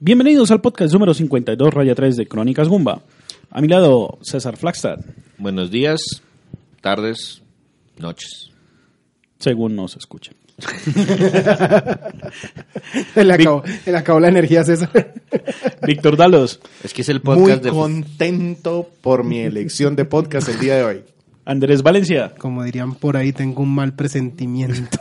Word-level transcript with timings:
Bienvenidos 0.00 0.50
al 0.50 0.60
podcast 0.60 0.92
número 0.92 1.12
52, 1.14 1.72
raya 1.74 1.94
3 1.94 2.16
de 2.16 2.26
Crónicas 2.26 2.68
Gumba. 2.68 3.02
A 3.50 3.60
mi 3.60 3.68
lado, 3.68 4.18
César 4.22 4.56
Flagstad, 4.56 5.00
Buenos 5.38 5.70
días, 5.70 6.00
tardes, 6.80 7.42
noches. 7.98 8.50
según 9.38 9.74
nos 9.76 9.96
escuchen. 9.96 10.34
Se 13.14 13.24
le 13.24 13.32
acabó, 13.32 13.62
se 13.84 13.92
le 13.92 13.98
acabó 13.98 14.18
la 14.18 14.26
energía, 14.28 14.64
César. 14.64 15.14
Víctor 15.86 16.16
Dalos, 16.16 16.58
Es 16.82 16.92
que 16.92 17.02
es 17.02 17.08
el 17.08 17.20
Muy 17.22 17.36
podcast 17.36 17.62
de... 17.62 17.70
contento 17.70 18.90
por 19.00 19.22
mi 19.24 19.38
elección 19.40 19.94
de 19.94 20.04
podcast 20.04 20.48
el 20.48 20.58
día 20.58 20.74
de 20.76 20.82
hoy. 20.84 21.04
Andrés 21.44 21.82
Valencia. 21.82 22.34
Como 22.38 22.64
dirían 22.64 22.94
por 22.96 23.16
ahí, 23.16 23.32
tengo 23.32 23.62
un 23.62 23.72
mal 23.74 23.94
presentimiento. 23.94 24.98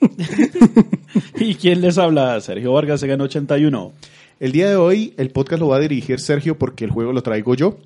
¿Y 1.36 1.54
quién 1.54 1.80
les 1.80 1.96
habla? 1.96 2.38
Sergio 2.42 2.72
Vargas, 2.74 3.00
Segan 3.00 3.20
81. 3.22 3.92
El 4.40 4.52
día 4.52 4.70
de 4.70 4.76
hoy 4.76 5.14
el 5.16 5.30
podcast 5.30 5.58
lo 5.58 5.66
va 5.66 5.78
a 5.78 5.80
dirigir 5.80 6.20
Sergio 6.20 6.56
porque 6.56 6.84
el 6.84 6.92
juego 6.92 7.12
lo 7.12 7.24
traigo 7.24 7.56
yo. 7.56 7.78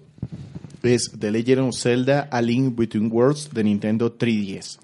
Es 0.82 1.10
The 1.18 1.30
Legend 1.30 1.60
of 1.60 1.78
Zelda 1.78 2.28
A 2.30 2.42
Link 2.42 2.76
Between 2.76 3.10
Worlds 3.10 3.54
de 3.54 3.64
Nintendo 3.64 4.18
3DS. 4.18 4.78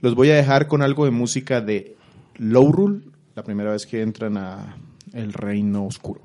Los 0.00 0.14
voy 0.14 0.30
a 0.30 0.36
dejar 0.36 0.68
con 0.68 0.82
algo 0.82 1.04
de 1.04 1.10
música 1.10 1.60
de 1.60 1.96
Lowrule, 2.36 3.00
la 3.34 3.42
primera 3.42 3.72
vez 3.72 3.86
que 3.86 4.02
entran 4.02 4.36
a 4.36 4.76
el 5.12 5.32
Reino 5.32 5.84
Oscuro. 5.84 6.20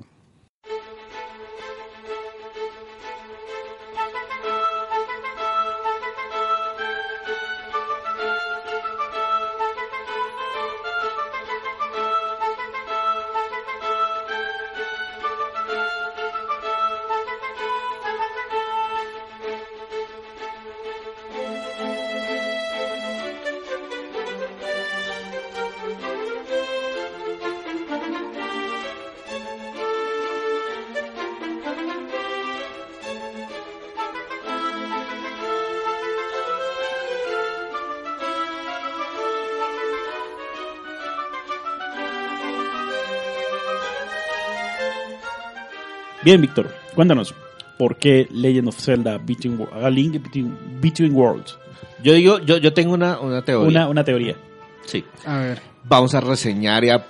Bien, 46.30 46.40
Víctor, 46.40 46.72
cuéntanos. 46.94 47.34
¿Por 47.76 47.96
qué 47.96 48.28
Legend 48.30 48.68
of 48.68 48.78
Zelda 48.78 49.18
Between, 49.18 49.66
A 49.82 49.90
Link 49.90 50.22
Between, 50.22 50.56
Between 50.80 51.12
Worlds? 51.12 51.58
Yo 52.04 52.12
digo, 52.12 52.38
yo, 52.38 52.56
yo 52.58 52.72
tengo 52.72 52.94
una, 52.94 53.18
una 53.18 53.42
teoría. 53.42 53.68
Una, 53.68 53.88
una 53.88 54.04
teoría. 54.04 54.36
Sí. 54.84 55.04
A 55.26 55.38
ver. 55.38 55.60
Vamos 55.88 56.14
a 56.14 56.20
reseñar 56.20 56.84
y 56.84 56.90
a, 56.90 57.04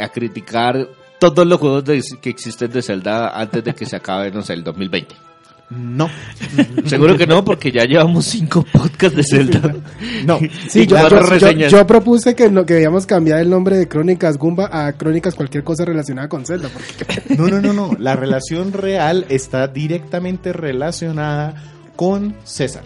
a 0.00 0.08
criticar 0.08 0.88
todos 1.20 1.46
los 1.46 1.60
juegos 1.60 1.84
de- 1.84 2.02
que 2.20 2.30
existen 2.30 2.72
de 2.72 2.82
Zelda 2.82 3.38
antes 3.40 3.62
de 3.62 3.72
que 3.72 3.86
se 3.86 3.94
acabe, 3.94 4.32
no 4.32 4.42
sé, 4.42 4.54
el 4.54 4.64
2020. 4.64 5.14
No, 5.74 6.08
Seguro 6.86 7.16
que 7.16 7.26
no, 7.26 7.44
porque 7.44 7.72
ya 7.72 7.84
llevamos 7.84 8.26
cinco 8.26 8.64
podcasts 8.72 9.16
de 9.16 9.24
Zelda. 9.24 9.74
no. 10.26 10.38
Sí, 10.68 10.86
yo, 10.86 10.96
cuatro 10.96 11.20
yo- 11.20 11.24
yo- 11.24 11.30
reseñas. 11.30 11.72
yo 11.72 11.86
propuse 11.86 12.34
que, 12.34 12.50
no, 12.50 12.66
que 12.66 12.74
debíamos 12.74 13.06
cambiar 13.06 13.40
el 13.40 13.48
nombre 13.48 13.76
de 13.76 13.88
Crónicas 13.88 14.36
Gumba 14.38 14.68
a 14.70 14.92
Crónicas 14.92 15.34
cualquier 15.34 15.64
cosa 15.64 15.84
relacionada 15.84 16.28
con 16.28 16.44
Zelda. 16.44 16.68
Porque 16.68 17.34
No, 17.36 17.48
no, 17.48 17.60
no, 17.60 17.72
no. 17.72 17.96
La 17.98 18.16
relación 18.16 18.72
real 18.72 19.24
está 19.28 19.66
directamente 19.68 20.52
relacionada 20.52 21.54
con 21.96 22.34
César. 22.44 22.82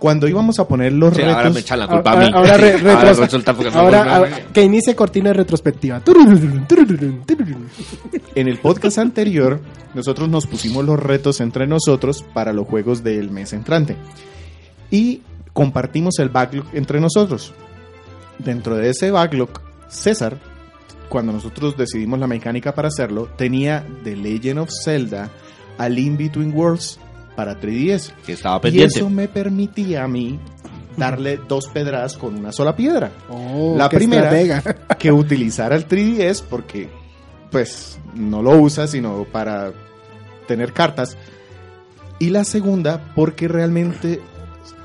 Cuando 0.00 0.26
íbamos 0.26 0.58
a 0.58 0.66
poner 0.66 0.92
los 0.94 1.14
Sí, 1.14 1.20
retos... 1.20 1.36
ahora 1.36 1.50
me 1.50 1.60
echan 1.60 1.78
la 1.78 1.86
culpa 1.86 2.12
a 2.12 2.16
mí. 2.16 2.30
ahora, 2.34 2.56
re- 2.56 2.72
Ahora 2.90 3.14
retros- 3.14 3.74
ahora, 3.76 4.30
que 4.52 4.62
inicie 4.62 4.96
cortina 4.96 5.28
de 5.30 5.34
retrospectiva. 5.34 6.00
En 8.34 8.48
el 8.48 8.58
podcast 8.58 8.98
anterior, 8.98 9.60
nosotros 9.94 10.28
nos 10.28 10.46
pusimos 10.46 10.84
los 10.84 10.98
retos 10.98 11.40
entre 11.40 11.66
nosotros 11.66 12.24
para 12.34 12.52
los 12.52 12.66
juegos 12.66 13.02
del 13.04 13.30
mes 13.30 13.52
entrante. 13.52 13.96
Y 14.90 15.22
compartimos 15.52 16.18
el 16.18 16.28
backlog 16.28 16.66
entre 16.72 17.00
nosotros. 17.00 17.52
Dentro 18.38 18.76
de 18.76 18.90
ese 18.90 19.10
backlog, 19.10 19.50
César, 19.88 20.38
cuando 21.08 21.32
nosotros 21.32 21.76
decidimos 21.76 22.18
la 22.18 22.26
mecánica 22.26 22.74
para 22.74 22.88
hacerlo, 22.88 23.28
tenía 23.36 23.84
The 24.04 24.16
Legend 24.16 24.60
of 24.60 24.70
Zelda, 24.84 25.28
A 25.76 25.88
Link 25.88 26.16
Between 26.18 26.54
Worlds 26.56 26.98
para 27.40 27.58
3DS. 27.58 28.12
Que 28.26 28.32
estaba 28.34 28.58
Y 28.58 28.60
pendiente. 28.60 28.98
eso 28.98 29.08
me 29.08 29.26
permitía 29.28 30.04
a 30.04 30.08
mí 30.08 30.38
darle 30.96 31.38
dos 31.48 31.68
pedradas 31.68 32.18
con 32.18 32.34
una 32.36 32.52
sola 32.52 32.76
piedra. 32.76 33.10
Oh, 33.30 33.74
La 33.78 33.88
primera- 33.88 34.38
estratega. 34.38 34.96
que 34.98 35.10
utilizara 35.10 35.74
el 35.74 35.86
3DS 35.88 36.42
porque 36.42 36.88
pues 37.50 37.98
no 38.14 38.42
lo 38.42 38.60
usa 38.60 38.86
sino 38.86 39.24
para 39.24 39.72
tener 40.46 40.72
cartas 40.74 41.16
y 42.18 42.28
la 42.28 42.44
segunda 42.44 43.12
porque 43.16 43.48
realmente 43.48 44.20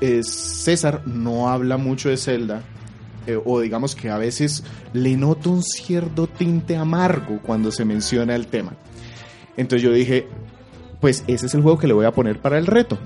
eh, 0.00 0.22
César 0.22 1.02
no 1.06 1.50
habla 1.50 1.76
mucho 1.76 2.08
de 2.08 2.16
Zelda 2.16 2.62
eh, 3.26 3.38
o 3.44 3.60
digamos 3.60 3.94
que 3.94 4.08
a 4.10 4.16
veces 4.18 4.64
le 4.94 5.16
noto 5.16 5.50
un 5.50 5.62
cierto 5.62 6.26
tinte 6.26 6.76
amargo 6.76 7.40
cuando 7.42 7.70
se 7.70 7.84
menciona 7.84 8.34
el 8.34 8.46
tema 8.46 8.72
entonces 9.56 9.82
yo 9.82 9.92
dije 9.92 10.26
pues 11.00 11.24
ese 11.26 11.46
es 11.46 11.54
el 11.54 11.62
juego 11.62 11.78
que 11.78 11.86
le 11.86 11.94
voy 11.94 12.06
a 12.06 12.12
poner 12.12 12.38
para 12.40 12.58
el 12.58 12.66
reto 12.66 12.98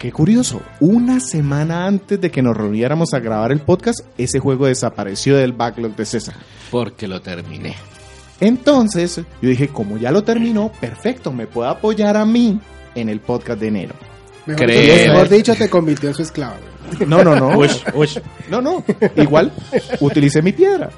Qué 0.00 0.12
curioso, 0.12 0.62
una 0.80 1.20
semana 1.20 1.84
antes 1.86 2.18
de 2.18 2.30
que 2.30 2.40
nos 2.40 2.56
reuniéramos 2.56 3.12
a 3.12 3.18
grabar 3.18 3.52
el 3.52 3.60
podcast, 3.60 4.00
ese 4.16 4.38
juego 4.38 4.64
desapareció 4.64 5.36
del 5.36 5.52
backlog 5.52 5.94
de 5.94 6.06
César. 6.06 6.36
Porque 6.70 7.06
lo 7.06 7.20
terminé. 7.20 7.76
Entonces, 8.40 9.20
yo 9.42 9.48
dije, 9.50 9.68
como 9.68 9.98
ya 9.98 10.10
lo 10.10 10.24
terminó, 10.24 10.72
perfecto, 10.80 11.34
me 11.34 11.46
puede 11.46 11.68
apoyar 11.68 12.16
a 12.16 12.24
mí 12.24 12.58
en 12.94 13.10
el 13.10 13.20
podcast 13.20 13.60
de 13.60 13.68
enero. 13.68 13.94
Mejor, 14.46 14.68
mejor 14.68 15.28
dicho, 15.28 15.54
te 15.54 15.68
convirtió 15.68 16.08
en 16.08 16.14
su 16.14 16.22
esclavo. 16.22 16.56
No, 17.06 17.22
no, 17.22 17.36
no. 17.36 17.58
Ush, 17.58 17.82
ush. 17.92 18.18
No, 18.48 18.62
no. 18.62 18.82
Igual, 19.16 19.52
utilicé 20.00 20.40
mi 20.40 20.52
piedra. 20.52 20.88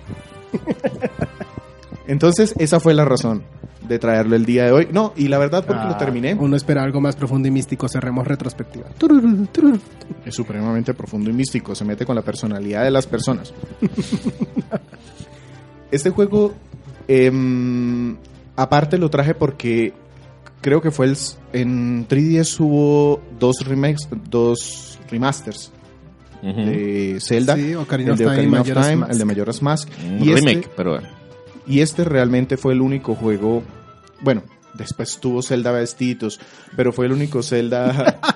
Entonces, 2.07 2.55
esa 2.57 2.79
fue 2.79 2.95
la 2.95 3.05
razón 3.05 3.43
de 3.89 3.99
traerlo 3.99 4.37
el 4.37 4.45
día 4.45 4.65
de 4.65 4.73
hoy. 4.73 4.89
No, 4.93 5.13
y 5.17 5.29
la 5.29 5.39
verdad, 5.39 5.65
porque 5.67 5.85
lo 5.85 5.91
Ah, 5.95 5.99
terminé, 5.99 6.35
Uno 6.35 6.57
espera 6.57 6.83
algo 6.83 7.01
más 7.01 7.17
profundo 7.17 7.49
y 7.49 7.51
místico. 7.51 7.89
Cerremos 7.89 8.27
retrospectiva. 8.27 8.87
Es 10.25 10.35
supremamente 10.35 10.95
profundo 10.95 11.31
y 11.31 11.33
místico. 11.33 11.75
Se 11.75 11.85
mete 11.85 12.05
con 12.07 12.15
la 12.17 12.23
personalidad 12.23 12.85
de 12.85 12.91
las 12.91 13.07
personas. 13.07 13.53
Este 15.91 16.09
juego, 16.11 16.55
em, 17.07 18.17
aparte 18.57 18.97
lo 18.97 19.11
traje 19.11 19.35
porque 19.35 19.93
creo 20.63 20.81
que 20.81 20.91
fue 20.91 21.07
el, 21.07 21.13
s- 21.13 21.37
en 21.53 22.09
3DS 22.09 22.61
hubo 22.61 23.21
dos 23.39 23.57
remakes, 23.67 24.09
dos 24.31 24.99
remasters 25.11 25.71
de 26.43 27.19
Zelda. 27.21 27.57
Sí, 27.57 27.75
Ocarina 27.75 28.13
el 28.13 28.19
de 28.19 28.27
Ocarina 28.27 28.61
of 28.63 28.69
Majora's 28.69 28.89
Time, 28.91 29.07
el 29.11 29.19
de 29.19 29.25
Majora's 29.27 29.63
Mask. 29.63 29.89
Un 30.05 30.25
Y 30.25 30.33
este, 30.33 30.49
remake, 30.49 30.71
pero 30.77 30.93
bueno. 30.93 31.09
Y 31.67 31.81
este 31.81 32.05
realmente 32.05 32.57
fue 32.57 32.73
el 32.73 32.81
único 32.81 33.15
juego, 33.15 33.63
bueno, 34.21 34.43
después 34.75 35.19
tuvo 35.21 35.43
Zelda 35.43 35.73
Vestitos, 35.73 36.41
pero 36.77 36.93
fue 36.93 37.07
el 37.07 37.13
único 37.13 37.43
Zelda 37.43 38.19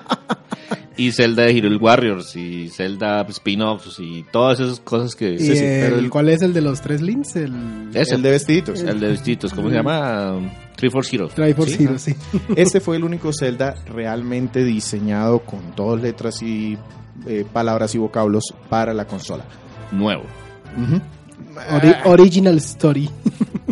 Y 0.99 1.11
Zelda 1.11 1.43
de 1.43 1.55
Hero 1.55 1.69
Warriors 1.79 2.35
y 2.35 2.69
Zelda 2.69 3.21
spin-offs 3.29 3.99
y 3.99 4.25
todas 4.31 4.59
esas 4.59 4.79
cosas 4.79 5.13
que... 5.15 5.33
¿Y 5.35 5.39
Sí, 5.39 5.55
sí, 5.55 5.63
el- 5.63 5.81
pero 5.83 5.99
el- 5.99 6.09
cuál 6.09 6.27
es 6.29 6.41
el 6.41 6.53
de 6.53 6.61
los 6.61 6.81
tres 6.81 7.01
links? 7.03 7.35
El 7.35 7.89
Ese. 7.93 8.15
el 8.15 8.23
de 8.23 8.31
Vestitos. 8.31 8.81
El 8.81 8.99
de 8.99 9.09
vestidos, 9.09 9.53
¿cómo 9.53 9.69
se 9.69 9.75
llama? 9.75 10.39
Triforce 10.75 11.15
Heroes. 11.15 11.35
Triforce 11.35 11.77
¿Sí? 11.77 11.83
Heroes, 11.83 12.01
sí. 12.01 12.15
Este 12.55 12.79
fue 12.79 12.95
el 12.97 13.03
único 13.03 13.29
Zelda 13.31 13.75
realmente 13.93 14.63
diseñado 14.63 15.39
con 15.41 15.75
todas 15.75 16.01
letras 16.01 16.41
y 16.41 16.79
eh, 17.27 17.45
palabras 17.53 17.93
y 17.93 17.99
vocablos 17.99 18.45
para 18.67 18.91
la 18.95 19.05
consola. 19.05 19.45
Nuevo. 19.91 20.23
Ori- 21.71 21.95
original 22.05 22.57
Story. 22.57 23.09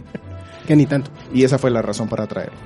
que 0.67 0.75
ni 0.75 0.85
tanto. 0.85 1.11
Y 1.33 1.43
esa 1.43 1.57
fue 1.57 1.71
la 1.71 1.81
razón 1.81 2.07
para 2.07 2.27
traerlo. 2.27 2.57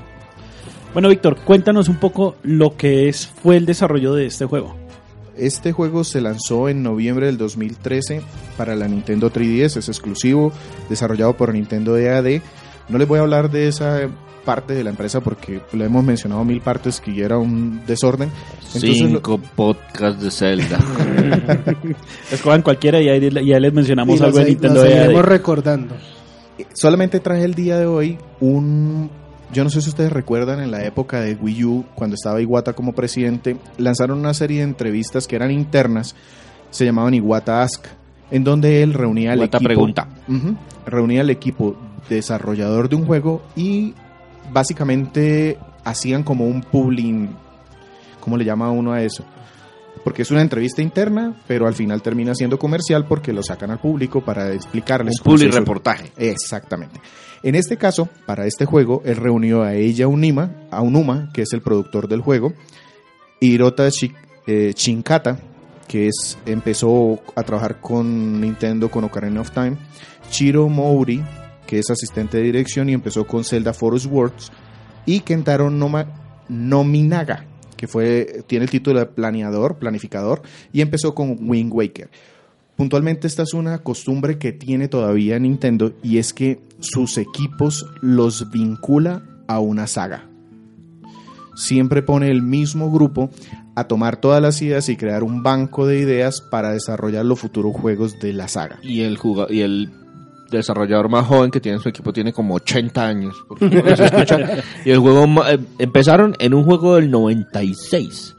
Bueno, 0.94 1.10
Víctor, 1.10 1.38
cuéntanos 1.46 1.88
un 1.90 1.98
poco 1.98 2.36
lo 2.44 2.76
que 2.76 3.10
es 3.10 3.28
fue 3.28 3.58
el 3.58 3.66
desarrollo 3.66 4.14
de 4.16 4.26
este 4.26 4.46
juego. 4.46 4.76
Este 5.38 5.72
juego 5.72 6.04
se 6.04 6.20
lanzó 6.20 6.68
en 6.68 6.84
noviembre 6.84 7.28
del 7.28 7.38
2013 7.38 8.22
para 8.58 8.76
la 8.76 8.88
Nintendo 8.88 9.32
3DS, 9.32 9.78
es 9.78 9.88
exclusivo, 9.88 10.52
desarrollado 10.90 11.38
por 11.38 11.54
Nintendo 11.54 11.98
EAD. 11.98 12.42
No 12.90 12.98
les 12.98 13.08
voy 13.08 13.20
a 13.20 13.22
hablar 13.22 13.50
de 13.52 13.68
esa 13.68 14.10
parte 14.46 14.74
de 14.74 14.84
la 14.84 14.90
empresa 14.90 15.20
porque 15.22 15.62
lo 15.74 15.84
hemos 15.86 16.04
mencionado 16.04 16.44
mil 16.44 16.62
partes 16.62 17.00
que 17.00 17.14
ya 17.14 17.26
era 17.26 17.38
un 17.38 17.82
desorden. 17.86 18.30
Entonces, 18.68 19.02
lo- 19.02 19.08
Cinco 19.08 19.42
podcasts 19.56 20.22
de 20.22 20.32
Zelda. 20.32 20.80
Escojan 22.32 22.62
cualquiera 22.62 23.02
y 23.02 23.10
ahí, 23.10 23.30
y 23.44 23.54
ahí 23.54 23.60
les 23.62 23.74
mencionamos 23.74 24.20
Y 24.20 24.24
algo 24.24 24.38
de 24.40 24.46
Nintendo 24.46 24.84
EAD. 24.86 24.92
seguiremos 24.92 25.26
recordando. 25.26 25.96
Eh, 26.58 26.66
Solamente 26.74 27.20
traje 27.20 27.44
el 27.44 27.54
día 27.54 27.78
de 27.78 27.86
hoy 27.86 28.18
un... 28.40 29.10
Yo 29.52 29.64
no 29.64 29.72
sé 29.72 29.82
si 29.82 29.90
ustedes 29.90 30.12
recuerdan 30.14 30.60
en 30.62 30.70
la 30.70 30.84
época 30.86 31.22
de 31.22 31.34
Wii 31.34 31.64
U, 31.66 31.86
cuando 31.96 32.14
estaba 32.14 32.40
Iwata 32.40 32.74
como 32.74 32.94
presidente, 32.94 33.58
lanzaron 33.80 34.20
una 34.20 34.36
serie 34.36 34.58
de 34.60 34.64
entrevistas 34.66 35.26
que 35.26 35.36
eran 35.36 35.50
internas, 35.50 36.16
se 36.70 36.86
llamaban 36.86 37.16
Iwata 37.16 37.64
Ask, 37.64 37.88
en 38.30 38.44
donde 38.44 38.84
él 38.84 38.94
reunía 38.94 39.32
al 39.32 39.40
Iwata 39.40 39.58
equipo... 39.58 39.68
pregunta. 39.68 40.08
Reunía 40.86 41.22
al 41.22 41.32
equipo 41.32 41.76
desarrollador 42.10 42.90
de 42.90 42.96
un 42.98 43.06
juego 43.08 43.42
y 43.56 43.96
básicamente 44.52 45.58
hacían 45.84 46.24
como 46.24 46.46
un 46.46 46.62
publing, 46.62 47.30
¿cómo 48.20 48.38
le 48.38 48.46
llama 48.46 48.72
uno 48.72 48.92
a 48.94 49.02
eso? 49.04 49.24
Porque 50.04 50.22
es 50.22 50.32
una 50.32 50.42
entrevista 50.42 50.82
interna, 50.82 51.36
pero 51.48 51.68
al 51.68 51.74
final 51.74 52.02
termina 52.02 52.34
siendo 52.34 52.58
comercial 52.58 53.06
porque 53.06 53.34
lo 53.34 53.44
sacan 53.44 53.72
al 53.72 53.80
público 53.80 54.24
para 54.24 54.54
explicarles. 54.54 55.20
Un 55.20 55.24
public 55.26 55.54
reportaje. 55.54 56.12
Exactamente. 56.18 57.00
En 57.44 57.56
este 57.56 57.78
caso, 57.78 58.08
para 58.26 58.46
este 58.46 58.66
juego, 58.66 59.02
él 59.06 59.18
reunió 59.18 59.62
a 59.64 59.74
ella 59.76 60.08
Unima, 60.08 60.52
a 60.72 60.82
Unuma, 60.82 61.30
que 61.34 61.42
es 61.42 61.54
el 61.54 61.62
productor 61.62 62.08
del 62.08 62.22
juego, 62.22 62.54
Hirota 63.42 63.88
Shi- 63.90 64.14
eh, 64.48 64.74
Shinkata, 64.76 65.38
que 65.88 66.08
es, 66.08 66.38
empezó 66.46 67.20
a 67.36 67.44
trabajar 67.44 67.80
con 67.82 68.40
Nintendo 68.42 68.90
con 68.90 69.04
Ocarina 69.06 69.42
of 69.42 69.52
Time, 69.52 69.78
Chiro 70.30 70.70
Mouri, 70.70 71.22
que 71.70 71.78
es 71.78 71.92
asistente 71.92 72.38
de 72.38 72.44
dirección 72.44 72.90
y 72.90 72.94
empezó 72.94 73.28
con 73.28 73.44
Zelda 73.44 73.74
Forest 73.74 74.08
Works, 74.08 74.52
y 75.06 75.20
Kentaro 75.20 75.70
Noma- 75.70 76.08
Nominaga, 76.50 77.46
que 77.78 77.88
fue, 77.88 78.44
tiene 78.48 78.66
el 78.66 78.72
título 78.72 79.00
de 79.00 79.06
planeador, 79.06 79.78
planificador, 79.78 80.42
y 80.74 80.82
empezó 80.82 81.14
con 81.14 81.38
Wind 81.48 81.72
Waker. 81.72 82.10
Puntualmente 82.76 83.28
esta 83.28 83.44
es 83.44 83.54
una 83.54 83.78
costumbre 83.84 84.40
que 84.40 84.52
tiene 84.52 84.88
todavía 84.88 85.38
Nintendo 85.38 85.94
y 86.02 86.18
es 86.18 86.34
que 86.34 86.60
sus 86.80 87.20
equipos 87.20 87.86
los 88.02 88.50
vincula 88.50 89.22
a 89.48 89.60
una 89.60 89.86
saga. 89.86 90.28
Siempre 91.56 92.02
pone 92.02 92.32
el 92.32 92.42
mismo 92.42 92.90
grupo 92.92 93.30
a 93.76 93.84
tomar 93.84 94.18
todas 94.18 94.42
las 94.42 94.60
ideas 94.62 94.90
y 94.90 94.98
crear 94.98 95.24
un 95.24 95.44
banco 95.44 95.86
de 95.86 96.00
ideas 96.00 96.42
para 96.42 96.72
desarrollar 96.72 97.26
los 97.26 97.40
futuros 97.40 97.76
juegos 97.76 98.20
de 98.20 98.34
la 98.34 98.48
saga. 98.48 98.80
Y 98.82 99.02
el, 99.02 99.20
y 99.50 99.60
el 99.60 99.92
desarrollador 100.52 101.10
más 101.10 101.26
joven 101.26 101.52
que 101.52 101.60
tiene 101.60 101.78
en 101.78 101.82
su 101.84 101.90
equipo 101.90 102.12
tiene 102.14 102.34
como 102.34 102.56
80 102.56 103.06
años. 103.06 103.36
escucha. 103.62 104.64
y 104.86 104.92
el 104.92 105.00
juego 105.00 105.26
eh, 105.48 105.60
empezaron 105.80 106.36
en 106.40 106.54
un 106.54 106.64
juego 106.64 106.96
del 106.96 107.10
96. 107.12 108.36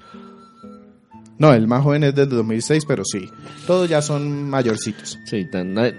No, 1.39 1.55
el 1.55 1.67
más 1.67 1.83
joven 1.83 2.05
es 2.05 2.15
del 2.15 2.29
2006, 2.29 2.85
pero 2.87 3.03
sí. 3.05 3.29
Todos 3.67 3.89
ya 3.89 4.03
son 4.03 4.49
mayorcitos. 4.51 5.19
Sí, 5.25 5.47
tan- 5.51 5.79
eh, 5.79 5.95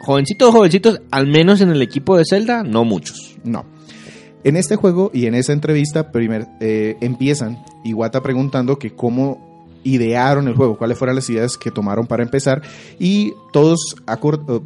jovencitos, 0.00 0.50
jovencitos, 0.50 1.00
al 1.10 1.26
menos 1.26 1.60
en 1.62 1.70
el 1.70 1.80
equipo 1.80 2.16
de 2.16 2.24
Zelda, 2.28 2.62
no 2.62 2.84
muchos. 2.84 3.36
No. 3.44 3.64
En 4.44 4.56
este 4.56 4.76
juego 4.76 5.10
y 5.14 5.26
en 5.26 5.34
esa 5.34 5.52
entrevista 5.52 6.10
primer, 6.12 6.46
eh, 6.60 6.96
empiezan 7.00 7.58
Iwata 7.84 8.22
preguntando 8.22 8.78
que 8.78 8.90
cómo 8.94 9.51
idearon 9.84 10.48
el 10.48 10.54
juego, 10.54 10.76
cuáles 10.76 10.98
fueron 10.98 11.16
las 11.16 11.28
ideas 11.30 11.56
que 11.56 11.70
tomaron 11.70 12.06
para 12.06 12.22
empezar 12.22 12.62
y 12.98 13.32
todos, 13.52 13.96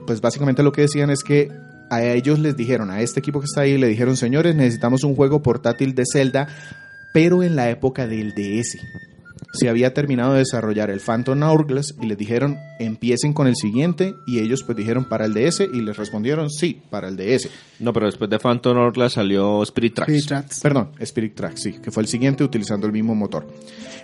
pues 0.07 0.21
básicamente 0.21 0.63
lo 0.63 0.73
que 0.73 0.83
decían 0.83 1.11
es 1.11 1.23
que 1.23 1.51
a 1.91 2.03
ellos 2.03 2.39
les 2.39 2.57
dijeron, 2.57 2.91
a 2.91 3.01
este 3.01 3.21
equipo 3.21 3.41
que 3.41 3.47
está 3.47 3.63
ahí, 3.63 3.79
le 3.79 3.87
dijeron, 3.87 4.17
señores, 4.17 4.55
necesitamos 4.55 5.05
un 5.05 5.15
juego 5.15 5.43
portátil 5.43 5.95
de 5.95 6.05
Zelda, 6.11 6.49
pero 7.13 7.43
en 7.43 7.57
la 7.57 7.71
época 7.71 8.07
del 8.07 8.35
DS. 8.35 8.77
Se 9.57 9.69
había 9.69 9.95
terminado 9.95 10.33
de 10.33 10.41
desarrollar 10.41 10.91
el 10.91 11.01
Phantom 11.01 11.43
Hourglass 11.43 11.95
y 12.01 12.07
les 12.07 12.19
dijeron, 12.19 12.59
empiecen 12.79 13.33
con 13.33 13.47
el 13.47 13.57
siguiente 13.57 14.15
y 14.27 14.39
ellos 14.39 14.63
pues 14.63 14.77
dijeron 14.77 15.09
para 15.09 15.25
el 15.25 15.35
DS 15.35 15.61
y 15.73 15.81
les 15.81 15.97
respondieron, 15.97 16.51
sí, 16.51 16.81
para 16.91 17.09
el 17.09 17.17
DS. 17.17 17.49
No, 17.81 17.93
pero 17.93 18.07
después 18.07 18.31
de 18.31 18.39
Phantom 18.39 18.77
Hourglass 18.77 19.15
salió 19.15 19.63
Spirit 19.63 19.95
Tracks. 19.95 20.61
Perdón, 20.61 20.91
Spirit 21.01 21.35
Track, 21.35 21.57
sí, 21.57 21.73
que 21.75 21.91
fue 21.91 22.03
el 22.03 22.09
siguiente 22.09 22.45
utilizando 22.45 22.87
el 22.87 22.93
mismo 22.93 23.15
motor. 23.15 23.47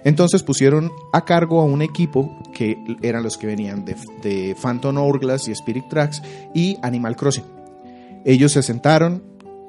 Entonces 0.05 0.43
pusieron 0.43 0.91
a 1.13 1.25
cargo 1.25 1.61
a 1.61 1.65
un 1.65 1.83
equipo 1.83 2.43
que 2.55 2.77
eran 3.03 3.23
los 3.23 3.37
que 3.37 3.47
venían 3.47 3.85
de, 3.85 3.97
de 4.23 4.57
Phantom 4.61 4.97
Hourglass 4.97 5.49
y 5.49 5.53
Spirit 5.53 5.85
Tracks 5.89 6.23
y 6.55 6.77
Animal 6.83 7.17
Crossing. 7.17 7.45
Ellos 8.25 8.53
se 8.53 8.63
sentaron, 8.63 9.23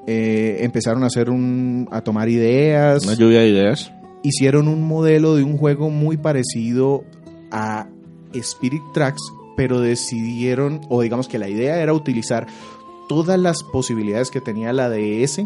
eh, 0.07 0.57
empezaron 0.61 1.03
a 1.03 1.07
hacer 1.07 1.29
un, 1.29 1.87
a 1.91 2.01
tomar 2.01 2.29
ideas, 2.29 3.03
Una 3.03 3.15
lluvia 3.15 3.41
de 3.41 3.49
ideas. 3.49 3.91
Hicieron 4.23 4.67
un 4.67 4.87
modelo 4.87 5.35
de 5.35 5.43
un 5.43 5.57
juego 5.57 5.89
muy 5.89 6.17
parecido 6.17 7.03
a 7.51 7.87
Spirit 8.33 8.81
Tracks, 8.93 9.21
pero 9.55 9.79
decidieron, 9.79 10.81
o 10.89 11.01
digamos 11.01 11.27
que 11.27 11.37
la 11.37 11.49
idea 11.49 11.81
era 11.81 11.93
utilizar 11.93 12.47
todas 13.07 13.37
las 13.37 13.63
posibilidades 13.63 14.31
que 14.31 14.41
tenía 14.41 14.73
la 14.73 14.89
DS 14.89 15.45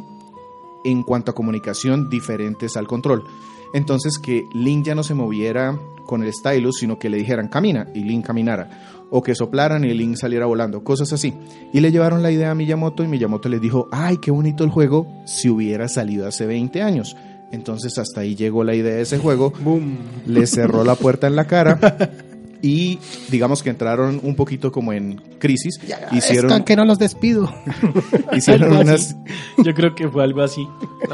en 0.86 1.04
cuanto 1.04 1.32
a 1.32 1.36
comunicación 1.36 2.10
diferentes 2.10 2.78
al 2.78 2.88
control. 2.88 3.26
Entonces 3.74 4.18
que 4.18 4.46
Link 4.54 4.86
ya 4.86 4.96
no 4.96 5.04
se 5.04 5.14
moviera 5.14 5.78
con 6.06 6.24
el 6.24 6.34
stylus, 6.34 6.78
sino 6.80 6.98
que 6.98 7.10
le 7.10 7.18
dijeran 7.18 7.50
camina 7.50 7.88
y 7.94 8.00
Link 8.00 8.26
caminara. 8.26 9.06
O 9.10 9.22
que 9.22 9.36
soplaran 9.36 9.84
y 9.84 9.94
Link 9.94 10.16
saliera 10.16 10.46
volando, 10.46 10.84
cosas 10.84 11.12
así. 11.14 11.34
Y 11.74 11.80
le 11.80 11.92
llevaron 11.92 12.24
la 12.24 12.32
idea 12.32 12.52
a 12.52 12.56
Miyamoto 12.56 13.04
y 13.04 13.08
Miyamoto 13.08 13.50
les 13.50 13.62
dijo, 13.62 13.88
ay, 13.92 14.18
qué 14.18 14.32
bonito 14.32 14.64
el 14.64 14.70
juego 14.70 15.08
si 15.26 15.50
hubiera 15.50 15.88
salido 15.88 16.28
hace 16.28 16.46
20 16.46 16.82
años. 16.82 17.16
Entonces 17.52 17.98
hasta 17.98 18.22
ahí 18.22 18.36
llegó 18.36 18.64
la 18.64 18.76
idea 18.76 18.96
de 18.96 19.02
ese 19.02 19.18
juego, 19.18 19.52
Boom. 19.62 19.98
le 20.26 20.46
cerró 20.48 20.84
la 20.84 20.96
puerta 20.96 21.28
en 21.28 21.36
la 21.36 21.46
cara 21.46 21.80
y 22.62 23.00
digamos 23.30 23.64
que 23.64 23.70
entraron 23.70 24.20
un 24.24 24.36
poquito 24.36 24.72
como 24.72 24.94
en 24.94 25.22
crisis. 25.40 25.80
Hicieron, 26.12 26.52
Es 26.52 26.62
que 26.64 26.76
no 26.76 26.86
los 26.86 27.00
despido. 27.00 27.54
hicieron 28.36 28.76
unas... 28.76 29.16
Yo 29.64 29.74
creo 29.74 29.96
que 29.96 30.10
fue 30.10 30.24
algo 30.24 30.42
así. 30.42 30.68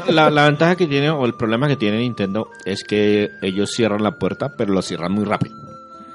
La, 0.08 0.30
la 0.30 0.46
ventaja 0.46 0.76
que 0.76 0.86
tiene, 0.86 1.10
o 1.10 1.24
el 1.24 1.34
problema 1.34 1.68
que 1.68 1.76
tiene 1.76 1.98
Nintendo, 1.98 2.48
es 2.64 2.82
que 2.82 3.28
ellos 3.42 3.70
cierran 3.74 4.02
la 4.02 4.18
puerta, 4.18 4.54
pero 4.56 4.72
lo 4.72 4.82
cierran 4.82 5.12
muy 5.12 5.24
rápido. 5.24 5.54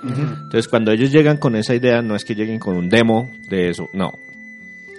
Entonces, 0.02 0.68
cuando 0.68 0.92
ellos 0.92 1.12
llegan 1.12 1.38
con 1.38 1.56
esa 1.56 1.76
idea, 1.76 2.02
no 2.02 2.16
es 2.16 2.24
que 2.24 2.36
lleguen 2.36 2.60
con 2.60 2.76
un 2.76 2.90
demo 2.90 3.30
de 3.50 3.70
eso, 3.70 3.90
no. 3.94 4.14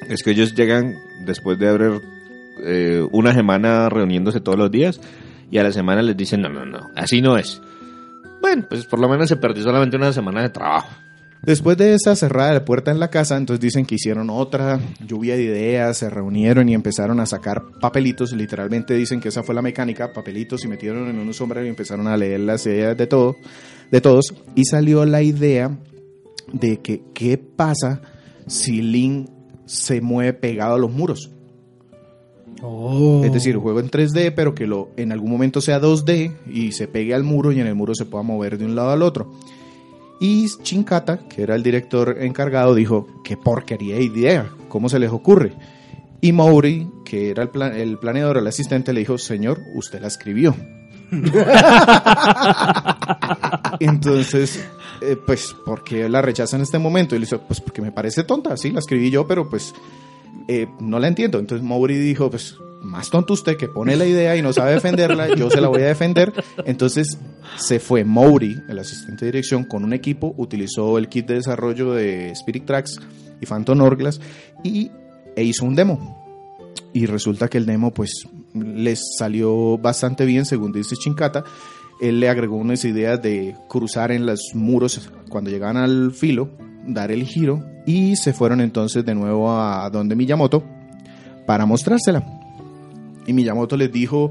Es 0.08 0.22
que 0.22 0.32
ellos 0.32 0.54
llegan 0.54 0.98
después 1.24 1.58
de 1.58 1.68
haber 1.68 2.00
eh, 2.64 3.06
una 3.12 3.34
semana 3.34 3.88
reuniéndose 3.88 4.40
todos 4.40 4.58
los 4.58 4.70
días 4.70 5.00
y 5.50 5.58
a 5.58 5.62
la 5.62 5.72
semana 5.72 6.02
les 6.02 6.16
dicen, 6.16 6.42
no, 6.42 6.48
no, 6.48 6.64
no, 6.64 6.90
así 6.94 7.20
no 7.20 7.36
es. 7.36 7.60
Bueno, 8.40 8.64
pues 8.68 8.86
por 8.86 9.00
lo 9.00 9.08
menos 9.08 9.28
se 9.28 9.36
perdió 9.36 9.62
solamente 9.62 9.96
una 9.96 10.12
semana 10.12 10.42
de 10.42 10.50
trabajo. 10.50 10.88
Después 11.42 11.78
de 11.78 11.94
esa 11.94 12.14
cerrada 12.16 12.52
de 12.52 12.60
puerta 12.60 12.90
en 12.90 13.00
la 13.00 13.08
casa, 13.08 13.36
entonces 13.36 13.60
dicen 13.60 13.86
que 13.86 13.94
hicieron 13.94 14.28
otra 14.28 14.78
lluvia 15.06 15.36
de 15.36 15.44
ideas, 15.44 15.96
se 15.96 16.10
reunieron 16.10 16.68
y 16.68 16.74
empezaron 16.74 17.18
a 17.18 17.24
sacar 17.24 17.62
papelitos, 17.80 18.32
literalmente 18.32 18.92
dicen 18.92 19.20
que 19.20 19.28
esa 19.28 19.42
fue 19.42 19.54
la 19.54 19.62
mecánica, 19.62 20.12
papelitos 20.12 20.64
y 20.64 20.68
metieron 20.68 21.08
en 21.08 21.18
un 21.18 21.32
sombrero 21.32 21.64
y 21.64 21.70
empezaron 21.70 22.08
a 22.08 22.16
leer 22.16 22.40
las 22.40 22.66
ideas 22.66 22.94
de 22.94 23.06
todo, 23.06 23.36
de 23.90 24.00
todos 24.02 24.34
y 24.54 24.66
salió 24.66 25.06
la 25.06 25.22
idea 25.22 25.78
de 26.52 26.80
que 26.80 27.02
qué 27.14 27.38
pasa 27.38 28.02
si 28.46 28.82
Link 28.82 29.30
se 29.64 30.02
mueve 30.02 30.34
pegado 30.34 30.74
a 30.74 30.78
los 30.78 30.90
muros. 30.90 31.30
Oh. 32.62 33.22
Es 33.24 33.32
decir, 33.32 33.56
juego 33.56 33.80
en 33.80 33.90
3D, 33.90 34.32
pero 34.34 34.54
que 34.54 34.66
lo 34.66 34.90
en 34.96 35.12
algún 35.12 35.30
momento 35.30 35.60
sea 35.60 35.80
2D 35.80 36.32
y 36.52 36.72
se 36.72 36.88
pegue 36.88 37.14
al 37.14 37.24
muro 37.24 37.52
y 37.52 37.60
en 37.60 37.66
el 37.66 37.74
muro 37.74 37.94
se 37.94 38.04
pueda 38.04 38.22
mover 38.22 38.58
de 38.58 38.66
un 38.66 38.74
lado 38.74 38.90
al 38.90 39.02
otro. 39.02 39.32
Y 40.20 40.46
Chinkata, 40.62 41.20
que 41.28 41.42
era 41.42 41.54
el 41.54 41.62
director 41.62 42.16
encargado, 42.20 42.74
dijo, 42.74 43.06
qué 43.24 43.36
porquería 43.38 43.96
de 43.96 44.04
idea, 44.04 44.50
¿cómo 44.68 44.90
se 44.90 44.98
les 44.98 45.10
ocurre? 45.10 45.52
Y 46.20 46.32
Maury, 46.32 46.86
que 47.06 47.30
era 47.30 47.42
el, 47.42 47.48
plan- 47.48 47.74
el 47.74 47.96
planeador, 47.96 48.36
el 48.36 48.46
asistente, 48.46 48.92
le 48.92 49.00
dijo, 49.00 49.16
señor, 49.16 49.60
usted 49.74 50.02
la 50.02 50.08
escribió. 50.08 50.54
Entonces, 53.80 54.64
eh, 55.00 55.16
pues, 55.26 55.54
¿por 55.64 55.82
qué 55.84 56.08
la 56.08 56.22
rechaza 56.22 56.56
en 56.56 56.62
este 56.62 56.78
momento? 56.78 57.14
Y 57.16 57.20
le 57.20 57.26
dijo, 57.26 57.40
pues 57.46 57.60
porque 57.60 57.82
me 57.82 57.92
parece 57.92 58.24
tonta, 58.24 58.56
sí, 58.56 58.70
la 58.70 58.80
escribí 58.80 59.10
yo, 59.10 59.26
pero 59.26 59.48
pues 59.48 59.74
eh, 60.48 60.66
no 60.80 60.98
la 60.98 61.08
entiendo. 61.08 61.38
Entonces 61.38 61.66
Maury 61.66 61.98
dijo, 61.98 62.30
pues 62.30 62.56
más 62.82 63.10
tonto 63.10 63.34
usted 63.34 63.56
que 63.56 63.68
pone 63.68 63.96
la 63.96 64.06
idea 64.06 64.36
y 64.36 64.42
no 64.42 64.52
sabe 64.52 64.72
defenderla, 64.72 65.34
yo 65.34 65.50
se 65.50 65.60
la 65.60 65.68
voy 65.68 65.82
a 65.82 65.86
defender. 65.86 66.32
Entonces 66.64 67.18
se 67.56 67.78
fue 67.78 68.04
Maury, 68.04 68.56
el 68.68 68.78
asistente 68.78 69.24
de 69.24 69.32
dirección, 69.32 69.64
con 69.64 69.84
un 69.84 69.92
equipo, 69.92 70.34
utilizó 70.36 70.98
el 70.98 71.08
kit 71.08 71.26
de 71.26 71.34
desarrollo 71.34 71.92
de 71.92 72.30
Spirit 72.30 72.64
Tracks 72.64 72.98
y 73.40 73.46
Phantom 73.46 73.80
Hourglass 73.80 74.20
y 74.64 74.90
e 75.36 75.44
hizo 75.44 75.64
un 75.64 75.74
demo. 75.74 76.16
Y 76.92 77.06
resulta 77.06 77.48
que 77.48 77.58
el 77.58 77.66
demo 77.66 77.92
pues 77.92 78.26
les 78.54 79.00
salió 79.18 79.78
bastante 79.78 80.24
bien 80.24 80.44
según 80.44 80.72
dice 80.72 80.96
Chinkata. 80.96 81.44
Él 82.00 82.18
le 82.18 82.28
agregó 82.28 82.56
unas 82.56 82.84
ideas 82.84 83.20
de 83.22 83.54
cruzar 83.68 84.10
en 84.10 84.24
los 84.24 84.52
muros 84.54 85.10
cuando 85.28 85.50
llegaban 85.50 85.76
al 85.76 86.12
filo, 86.12 86.50
dar 86.86 87.10
el 87.10 87.24
giro 87.24 87.64
y 87.86 88.16
se 88.16 88.32
fueron 88.32 88.60
entonces 88.60 89.04
de 89.04 89.14
nuevo 89.14 89.50
a 89.52 89.88
donde 89.90 90.16
Miyamoto 90.16 90.62
para 91.46 91.66
mostrársela. 91.66 92.24
Y 93.26 93.32
Miyamoto 93.32 93.76
les 93.76 93.92
dijo, 93.92 94.30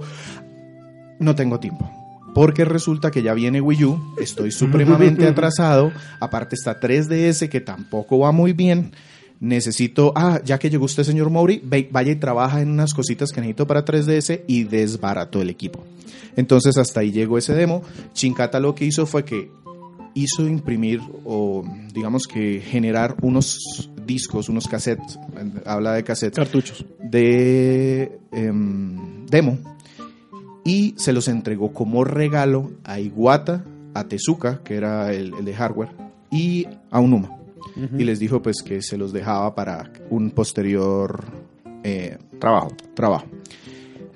no 1.20 1.36
tengo 1.36 1.60
tiempo. 1.60 1.90
Porque 2.34 2.64
resulta 2.64 3.12
que 3.12 3.24
ya 3.24 3.34
viene 3.34 3.60
Wii 3.60 3.84
U, 3.86 4.16
estoy 4.20 4.52
supremamente 4.52 5.28
atrasado, 5.28 5.92
aparte 6.20 6.56
está 6.56 6.80
3DS 6.80 7.50
que 7.50 7.60
tampoco 7.60 8.20
va 8.20 8.32
muy 8.32 8.54
bien, 8.54 8.92
necesito, 9.40 10.14
ah, 10.16 10.40
ya 10.44 10.60
que 10.60 10.70
llegó 10.70 10.86
usted, 10.86 11.04
señor 11.04 11.30
Mori, 11.30 11.62
vaya 11.92 12.12
y 12.12 12.16
trabaja 12.16 12.62
en 12.62 12.70
unas 12.70 12.94
cositas 12.94 13.32
que 13.32 13.42
necesito 13.42 13.68
para 13.68 13.84
3DS 13.84 14.42
y 14.48 14.64
desbarató 14.64 15.42
el 15.42 15.50
equipo. 15.50 15.84
Entonces 16.36 16.78
hasta 16.78 17.02
ahí 17.02 17.12
llegó 17.12 17.38
ese 17.38 17.54
demo. 17.54 17.84
Chincata 18.14 18.60
lo 18.60 18.76
que 18.76 18.86
hizo 18.86 19.06
fue 19.06 19.26
que 19.26 19.52
hizo 20.14 20.48
imprimir 20.48 21.02
o 21.26 21.64
digamos 21.94 22.28
que 22.28 22.62
generar 22.62 23.16
unos 23.22 23.90
discos, 24.06 24.50
unos 24.50 24.68
cassettes, 24.68 25.20
habla 25.66 25.94
de 25.94 26.04
cassettes, 26.04 26.38
Cartuchos. 26.38 26.86
de 27.04 28.20
em, 28.32 29.26
demo 29.28 29.58
y 30.64 30.94
se 30.98 31.14
los 31.14 31.28
entregó 31.28 31.72
como 31.74 32.04
regalo 32.04 32.72
a 32.84 33.00
Iwata, 33.00 33.64
a 33.94 34.04
Tezuka, 34.06 34.62
que 34.64 34.76
era 34.76 35.12
el, 35.14 35.34
el 35.34 35.46
de 35.46 35.54
hardware, 35.54 35.90
y 36.32 36.68
a 36.92 37.00
Unuma. 37.00 37.36
Y 37.98 38.04
les 38.04 38.20
dijo 38.20 38.42
pues 38.42 38.62
que 38.62 38.82
se 38.82 38.98
los 38.98 39.14
dejaba 39.14 39.56
para 39.56 39.90
un 40.10 40.32
posterior 40.32 41.24
eh, 41.84 42.18
Trabajo. 42.38 42.76
trabajo. 42.94 43.26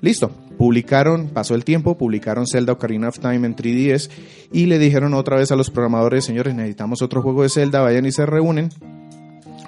Listo. 0.02 0.30
Publicaron, 0.58 1.28
pasó 1.28 1.54
el 1.54 1.64
tiempo, 1.64 1.98
publicaron 1.98 2.46
Zelda 2.46 2.72
Ocarina 2.74 3.08
of 3.08 3.18
Time 3.18 3.46
en 3.46 3.56
3DS 3.56 4.08
y 4.52 4.66
le 4.66 4.78
dijeron 4.78 5.14
otra 5.14 5.36
vez 5.36 5.50
a 5.50 5.56
los 5.56 5.70
programadores, 5.70 6.24
señores, 6.24 6.54
necesitamos 6.54 7.02
otro 7.02 7.22
juego 7.22 7.42
de 7.42 7.48
Zelda, 7.48 7.80
vayan 7.80 8.06
y 8.06 8.12
se 8.12 8.24
reúnen. 8.24 8.70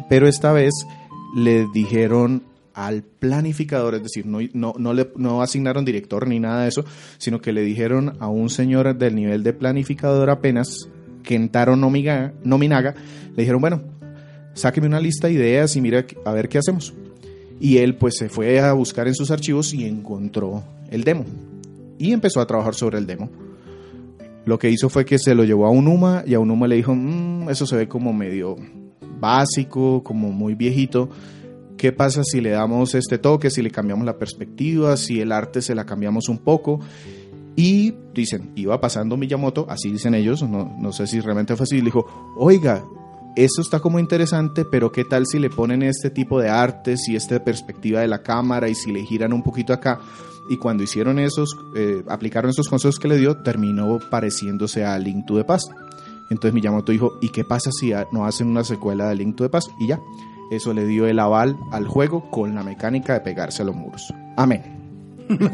Pero 0.08 0.28
esta 0.28 0.52
vez 0.52 0.72
le 1.36 1.66
dijeron 1.74 2.44
al 2.74 3.02
planificador, 3.02 3.94
es 3.96 4.02
decir, 4.02 4.26
no, 4.26 4.38
no, 4.52 4.74
no, 4.78 4.92
le, 4.92 5.10
no 5.16 5.42
asignaron 5.42 5.84
director 5.84 6.28
ni 6.28 6.38
nada 6.38 6.62
de 6.62 6.68
eso, 6.68 6.84
sino 7.18 7.40
que 7.40 7.52
le 7.52 7.62
dijeron 7.62 8.16
a 8.20 8.28
un 8.28 8.48
señor 8.50 8.96
del 8.96 9.14
nivel 9.14 9.42
de 9.42 9.52
planificador 9.54 10.30
apenas, 10.30 10.88
Kentaro 11.22 11.74
Nomiga- 11.74 12.32
Nominaga, 12.44 12.94
le 13.34 13.42
dijeron, 13.42 13.60
bueno, 13.60 13.82
sáqueme 14.54 14.86
una 14.86 15.00
lista 15.00 15.26
de 15.26 15.34
ideas 15.34 15.74
y 15.74 15.80
mira 15.80 16.04
a 16.24 16.32
ver 16.32 16.48
qué 16.48 16.58
hacemos. 16.58 16.94
Y 17.58 17.78
él 17.78 17.96
pues 17.96 18.16
se 18.18 18.28
fue 18.28 18.60
a 18.60 18.72
buscar 18.74 19.08
en 19.08 19.14
sus 19.14 19.30
archivos 19.30 19.72
y 19.72 19.86
encontró 19.86 20.62
el 20.90 21.04
demo. 21.04 21.24
Y 21.98 22.12
empezó 22.12 22.40
a 22.40 22.46
trabajar 22.46 22.74
sobre 22.74 22.98
el 22.98 23.06
demo. 23.06 23.30
Lo 24.44 24.58
que 24.58 24.70
hizo 24.70 24.88
fue 24.88 25.04
que 25.04 25.18
se 25.18 25.34
lo 25.34 25.44
llevó 25.44 25.66
a 25.66 25.70
Unuma 25.70 26.22
y 26.26 26.34
a 26.34 26.40
Unuma 26.40 26.68
le 26.68 26.76
dijo, 26.76 26.94
"Mm, 26.94 27.48
eso 27.50 27.66
se 27.66 27.76
ve 27.76 27.88
como 27.88 28.12
medio 28.12 28.56
básico, 29.20 30.02
como 30.02 30.30
muy 30.30 30.54
viejito. 30.54 31.08
¿Qué 31.76 31.92
pasa 31.92 32.22
si 32.24 32.40
le 32.40 32.50
damos 32.50 32.94
este 32.94 33.18
toque, 33.18 33.50
si 33.50 33.62
le 33.62 33.70
cambiamos 33.70 34.06
la 34.06 34.18
perspectiva, 34.18 34.96
si 34.96 35.20
el 35.20 35.32
arte 35.32 35.60
se 35.60 35.74
la 35.74 35.84
cambiamos 35.84 36.28
un 36.28 36.38
poco? 36.38 36.80
Y 37.54 37.94
dicen, 38.14 38.52
iba 38.54 38.80
pasando 38.80 39.16
Miyamoto, 39.16 39.66
así 39.68 39.90
dicen 39.90 40.14
ellos, 40.14 40.42
no, 40.42 40.76
no 40.78 40.92
sé 40.92 41.06
si 41.06 41.20
realmente 41.20 41.56
fue 41.56 41.64
así, 41.64 41.80
dijo, 41.80 42.06
oiga, 42.36 42.84
eso 43.36 43.60
está 43.60 43.80
como 43.80 43.98
interesante, 43.98 44.64
pero 44.64 44.90
¿qué 44.90 45.04
tal 45.04 45.26
si 45.26 45.38
le 45.38 45.50
ponen 45.50 45.82
este 45.82 46.10
tipo 46.10 46.40
de 46.40 46.48
artes 46.48 47.08
y 47.08 47.16
esta 47.16 47.42
perspectiva 47.44 48.00
de 48.00 48.08
la 48.08 48.22
cámara 48.22 48.68
y 48.68 48.74
si 48.74 48.90
le 48.92 49.04
giran 49.04 49.32
un 49.32 49.42
poquito 49.42 49.72
acá? 49.72 50.00
Y 50.48 50.56
cuando 50.56 50.82
hicieron 50.82 51.18
esos, 51.18 51.56
eh, 51.76 52.02
aplicaron 52.08 52.50
esos 52.50 52.68
consejos 52.68 52.98
que 52.98 53.08
le 53.08 53.18
dio, 53.18 53.36
terminó 53.38 53.98
pareciéndose 54.10 54.84
a 54.84 54.98
Link 54.98 55.26
to 55.26 55.36
the 55.36 55.44
Past. 55.44 55.70
Entonces 56.30 56.54
Miyamoto 56.54 56.92
dijo, 56.92 57.18
¿y 57.20 57.28
qué 57.28 57.44
pasa 57.44 57.70
si 57.72 57.92
no 58.12 58.26
hacen 58.26 58.48
una 58.48 58.64
secuela 58.64 59.08
de 59.08 59.16
Link 59.16 59.36
to 59.36 59.44
the 59.44 59.50
Past? 59.50 59.68
Y 59.78 59.88
ya, 59.88 60.00
eso 60.50 60.72
le 60.72 60.86
dio 60.86 61.06
el 61.06 61.18
aval 61.18 61.56
al 61.72 61.86
juego 61.86 62.30
con 62.30 62.54
la 62.54 62.62
mecánica 62.62 63.12
de 63.14 63.20
pegarse 63.20 63.62
a 63.62 63.66
los 63.66 63.76
muros. 63.76 64.12
Amén. 64.36 64.62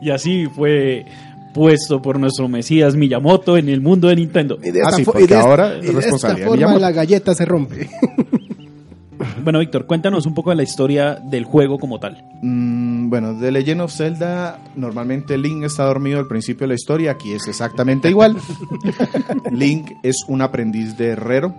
Y 0.00 0.10
así 0.10 0.46
fue 0.46 1.04
puesto 1.58 2.00
por 2.00 2.20
nuestro 2.20 2.48
Mesías 2.48 2.94
Miyamoto 2.94 3.58
en 3.58 3.68
el 3.68 3.80
mundo 3.80 4.06
de 4.06 4.14
Nintendo. 4.14 4.60
Y 4.62 4.70
de 4.70 4.80
Ah, 4.80 4.92
sí, 4.92 5.02
porque 5.02 5.24
y 5.24 5.26
de 5.26 5.34
ahora 5.34 5.76
y 5.76 5.80
de 5.80 5.86
esta 5.88 6.00
responsabilidad 6.00 6.52
de 6.52 6.56
forma 6.56 6.78
la 6.78 6.92
galleta 6.92 7.34
se 7.34 7.44
rompe. 7.44 7.90
Bueno, 9.42 9.58
Víctor, 9.58 9.86
cuéntanos 9.86 10.26
un 10.26 10.34
poco 10.34 10.50
de 10.50 10.56
la 10.56 10.62
historia 10.62 11.14
del 11.14 11.44
juego 11.44 11.78
como 11.78 11.98
tal. 11.98 12.22
Mm, 12.42 13.08
bueno, 13.08 13.36
The 13.38 13.50
Legend 13.50 13.80
of 13.80 13.92
Zelda, 13.92 14.60
normalmente 14.76 15.38
Link 15.38 15.64
está 15.64 15.84
dormido 15.84 16.18
al 16.18 16.28
principio 16.28 16.64
de 16.66 16.68
la 16.68 16.74
historia, 16.74 17.12
aquí 17.12 17.32
es 17.32 17.48
exactamente 17.48 18.10
igual. 18.10 18.36
Link 19.50 19.90
es 20.02 20.24
un 20.28 20.42
aprendiz 20.42 20.96
de 20.96 21.08
herrero. 21.08 21.54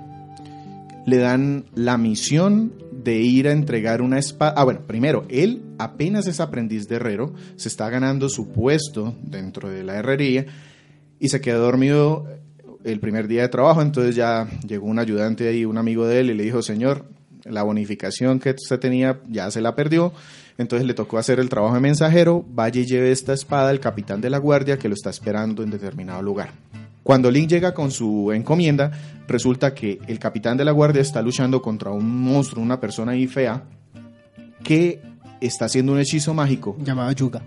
Le 1.06 1.18
dan 1.18 1.66
la 1.74 1.98
misión 1.98 2.72
de 3.04 3.18
ir 3.18 3.48
a 3.48 3.52
entregar 3.52 4.02
una 4.02 4.20
espada. 4.20 4.54
Ah, 4.56 4.64
bueno, 4.64 4.82
primero, 4.86 5.26
él 5.30 5.62
apenas 5.78 6.28
es 6.28 6.40
aprendiz 6.40 6.88
de 6.88 6.96
herrero, 6.96 7.34
se 7.56 7.70
está 7.70 7.90
ganando 7.90 8.30
su 8.30 8.52
puesto 8.52 9.16
dentro 9.22 9.70
de 9.70 9.84
la 9.84 9.96
herrería 9.96 10.46
y 11.20 11.30
se 11.30 11.42
quedó 11.42 11.62
dormido 11.62 12.26
el 12.84 13.00
primer 13.00 13.28
día 13.28 13.42
de 13.42 13.50
trabajo, 13.50 13.82
entonces 13.82 14.16
ya 14.16 14.48
llegó 14.68 14.88
un 14.88 15.00
ayudante 15.00 15.48
ahí, 15.48 15.66
un 15.66 15.78
amigo 15.78 16.08
de 16.08 16.22
él, 16.22 16.30
y 16.30 16.34
le 16.34 16.44
dijo, 16.44 16.62
señor, 16.62 17.06
la 17.44 17.64
bonificación 17.64 18.40
que 18.40 18.52
usted 18.52 18.80
tenía 18.80 19.20
ya 19.28 19.52
se 19.52 19.62
la 19.62 19.76
perdió, 19.76 20.14
entonces 20.58 20.88
le 20.88 20.94
tocó 20.94 21.18
hacer 21.18 21.40
el 21.40 21.50
trabajo 21.50 21.76
de 21.76 21.82
mensajero, 21.82 22.46
vaya 22.50 22.82
y 22.82 22.86
lleve 22.86 23.12
esta 23.12 23.34
espada 23.34 23.70
al 23.70 23.80
capitán 23.80 24.22
de 24.22 24.30
la 24.30 24.38
guardia 24.38 24.78
que 24.78 24.88
lo 24.88 24.94
está 24.94 25.10
esperando 25.10 25.64
en 25.64 25.72
determinado 25.72 26.22
lugar. 26.22 26.52
Cuando 27.10 27.32
Link 27.32 27.50
llega 27.50 27.74
con 27.74 27.90
su 27.90 28.32
encomienda, 28.32 28.92
resulta 29.28 29.74
que 29.74 29.98
el 30.06 30.20
capitán 30.20 30.58
de 30.58 30.64
la 30.64 30.72
guardia 30.72 31.02
está 31.02 31.24
luchando 31.24 31.60
contra 31.60 31.90
un 31.90 32.22
monstruo, 32.22 32.64
una 32.64 32.80
persona 32.80 33.14
ahí 33.14 33.26
fea, 33.26 33.64
que 34.64 35.02
está 35.42 35.66
haciendo 35.66 35.94
un 35.94 36.00
hechizo 36.00 36.36
mágico 36.36 36.78
Llamado 36.78 37.12
Yuga. 37.14 37.42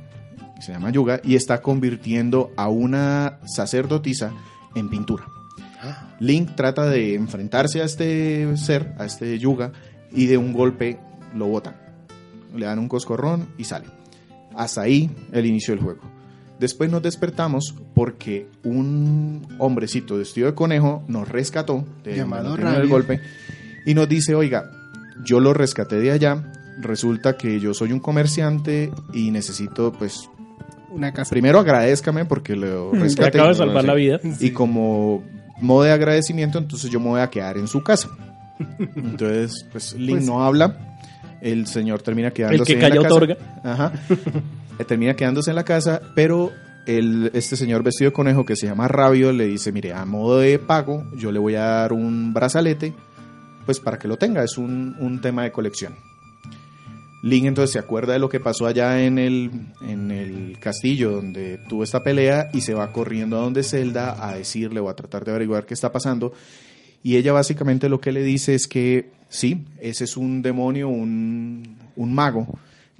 se 0.58 0.72
llama 0.72 0.90
Yuga, 0.90 1.20
y 1.22 1.36
está 1.36 1.62
convirtiendo 1.62 2.50
a 2.56 2.68
una 2.68 3.38
sacerdotisa 3.44 4.32
en 4.74 4.90
pintura. 4.90 5.26
Link 6.18 6.56
trata 6.56 6.86
de 6.86 7.14
enfrentarse 7.14 7.82
a 7.82 7.84
este 7.84 8.56
ser, 8.56 8.96
a 8.98 9.04
este 9.04 9.38
Yuga, 9.38 9.70
y 10.10 10.26
de 10.26 10.38
un 10.38 10.52
golpe 10.52 10.98
lo 11.36 11.46
botan. 11.46 11.76
Le 12.52 12.66
dan 12.66 12.80
un 12.80 12.88
coscorrón 12.88 13.46
y 13.56 13.62
sale. 13.62 13.86
Hasta 14.56 14.80
ahí 14.80 15.08
el 15.30 15.46
inicio 15.46 15.72
del 15.72 15.84
juego. 15.84 16.21
Después 16.62 16.88
nos 16.92 17.02
despertamos 17.02 17.74
porque 17.92 18.46
un 18.62 19.44
hombrecito 19.58 20.16
vestido 20.16 20.46
de 20.46 20.54
conejo 20.54 21.02
nos 21.08 21.28
rescató 21.28 21.84
de 22.04 22.14
Llamado 22.18 22.50
donde 22.50 22.62
nos 22.62 22.70
dio 22.74 22.82
el 22.82 22.88
Rabia. 22.88 22.90
golpe 23.16 23.20
y 23.84 23.94
nos 23.94 24.08
dice, 24.08 24.36
oiga, 24.36 24.70
yo 25.24 25.40
lo 25.40 25.52
rescaté 25.54 25.96
de 25.96 26.12
allá, 26.12 26.52
resulta 26.80 27.36
que 27.36 27.58
yo 27.58 27.74
soy 27.74 27.90
un 27.92 27.98
comerciante 27.98 28.92
y 29.12 29.32
necesito 29.32 29.92
pues 29.92 30.30
Una 30.90 31.12
casa. 31.12 31.30
primero 31.30 31.58
agradezcame 31.58 32.26
porque 32.26 32.54
lo 32.54 32.92
rescaté. 32.92 33.38
acaba 33.38 33.48
de 33.48 33.54
salvar 33.56 33.84
la 33.84 33.94
vida. 33.94 34.20
Y 34.38 34.52
como 34.52 35.24
modo 35.60 35.82
de 35.82 35.90
agradecimiento, 35.90 36.58
entonces 36.58 36.90
yo 36.92 37.00
me 37.00 37.08
voy 37.08 37.20
a 37.22 37.28
quedar 37.28 37.58
en 37.58 37.66
su 37.66 37.82
casa. 37.82 38.08
Entonces, 38.94 39.66
pues 39.72 39.94
Link 39.94 40.18
Pues- 40.18 40.26
no 40.26 40.44
habla. 40.44 40.76
El 41.40 41.66
señor 41.66 42.02
termina 42.02 42.30
quedándose 42.30 42.72
El 42.74 42.78
que 42.78 42.84
en 42.86 42.88
la 42.88 42.88
calla 42.88 43.02
casa. 43.02 43.14
otorga. 43.16 43.36
Ajá. 43.64 43.92
Eh, 44.82 44.84
termina 44.84 45.14
quedándose 45.14 45.50
en 45.50 45.56
la 45.56 45.64
casa, 45.64 46.02
pero 46.14 46.50
el, 46.86 47.30
este 47.34 47.56
señor 47.56 47.84
vestido 47.84 48.10
de 48.10 48.14
conejo 48.14 48.44
que 48.44 48.56
se 48.56 48.66
llama 48.66 48.88
Rabio 48.88 49.32
le 49.32 49.46
dice, 49.46 49.70
mire, 49.70 49.92
a 49.92 50.04
modo 50.04 50.40
de 50.40 50.58
pago, 50.58 51.04
yo 51.14 51.30
le 51.30 51.38
voy 51.38 51.54
a 51.54 51.62
dar 51.62 51.92
un 51.92 52.34
brazalete, 52.34 52.92
pues 53.64 53.78
para 53.78 53.96
que 53.98 54.08
lo 54.08 54.16
tenga, 54.16 54.42
es 54.42 54.58
un, 54.58 54.96
un 54.98 55.20
tema 55.20 55.44
de 55.44 55.52
colección. 55.52 55.94
Link 57.22 57.44
entonces 57.44 57.72
se 57.72 57.78
acuerda 57.78 58.14
de 58.14 58.18
lo 58.18 58.28
que 58.28 58.40
pasó 58.40 58.66
allá 58.66 59.04
en 59.04 59.18
el, 59.18 59.52
en 59.82 60.10
el 60.10 60.58
castillo 60.58 61.12
donde 61.12 61.60
tuvo 61.68 61.84
esta 61.84 62.02
pelea 62.02 62.50
y 62.52 62.62
se 62.62 62.74
va 62.74 62.92
corriendo 62.92 63.38
a 63.38 63.42
donde 63.42 63.62
Zelda 63.62 64.28
a 64.28 64.34
decirle 64.34 64.80
o 64.80 64.88
a 64.88 64.96
tratar 64.96 65.24
de 65.24 65.30
averiguar 65.30 65.64
qué 65.64 65.74
está 65.74 65.92
pasando. 65.92 66.32
Y 67.04 67.14
ella 67.14 67.32
básicamente 67.32 67.88
lo 67.88 68.00
que 68.00 68.10
le 68.10 68.24
dice 68.24 68.56
es 68.56 68.66
que 68.66 69.12
sí, 69.28 69.64
ese 69.80 70.02
es 70.02 70.16
un 70.16 70.42
demonio, 70.42 70.88
un, 70.88 71.78
un 71.94 72.12
mago 72.12 72.48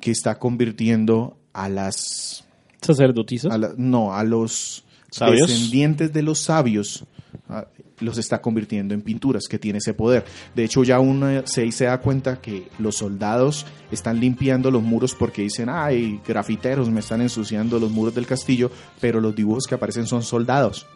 que 0.00 0.12
está 0.12 0.38
convirtiendo 0.38 1.36
a 1.52 1.68
las 1.68 2.44
Sacerdotisa. 2.80 3.48
a 3.52 3.58
la- 3.58 3.74
no, 3.76 4.14
a 4.14 4.24
los 4.24 4.84
¿Sabios? 5.10 5.48
descendientes 5.48 6.12
de 6.12 6.22
los 6.22 6.38
sabios, 6.40 7.04
ah, 7.48 7.66
los 8.00 8.18
está 8.18 8.40
convirtiendo 8.40 8.94
en 8.94 9.02
pinturas, 9.02 9.44
que 9.48 9.58
tiene 9.58 9.78
ese 9.78 9.94
poder. 9.94 10.24
De 10.56 10.64
hecho, 10.64 10.82
ya 10.82 10.98
uno 10.98 11.42
se, 11.46 11.70
se 11.70 11.84
da 11.84 12.00
cuenta 12.00 12.40
que 12.40 12.68
los 12.78 12.96
soldados 12.96 13.64
están 13.92 14.18
limpiando 14.18 14.70
los 14.70 14.82
muros 14.82 15.14
porque 15.14 15.42
dicen, 15.42 15.68
ay, 15.68 16.20
grafiteros 16.26 16.90
me 16.90 17.00
están 17.00 17.20
ensuciando 17.20 17.78
los 17.78 17.90
muros 17.92 18.14
del 18.14 18.26
castillo, 18.26 18.70
pero 19.00 19.20
los 19.20 19.36
dibujos 19.36 19.64
que 19.68 19.74
aparecen 19.76 20.06
son 20.06 20.22
soldados. 20.24 20.86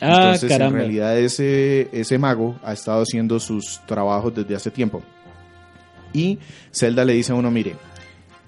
Ah, 0.00 0.16
Entonces, 0.32 0.48
caramba. 0.50 0.78
en 0.78 0.84
realidad, 0.84 1.18
ese, 1.18 1.88
ese 1.92 2.18
mago 2.18 2.58
ha 2.64 2.72
estado 2.72 3.02
haciendo 3.02 3.38
sus 3.38 3.80
trabajos 3.86 4.34
desde 4.34 4.56
hace 4.56 4.70
tiempo. 4.70 5.02
Y 6.12 6.38
Zelda 6.72 7.04
le 7.04 7.12
dice 7.12 7.32
a 7.32 7.34
uno, 7.34 7.50
mire, 7.50 7.76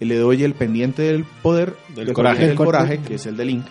le 0.05 0.17
doy 0.17 0.45
el 0.45 0.55
pendiente 0.55 1.03
del 1.03 1.25
poder, 1.43 1.75
Del 1.95 2.09
el 2.09 2.15
coraje. 2.15 2.47
del 2.47 2.57
coraje, 2.57 2.99
que 3.01 3.15
es 3.17 3.27
el 3.27 3.37
de 3.37 3.45
Link. 3.45 3.65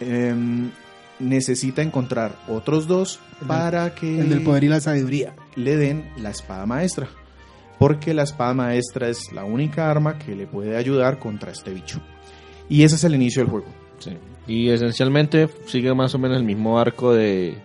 Em, 0.00 0.70
necesita 1.18 1.80
encontrar 1.82 2.36
otros 2.48 2.86
dos 2.86 3.20
El 3.32 3.38
del- 3.40 3.48
para 3.48 3.94
que 3.94 4.20
El 4.20 4.28
del 4.28 4.42
poder 4.42 4.64
y 4.64 4.68
la 4.68 4.80
sabiduría. 4.80 5.34
le 5.54 5.76
den 5.76 6.10
la 6.18 6.30
espada 6.30 6.66
maestra. 6.66 7.08
Porque 7.78 8.14
la 8.14 8.22
espada 8.22 8.54
maestra 8.54 9.08
es 9.08 9.32
la 9.32 9.44
única 9.44 9.90
arma 9.90 10.18
que 10.18 10.34
le 10.34 10.46
puede 10.46 10.76
ayudar 10.76 11.18
contra 11.18 11.52
este 11.52 11.72
bicho. 11.72 12.00
Y 12.68 12.82
ese 12.82 12.96
es 12.96 13.04
el 13.04 13.14
inicio 13.14 13.42
del 13.42 13.50
juego. 13.50 13.66
Sí. 13.98 14.10
Y 14.46 14.70
esencialmente 14.70 15.48
sigue 15.66 15.92
más 15.94 16.14
o 16.14 16.18
menos 16.18 16.36
el 16.38 16.44
mismo 16.44 16.78
arco 16.78 17.12
de, 17.14 17.56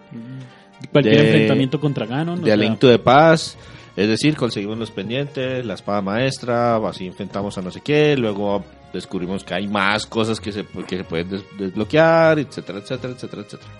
Cualquier 0.91 1.15
De- 1.15 1.27
enfrentamiento 1.27 1.79
contra 1.79 2.05
Ganon. 2.07 2.39
o 2.39 2.41
de 2.45 2.51
A 2.51 2.55
sea, 2.57 2.63
Link 2.65 2.79
to 2.79 2.89
the 2.89 2.98
Past. 3.00 3.57
Es 3.95 4.07
decir, 4.07 4.36
conseguimos 4.38 4.77
los 4.77 4.91
pendientes, 4.91 5.65
la 5.65 5.74
espada 5.74 6.01
maestra, 6.01 6.77
así 6.88 7.07
enfrentamos 7.07 7.57
a 7.57 7.62
no 7.62 7.71
sé 7.71 7.81
qué, 7.81 8.15
luego 8.17 8.63
descubrimos 8.93 9.43
que 9.43 9.53
hay 9.53 9.67
más 9.67 10.05
cosas 10.05 10.39
que 10.39 10.51
se, 10.51 10.65
que 10.88 10.98
se 10.98 11.03
pueden 11.03 11.29
des- 11.29 11.45
desbloquear, 11.57 12.39
etcétera, 12.39 12.79
etcétera, 12.79 13.13
etcétera, 13.13 13.41
etcétera. 13.43 13.71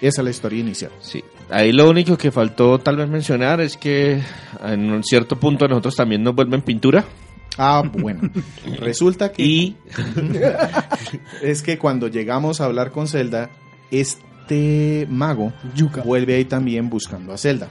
Esa 0.00 0.20
es 0.20 0.24
la 0.24 0.30
historia 0.30 0.60
inicial. 0.60 0.90
Sí, 1.00 1.22
ahí 1.48 1.72
lo 1.72 1.88
único 1.88 2.16
que 2.18 2.30
faltó 2.30 2.78
tal 2.78 2.96
vez 2.96 3.08
mencionar 3.08 3.60
es 3.60 3.76
que 3.76 4.20
en 4.64 4.90
un 4.92 5.02
cierto 5.04 5.36
punto 5.36 5.66
nosotros 5.68 5.96
también 5.96 6.22
nos 6.22 6.34
vuelven 6.34 6.62
pintura 6.62 7.04
Ah, 7.58 7.82
bueno. 7.92 8.30
Resulta 8.78 9.32
que 9.32 9.42
y 9.42 9.76
es 11.42 11.62
que 11.62 11.78
cuando 11.78 12.08
llegamos 12.08 12.60
a 12.60 12.64
hablar 12.66 12.90
con 12.90 13.08
Zelda, 13.08 13.50
este 13.90 15.06
mago 15.10 15.52
Yuka. 15.74 16.02
vuelve 16.02 16.34
ahí 16.36 16.44
también 16.44 16.88
buscando 16.88 17.32
a 17.32 17.38
Zelda. 17.38 17.68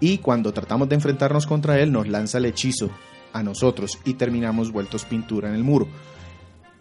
Y 0.00 0.18
cuando 0.18 0.52
tratamos 0.52 0.88
de 0.88 0.94
enfrentarnos 0.96 1.46
contra 1.46 1.78
él, 1.80 1.92
nos 1.92 2.08
lanza 2.08 2.38
el 2.38 2.46
hechizo 2.46 2.90
a 3.32 3.42
nosotros 3.42 3.98
y 4.04 4.14
terminamos 4.14 4.72
vueltos 4.72 5.04
pintura 5.04 5.48
en 5.48 5.54
el 5.54 5.62
muro. 5.62 5.86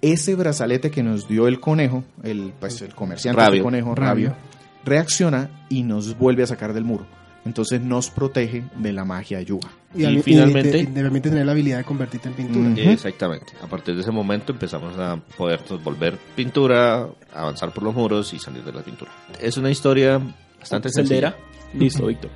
Ese 0.02 0.36
brazalete 0.36 0.90
que 0.92 1.04
nos 1.04 1.28
dio 1.28 1.48
el 1.48 1.60
conejo, 1.60 2.04
el, 2.24 2.54
pues, 2.60 2.82
el 2.82 2.96
comerciante 2.96 3.42
Rabio. 3.42 3.54
del 3.56 3.64
conejo, 3.64 3.96
Rabio. 3.96 4.30
Rabio, 4.30 4.44
reacciona 4.86 5.66
y 5.70 5.84
nos 5.84 6.18
vuelve 6.18 6.44
a 6.44 6.48
sacar 6.48 6.74
del 6.74 6.86
muro. 6.86 7.06
Entonces 7.46 7.82
nos 7.82 8.10
protege 8.10 8.64
de 8.78 8.94
la 8.94 9.04
magia 9.06 9.42
Yuga. 9.42 9.70
Y 9.96 10.06
al- 10.06 10.22
finalmente- 10.24 10.72
te, 10.72 10.86
te 10.86 11.02
permite 11.02 11.30
tener 11.30 11.46
la 11.46 11.52
habilidad 11.52 11.78
de 11.80 11.84
convertirte 11.84 12.30
en 12.30 12.36
pintura. 12.36 12.70
Mm. 12.70 12.78
Exactamente, 12.78 13.54
a 13.62 13.68
partir 13.68 13.96
de 13.96 14.02
ese 14.02 14.12
momento 14.12 14.52
empezamos 14.54 14.98
a 14.98 15.18
poder 15.38 15.60
volver 15.84 16.18
pintura, 16.36 17.08
avanzar 17.34 17.74
por 17.74 17.84
los 17.84 17.94
muros 17.94 18.34
y 18.34 18.40
salir 18.40 18.64
de 18.64 18.72
la 18.72 18.82
pintura. 18.82 19.12
Es 19.42 19.58
una 19.58 19.70
historia 19.72 20.22
bastante 20.60 20.90
sencilla. 20.90 21.36
Listo, 21.74 22.06
Víctor. 22.08 22.30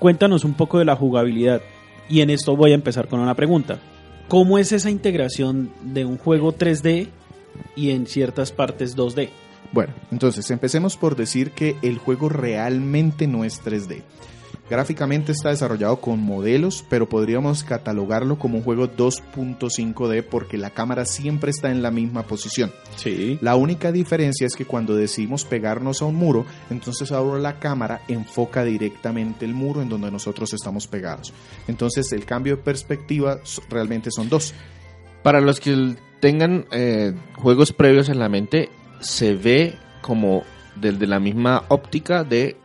Cuéntanos 0.00 0.44
un 0.44 0.54
poco 0.54 0.78
de 0.78 0.86
la 0.86 0.96
jugabilidad. 0.96 1.60
Y 2.08 2.22
en 2.22 2.30
esto 2.30 2.56
voy 2.56 2.72
a 2.72 2.74
empezar 2.74 3.06
con 3.06 3.20
una 3.20 3.34
pregunta. 3.34 3.78
¿Cómo 4.28 4.58
es 4.58 4.72
esa 4.72 4.90
integración 4.90 5.70
de 5.82 6.06
un 6.06 6.16
juego 6.16 6.54
3D 6.54 7.08
y 7.76 7.90
en 7.90 8.06
ciertas 8.06 8.50
partes 8.50 8.96
2D? 8.96 9.28
Bueno, 9.72 9.92
entonces 10.10 10.50
empecemos 10.50 10.96
por 10.96 11.16
decir 11.16 11.50
que 11.50 11.76
el 11.82 11.98
juego 11.98 12.30
realmente 12.30 13.26
no 13.26 13.44
es 13.44 13.62
3D. 13.62 14.02
Gráficamente 14.70 15.32
está 15.32 15.48
desarrollado 15.48 16.00
con 16.00 16.20
modelos, 16.20 16.84
pero 16.88 17.08
podríamos 17.08 17.64
catalogarlo 17.64 18.38
como 18.38 18.58
un 18.58 18.62
juego 18.62 18.86
2.5D 18.88 20.22
porque 20.22 20.58
la 20.58 20.70
cámara 20.70 21.04
siempre 21.06 21.50
está 21.50 21.72
en 21.72 21.82
la 21.82 21.90
misma 21.90 22.22
posición. 22.22 22.72
Sí. 22.94 23.36
La 23.40 23.56
única 23.56 23.90
diferencia 23.90 24.46
es 24.46 24.54
que 24.54 24.66
cuando 24.66 24.94
decidimos 24.94 25.44
pegarnos 25.44 26.02
a 26.02 26.04
un 26.04 26.14
muro, 26.14 26.46
entonces 26.70 27.10
ahora 27.10 27.40
la 27.40 27.58
cámara 27.58 28.02
enfoca 28.06 28.62
directamente 28.62 29.44
el 29.44 29.54
muro 29.54 29.82
en 29.82 29.88
donde 29.88 30.08
nosotros 30.12 30.52
estamos 30.52 30.86
pegados. 30.86 31.32
Entonces 31.66 32.12
el 32.12 32.24
cambio 32.24 32.54
de 32.54 32.62
perspectiva 32.62 33.40
realmente 33.68 34.12
son 34.12 34.28
dos. 34.28 34.54
Para 35.24 35.40
los 35.40 35.58
que 35.58 35.96
tengan 36.20 36.66
eh, 36.70 37.12
juegos 37.34 37.72
previos 37.72 38.08
en 38.08 38.20
la 38.20 38.28
mente, 38.28 38.68
se 39.00 39.34
ve 39.34 39.74
como 40.00 40.44
desde 40.76 41.08
la 41.08 41.18
misma 41.18 41.64
óptica 41.68 42.22
de 42.22 42.59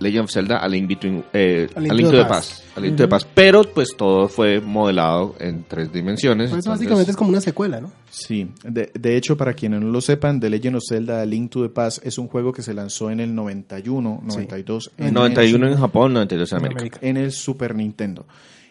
Legend 0.00 0.24
of 0.24 0.30
Zelda 0.30 0.58
a 0.58 0.68
Link, 0.68 0.88
Between, 0.88 1.24
eh, 1.32 1.68
A 1.74 1.80
Link 1.80 1.92
a 1.92 1.94
Link 1.94 2.06
to 2.08 2.10
to 2.12 2.16
the 2.18 2.22
the 2.24 2.28
Past. 2.28 2.50
Past. 2.62 2.76
A 2.78 2.80
Link 2.80 2.96
to 2.96 3.02
the 3.04 3.08
Past. 3.08 3.26
Pero 3.34 3.62
pues 3.64 3.88
todo 3.96 4.28
fue 4.28 4.60
modelado 4.60 5.34
en 5.40 5.64
tres 5.66 5.92
dimensiones. 5.92 6.50
Pues 6.50 6.60
entonces- 6.64 6.80
básicamente 6.86 7.10
es 7.10 7.16
como 7.16 7.30
una 7.30 7.40
secuela, 7.40 7.80
¿no? 7.80 7.90
Sí, 8.10 8.48
de, 8.64 8.90
de 8.98 9.16
hecho, 9.16 9.36
para 9.36 9.54
quienes 9.54 9.80
no 9.80 9.88
lo 9.88 10.00
sepan, 10.00 10.40
The 10.40 10.50
Legend 10.50 10.76
of 10.76 10.82
Zelda 10.88 11.20
A 11.22 11.26
Link 11.26 11.50
to 11.50 11.62
the 11.62 11.68
Past 11.68 12.04
es 12.06 12.16
un 12.18 12.28
juego 12.28 12.52
que 12.52 12.62
se 12.62 12.74
lanzó 12.74 13.10
en 13.10 13.20
el 13.20 13.34
91, 13.34 14.22
92, 14.24 14.92
en, 14.98 15.12
91 15.14 15.66
el, 15.66 15.72
en 15.72 15.78
Japón, 15.78 16.12
92 16.14 16.52
en 16.52 16.58
En 16.58 16.64
América. 16.64 16.80
América. 16.80 16.98
en 17.02 17.16
el 17.16 17.32
Super 17.32 17.74
Nintendo. 17.74 18.26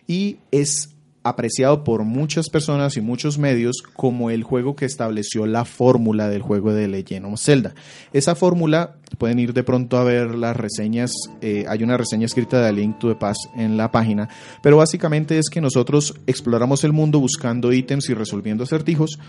Y 0.08 0.38
es 0.52 0.94
apreciado 1.30 1.84
por 1.84 2.04
muchas 2.04 2.50
personas 2.50 2.98
y 2.98 3.02
muchos 3.02 3.38
medios 3.38 3.84
como 3.94 4.30
el 4.30 4.44
juego 4.44 4.76
que 4.76 4.86
estableció 4.86 5.46
la 5.46 5.66
fórmula 5.66 6.30
del 6.30 6.42
juego 6.42 6.74
de 6.74 6.88
Legend 6.88 7.26
of 7.26 7.42
Zelda. 7.42 7.74
Esa 8.14 8.36
fórmula, 8.36 8.98
pueden 9.18 9.40
ir 9.40 9.54
de 9.54 9.64
pronto 9.64 9.98
a 9.98 10.04
ver 10.04 10.36
las 10.36 10.56
reseñas, 10.56 11.12
eh, 11.42 11.66
hay 11.68 11.84
una 11.84 11.98
reseña 11.98 12.26
escrita 12.26 12.62
de 12.62 12.68
A 12.68 12.72
Link 12.72 13.00
to 13.00 13.10
the 13.10 13.16
Past 13.16 13.40
en 13.56 13.78
la 13.78 13.92
página, 13.92 14.30
pero 14.62 14.78
básicamente 14.78 15.38
es 15.38 15.50
que 15.50 15.62
nosotros 15.62 16.14
exploramos 16.28 16.84
el 16.84 16.94
mundo 16.94 17.20
buscando 17.20 17.72
ítems 17.72 18.10
y 18.10 18.14
resolviendo 18.14 18.64
acertijos. 18.64 19.20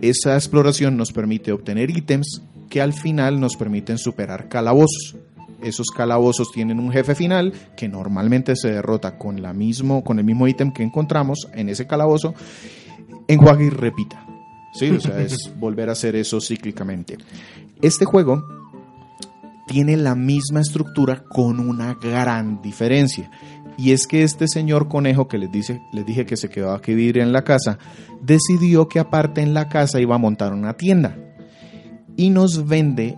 Esa 0.00 0.34
exploración 0.34 0.96
nos 0.96 1.12
permite 1.12 1.52
obtener 1.52 1.90
ítems 1.90 2.42
que 2.68 2.80
al 2.80 2.92
final 2.92 3.40
nos 3.40 3.56
permiten 3.56 3.98
superar 3.98 4.48
calabozos. 4.48 5.16
Esos 5.62 5.88
calabozos 5.88 6.52
tienen 6.52 6.78
un 6.78 6.92
jefe 6.92 7.14
final 7.14 7.52
que 7.76 7.88
normalmente 7.88 8.54
se 8.56 8.70
derrota 8.70 9.18
con, 9.18 9.42
la 9.42 9.52
mismo, 9.52 10.04
con 10.04 10.18
el 10.18 10.24
mismo 10.24 10.46
ítem 10.46 10.72
que 10.72 10.82
encontramos 10.82 11.48
en 11.52 11.68
ese 11.68 11.86
calabozo. 11.86 12.34
Enjuague 13.26 13.66
y 13.66 13.70
repita. 13.70 14.24
Sí, 14.72 14.90
o 14.90 15.00
sea, 15.00 15.20
es 15.20 15.52
volver 15.58 15.88
a 15.88 15.92
hacer 15.92 16.14
eso 16.16 16.40
cíclicamente. 16.40 17.18
Este 17.82 18.04
juego 18.04 18.44
tiene 19.66 19.96
la 19.96 20.14
misma 20.14 20.60
estructura 20.60 21.22
con 21.28 21.60
una 21.60 21.94
gran 21.94 22.60
diferencia. 22.62 23.30
Y 23.76 23.92
es 23.92 24.08
que 24.08 24.24
este 24.24 24.48
señor 24.48 24.88
conejo 24.88 25.28
que 25.28 25.38
les, 25.38 25.52
dice, 25.52 25.80
les 25.92 26.04
dije 26.04 26.26
que 26.26 26.36
se 26.36 26.48
quedaba 26.48 26.74
a 26.74 26.78
vivir 26.78 27.18
en 27.18 27.32
la 27.32 27.44
casa, 27.44 27.78
decidió 28.20 28.88
que 28.88 28.98
aparte 28.98 29.40
en 29.40 29.54
la 29.54 29.68
casa 29.68 30.00
iba 30.00 30.16
a 30.16 30.18
montar 30.18 30.52
una 30.52 30.72
tienda. 30.74 31.16
Y 32.16 32.30
nos 32.30 32.66
vende, 32.66 33.16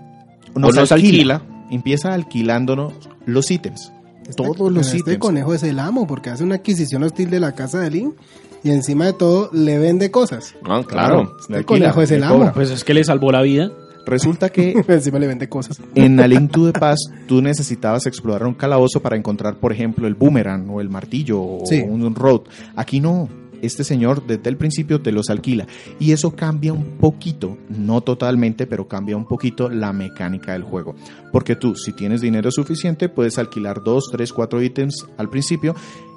nos 0.54 0.92
alquila. 0.92 1.42
Empieza 1.70 2.12
alquilándonos 2.14 2.92
los 3.26 3.50
ítems. 3.50 3.92
Todos 4.36 4.70
los 4.72 4.86
este 4.88 4.98
ítems. 4.98 5.18
conejo 5.18 5.54
es 5.54 5.62
el 5.62 5.78
amo 5.78 6.06
porque 6.06 6.30
hace 6.30 6.44
una 6.44 6.56
adquisición 6.56 7.02
hostil 7.02 7.30
de 7.30 7.40
la 7.40 7.52
casa 7.54 7.80
de 7.80 7.90
Link 7.90 8.14
y 8.62 8.70
encima 8.70 9.06
de 9.06 9.12
todo 9.14 9.50
le 9.52 9.78
vende 9.78 10.10
cosas. 10.10 10.54
Ah, 10.64 10.82
claro. 10.86 11.36
le 11.48 11.56
Este 11.56 11.64
conejo 11.64 12.02
es 12.02 12.10
el 12.12 12.20
cobra. 12.22 12.34
amo. 12.46 12.52
Pues 12.54 12.70
es 12.70 12.84
que 12.84 12.94
le 12.94 13.02
salvó 13.04 13.32
la 13.32 13.42
vida. 13.42 13.72
Resulta 14.06 14.48
que 14.50 14.72
encima 14.88 15.18
le 15.18 15.26
vende 15.26 15.48
cosas. 15.48 15.80
En 15.94 16.20
A 16.20 16.26
Link 16.28 16.50
to 16.52 16.70
the 16.70 16.78
Past 16.78 17.10
tú 17.26 17.42
necesitabas 17.42 18.06
explorar 18.06 18.46
un 18.46 18.54
calabozo 18.54 19.00
para 19.00 19.16
encontrar, 19.16 19.56
por 19.56 19.72
ejemplo, 19.72 20.06
el 20.06 20.14
boomerang 20.14 20.68
o 20.70 20.80
el 20.80 20.88
martillo 20.88 21.40
o 21.40 21.62
Sí. 21.66 21.80
un 21.80 22.14
road. 22.14 22.42
Aquí 22.76 23.00
no. 23.00 23.28
Este 23.62 23.84
señor 23.84 24.26
desde 24.26 24.48
el 24.48 24.56
principio 24.56 25.00
te 25.00 25.12
los 25.12 25.30
alquila. 25.30 25.66
Y 25.98 26.12
eso 26.12 26.34
cambia 26.34 26.72
un 26.72 26.96
poquito, 26.98 27.58
no 27.68 28.00
totalmente, 28.00 28.66
pero 28.66 28.88
cambia 28.88 29.16
un 29.16 29.26
poquito 29.26 29.68
la 29.68 29.92
mecánica 29.92 30.52
del 30.52 30.62
juego. 30.62 30.94
Porque 31.32 31.56
tú, 31.56 31.74
si 31.74 31.92
tienes 31.92 32.20
dinero 32.20 32.50
suficiente, 32.50 33.08
puedes 33.08 33.38
alquilar 33.38 33.82
dos, 33.84 34.04
tres, 34.10 34.32
cuatro 34.32 34.62
ítems 34.62 35.06
al 35.18 35.28
principio, 35.30 35.74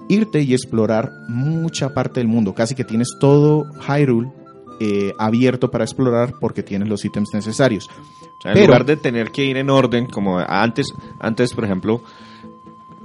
irte 0.10 0.42
y 0.42 0.54
explorar 0.54 1.12
mucha 1.30 1.94
parte 1.94 2.20
del 2.20 2.28
mundo. 2.28 2.54
Casi 2.54 2.76
que 2.76 2.84
tienes 2.84 3.10
todo 3.20 3.66
Hyrule 3.88 4.32
eh, 4.80 5.14
abierto 5.20 5.70
para 5.72 5.84
explorar 5.84 6.34
porque 6.42 6.64
tienes 6.64 6.90
los 6.90 7.06
ítems 7.06 7.30
necesarios. 7.34 7.88
O 7.90 8.42
sea, 8.42 8.52
en 8.52 8.56
Pero- 8.56 8.68
lugar 8.68 8.86
de 8.86 8.98
tener 8.98 9.32
que 9.32 9.46
ir 9.46 9.56
en 9.58 9.70
orden, 9.70 10.08
como 10.08 10.40
antes, 10.40 10.88
antes 11.20 11.54
por 11.54 11.64
ejemplo, 11.64 12.02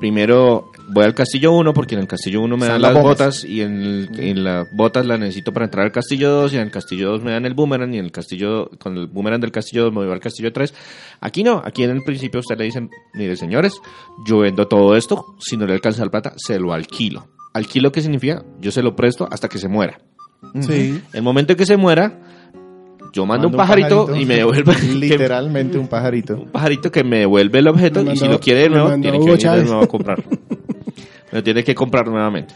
primero 0.00 0.70
voy 0.90 1.04
al 1.04 1.14
castillo 1.14 1.52
1 1.52 1.74
porque 1.74 1.94
en 1.94 2.00
el 2.00 2.06
castillo 2.08 2.40
1 2.42 2.56
me 2.56 2.66
dan 2.66 2.80
las 2.82 2.94
bombas. 2.94 3.18
botas 3.18 3.44
y 3.44 3.60
en, 3.62 3.82
el- 3.82 4.10
en 4.20 4.44
las 4.44 4.66
botas 4.72 5.06
las 5.06 5.18
necesito 5.20 5.52
para 5.52 5.66
entrar 5.66 5.84
al 5.84 5.92
castillo 5.92 6.30
2 6.30 6.52
y 6.52 6.56
en 6.56 6.62
el 6.62 6.70
castillo 6.70 7.10
2 7.10 7.22
me 7.22 7.32
dan 7.32 7.44
el 7.46 7.54
boomerang 7.54 7.92
y 7.94 7.98
en 7.98 8.04
el 8.06 8.12
castillo, 8.12 8.70
con 8.78 8.96
el 8.96 9.06
boomerang 9.06 9.40
del 9.40 9.52
castillo 9.52 9.84
2 9.84 9.92
me 9.92 10.04
voy 10.04 10.12
al 10.12 10.20
castillo 10.20 10.52
3. 10.52 10.74
Aquí 11.20 11.42
no, 11.42 11.62
aquí 11.64 11.82
en 11.84 11.90
el 11.90 12.02
principio 12.02 12.40
usted 12.40 12.56
le 12.58 12.64
dicen, 12.64 12.90
mire 13.14 13.36
señores, 13.36 13.80
yo 14.26 14.38
vendo 14.38 14.66
todo 14.66 14.96
esto, 14.96 15.36
si 15.38 15.56
no 15.56 15.66
le 15.66 15.74
alcanza 15.74 16.04
la 16.04 16.10
plata, 16.10 16.32
se 16.36 16.58
lo 16.58 16.72
alquilo. 16.72 17.28
¿Alquilo 17.54 17.90
qué 17.92 18.00
significa? 18.02 18.44
Yo 18.60 18.70
se 18.70 18.82
lo 18.82 18.94
presto 18.94 19.26
hasta 19.30 19.48
que 19.48 19.58
se 19.58 19.68
muera. 19.68 19.98
Sí. 20.60 21.00
El 21.12 21.22
momento 21.22 21.56
que 21.56 21.66
se 21.66 21.76
muera, 21.76 22.20
yo 23.12 23.26
mando, 23.26 23.48
un, 23.48 23.54
pajarito 23.54 24.14
y 24.14 24.24
me 24.26 24.36
devuelve 24.36 24.72
Literalmente 24.94 25.78
un 25.78 25.88
pajarito. 25.88 26.34
un 26.36 26.50
pajarito 26.50 26.92
que 26.92 27.02
me 27.02 27.20
devuelve 27.20 27.58
el 27.58 27.66
objeto 27.68 28.02
y 28.02 28.16
si 28.16 28.28
lo 28.28 28.38
quiere 28.38 28.60
de 28.60 28.68
nuevo, 28.68 28.88
tiene 29.00 29.18
que 29.18 29.24
venir 29.24 29.50
de 29.50 29.64
nuevo 29.64 29.80
a 29.82 29.86
comprarlo. 29.88 30.24
Lo 31.32 31.42
tiene 31.42 31.62
que 31.64 31.74
comprar 31.74 32.08
nuevamente. 32.08 32.54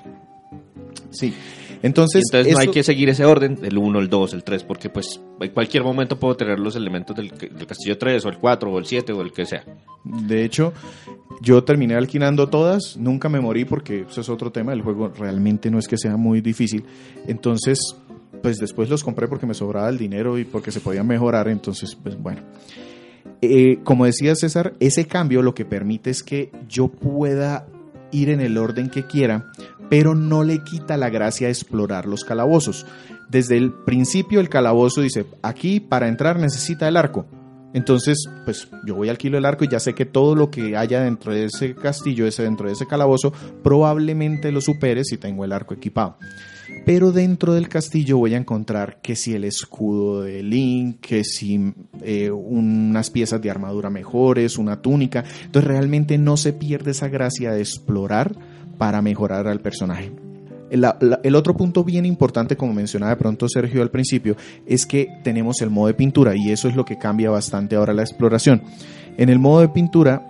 Sí. 1.11 1.35
Entonces, 1.83 2.23
entonces 2.31 2.55
no 2.55 2.61
hay 2.61 2.69
que 2.69 2.85
seguir 2.85 3.09
ese 3.09 3.25
orden, 3.25 3.59
el 3.63 3.77
1, 3.77 3.99
el 3.99 4.09
2, 4.09 4.35
el 4.35 4.45
3, 4.45 4.63
porque 4.63 4.89
pues 4.89 5.21
en 5.41 5.51
cualquier 5.51 5.83
momento 5.83 6.19
puedo 6.19 6.37
tener 6.37 6.61
los 6.61 6.77
elementos 6.77 7.17
del, 7.17 7.31
del 7.31 7.67
castillo 7.67 7.99
3 7.99 8.25
o 8.25 8.29
el 8.29 8.39
4 8.39 8.73
o 8.73 8.79
el 8.79 8.87
7 8.87 9.13
o 9.13 9.21
el 9.21 9.33
que 9.33 9.45
sea. 9.47 9.65
de 10.05 10.45
hecho, 10.45 10.73
yo 11.41 11.65
terminé 11.65 11.97
alquilando 11.97 12.49
todas, 12.49 12.97
nunca 12.97 13.29
me 13.29 13.41
morí 13.41 13.65
porque 13.65 14.07
eso 14.09 14.21
es 14.21 14.29
otro 14.29 14.53
tema, 14.53 14.73
el 14.73 14.83
juego 14.83 15.09
realmente 15.09 15.73
no 15.73 15.81
es 15.81 15.89
que 15.89 15.99
sea 15.99 16.17
muy 16.17 16.41
difícil. 16.41 16.85
Entonces, 17.27 17.81
pues 18.43 18.59
después 18.59 18.89
los 18.89 19.03
compré 19.03 19.27
porque 19.27 19.47
me 19.47 19.55
sobraba 19.55 19.89
el 19.89 19.99
dinero 19.99 20.39
y 20.39 20.45
porque 20.45 20.71
se 20.71 20.81
podían 20.81 21.09
mejorar, 21.09 21.49
entonces, 21.49 21.97
pues 21.97 22.17
bueno. 22.17 22.43
Eh, 23.41 23.81
como 23.83 24.05
decía 24.05 24.37
César, 24.37 24.75
ese 24.79 25.07
cambio 25.07 25.43
lo 25.43 25.53
que 25.53 25.65
permite 25.65 26.11
es 26.11 26.23
que 26.23 26.53
yo 26.69 26.87
pueda 26.87 27.67
ir 28.13 28.31
en 28.31 28.41
el 28.41 28.57
orden 28.59 28.89
que 28.89 29.07
quiera, 29.07 29.51
pero 29.91 30.15
no 30.15 30.45
le 30.45 30.61
quita 30.61 30.97
la 30.97 31.11
gracia 31.11 31.49
explorar 31.49 32.07
los 32.07 32.25
calabozos. 32.25 32.87
Desde 33.29 33.57
el 33.57 33.73
principio 33.73 34.41
el 34.41 34.49
calabozo 34.49 35.01
dice, 35.01 35.27
aquí 35.43 35.81
para 35.81 36.09
entrar 36.09 36.39
necesita 36.39 36.87
el 36.87 36.97
arco. 36.97 37.27
Entonces, 37.75 38.29
pues 38.45 38.69
yo 38.85 38.95
voy 38.95 39.09
al 39.09 39.17
kilo 39.17 39.39
del 39.39 39.47
arco 39.47 39.65
y 39.65 39.69
ya 39.69 39.81
sé 39.81 39.95
que 39.95 40.05
todo 40.05 40.35
lo 40.35 40.51
que 40.51 40.77
haya 40.77 41.01
dentro 41.01 41.33
de 41.33 41.47
ese 41.47 41.75
castillo, 41.75 42.27
ese 42.27 42.43
dentro 42.43 42.67
de 42.67 42.75
ese 42.75 42.87
calabozo, 42.87 43.33
probablemente 43.63 44.53
lo 44.53 44.61
supere 44.61 45.05
si 45.05 45.17
tengo 45.17 45.45
el 45.45 45.53
arco 45.53 45.73
equipado. 45.73 46.19
Pero 46.85 47.13
dentro 47.13 47.55
del 47.55 47.69
castillo 47.69 48.19
voy 48.19 48.35
a 48.35 48.39
encontrar 48.39 49.01
que 49.01 49.15
si 49.15 49.35
el 49.35 49.45
escudo 49.45 50.23
de 50.23 50.43
Link, 50.43 51.01
que 51.01 51.23
si 51.23 51.73
eh, 52.03 52.31
unas 52.31 53.11
piezas 53.11 53.41
de 53.41 53.51
armadura 53.51 53.89
mejores, 53.89 54.59
una 54.59 54.83
túnica. 54.83 55.25
Entonces 55.45 55.69
realmente 55.69 56.19
no 56.19 56.37
se 56.37 56.53
pierde 56.53 56.91
esa 56.91 57.09
gracia 57.09 57.53
de 57.53 57.61
explorar 57.61 58.35
para 58.79 59.01
mejorar 59.01 59.47
al 59.47 59.61
personaje. 59.61 60.13
El, 60.71 60.87
el, 61.23 61.35
otro 61.35 61.55
punto 61.55 61.85
bien 61.85 62.07
importante, 62.07 62.57
como 62.57 62.73
mencionaba 62.73 63.11
de 63.11 63.19
pronto 63.19 63.47
Sergio 63.47 63.83
al 63.83 63.91
principio, 63.91 64.37
es 64.67 64.87
que 64.87 65.07
tenemos 65.23 65.61
el 65.61 65.71
modo 65.71 65.89
de 65.89 65.95
pintura 65.95 66.35
y 66.35 66.51
eso 66.51 66.67
es 66.67 66.75
lo 66.75 66.85
que 66.85 66.99
cambia 66.99 67.31
bastante 67.31 67.77
ahora 67.77 67.93
la 67.93 68.03
exploración. 68.03 68.63
En 69.19 69.29
el 69.29 69.39
modo 69.39 69.61
de 69.61 69.69
pintura 69.69 70.27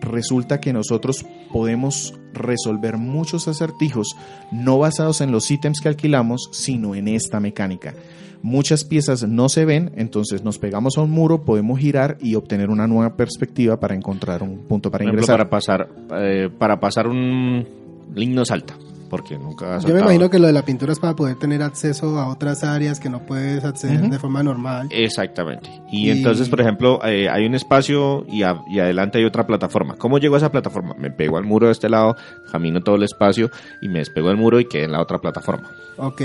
resulta 0.00 0.60
que 0.60 0.72
nosotros 0.72 1.24
podemos 1.52 2.14
resolver 2.32 2.96
muchos 2.96 3.48
acertijos 3.48 4.16
no 4.52 4.78
basados 4.78 5.20
en 5.20 5.32
los 5.32 5.50
ítems 5.50 5.80
que 5.80 5.88
alquilamos, 5.88 6.48
sino 6.52 6.94
en 6.94 7.08
esta 7.08 7.40
mecánica. 7.40 7.94
Muchas 8.42 8.84
piezas 8.84 9.22
no 9.28 9.50
se 9.50 9.66
ven, 9.66 9.92
entonces 9.96 10.42
nos 10.42 10.58
pegamos 10.58 10.96
a 10.96 11.02
un 11.02 11.10
muro, 11.10 11.42
podemos 11.42 11.78
girar 11.78 12.16
y 12.20 12.36
obtener 12.36 12.70
una 12.70 12.86
nueva 12.86 13.14
perspectiva 13.14 13.78
para 13.78 13.94
encontrar 13.94 14.42
un 14.42 14.60
punto 14.60 14.90
para 14.90 15.04
Por 15.04 15.08
ejemplo, 15.14 15.22
ingresar. 15.24 15.36
para 15.36 15.50
pasar, 15.50 15.88
eh, 16.16 16.48
para 16.58 16.80
pasar 16.80 17.06
un 17.06 17.66
link 18.14 18.30
no 18.30 18.46
salta, 18.46 18.74
porque 19.10 19.36
nunca 19.36 19.76
has 19.76 19.84
Yo 19.84 19.92
me 19.92 20.00
imagino 20.00 20.30
que 20.30 20.38
lo 20.38 20.46
de 20.46 20.52
la 20.54 20.62
pintura 20.64 20.92
es 20.92 20.98
para 20.98 21.14
poder 21.14 21.36
tener 21.36 21.62
acceso 21.62 22.18
a 22.18 22.28
otras 22.28 22.64
áreas 22.64 22.98
que 23.00 23.10
no 23.10 23.26
puedes 23.26 23.64
acceder 23.64 24.00
de 24.08 24.18
forma 24.18 24.42
normal. 24.42 24.88
Exactamente. 24.90 25.68
Y, 25.90 26.06
Y- 26.06 26.10
entonces, 26.10 26.48
por 26.48 26.60
ejemplo, 26.60 27.00
eh, 27.04 27.28
hay 27.28 27.44
un 27.44 27.54
espacio 27.54 28.24
y, 28.28 28.42
a- 28.44 28.62
y 28.70 28.78
adelante 28.78 29.18
hay 29.18 29.24
otra 29.24 29.46
plataforma. 29.46 29.96
¿Cómo 29.96 30.18
llego 30.18 30.36
a 30.36 30.38
esa 30.38 30.50
plataforma? 30.50 30.94
Me 30.96 31.10
pego 31.10 31.36
al 31.36 31.44
muro 31.44 31.66
de 31.66 31.72
este 31.72 31.88
lado, 31.90 32.16
camino 32.50 32.80
todo 32.82 32.94
el 32.96 33.02
espacio 33.02 33.50
y 33.82 33.88
me 33.88 33.98
despego 33.98 34.28
del 34.28 34.36
muro 34.38 34.60
y 34.60 34.66
quedé 34.66 34.84
en 34.84 34.92
la 34.92 35.02
otra 35.02 35.18
plataforma. 35.18 35.68
Ok. 35.98 36.22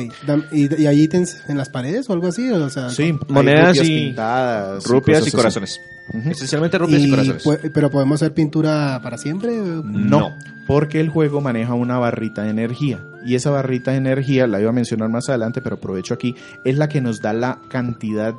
¿Y, 0.54 0.82
y 0.82 0.86
hay 0.86 1.02
ítems 1.02 1.44
en 1.50 1.58
las 1.58 1.68
paredes 1.70 2.10
o 2.10 2.14
algo 2.14 2.28
así? 2.28 2.50
O 2.52 2.70
sea, 2.70 2.90
Sí, 2.90 3.14
Monedas 3.28 3.70
rupias 3.78 3.90
y- 3.90 4.06
pintadas, 4.06 4.86
Rupias 4.88 5.28
y 5.28 5.32
corazones. 5.32 5.82
Esencialmente 6.30 6.78
rupias 6.78 7.02
y, 7.02 7.08
y 7.08 7.10
corazones. 7.10 7.44
pero 7.74 7.90
podemos 7.90 8.22
hacer 8.22 8.32
pintura 8.34 9.00
para 9.02 9.18
siempre. 9.18 9.52
No, 9.58 10.32
porque 10.68 11.00
el 11.00 11.10
juego 11.10 11.42
maneja 11.42 11.74
una 11.74 11.98
barrita 11.98 12.44
de 12.44 12.50
energía. 12.50 13.00
Y 13.26 13.36
esa 13.36 13.50
barrita 13.50 13.92
de 13.92 13.98
energía, 13.98 14.48
la 14.48 14.60
iba 14.60 14.70
a 14.70 14.74
mencionar 14.74 15.10
más 15.10 15.30
adelante, 15.30 15.62
pero 15.62 15.76
aprovecho 15.76 16.14
aquí, 16.14 16.36
es 16.64 16.78
la 16.78 16.90
que 16.90 17.02
nos 17.02 17.22
da 17.22 17.34
la 17.34 17.60
cantidad, 17.70 18.36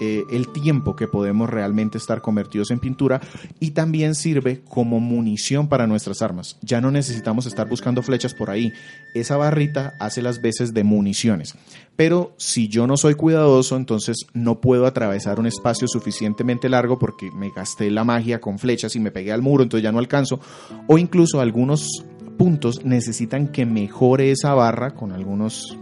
eh, 0.00 0.24
el 0.30 0.48
tiempo 0.48 0.96
que 0.96 1.08
podemos 1.08 1.50
realmente 1.50 1.98
estar 1.98 2.20
convertidos 2.20 2.70
en 2.70 2.78
pintura 2.78 3.20
y 3.60 3.72
también 3.72 4.14
sirve 4.14 4.62
como 4.68 5.00
munición 5.00 5.68
para 5.68 5.86
nuestras 5.86 6.22
armas. 6.22 6.58
Ya 6.62 6.80
no 6.80 6.90
necesitamos 6.90 7.46
estar 7.46 7.68
buscando 7.68 8.02
flechas 8.02 8.34
por 8.34 8.50
ahí. 8.50 8.72
Esa 9.14 9.36
barrita 9.36 9.94
hace 10.00 10.22
las 10.22 10.40
veces 10.40 10.74
de 10.74 10.84
municiones. 10.84 11.54
Pero 11.96 12.34
si 12.38 12.68
yo 12.68 12.86
no 12.86 12.96
soy 12.96 13.14
cuidadoso, 13.14 13.76
entonces 13.76 14.26
no 14.32 14.60
puedo 14.60 14.86
atravesar 14.86 15.38
un 15.38 15.46
espacio 15.46 15.86
suficientemente 15.86 16.68
largo 16.68 16.98
porque 16.98 17.30
me 17.30 17.50
gasté 17.50 17.90
la 17.90 18.04
magia 18.04 18.40
con 18.40 18.58
flechas 18.58 18.96
y 18.96 19.00
me 19.00 19.12
pegué 19.12 19.32
al 19.32 19.42
muro, 19.42 19.62
entonces 19.62 19.84
ya 19.84 19.92
no 19.92 19.98
alcanzo. 20.00 20.40
O 20.88 20.98
incluso 20.98 21.40
algunos 21.40 22.04
puntos 22.36 22.84
necesitan 22.84 23.48
que 23.48 23.64
mejore 23.64 24.32
esa 24.32 24.54
barra 24.54 24.94
con 24.94 25.12
algunos, 25.12 25.78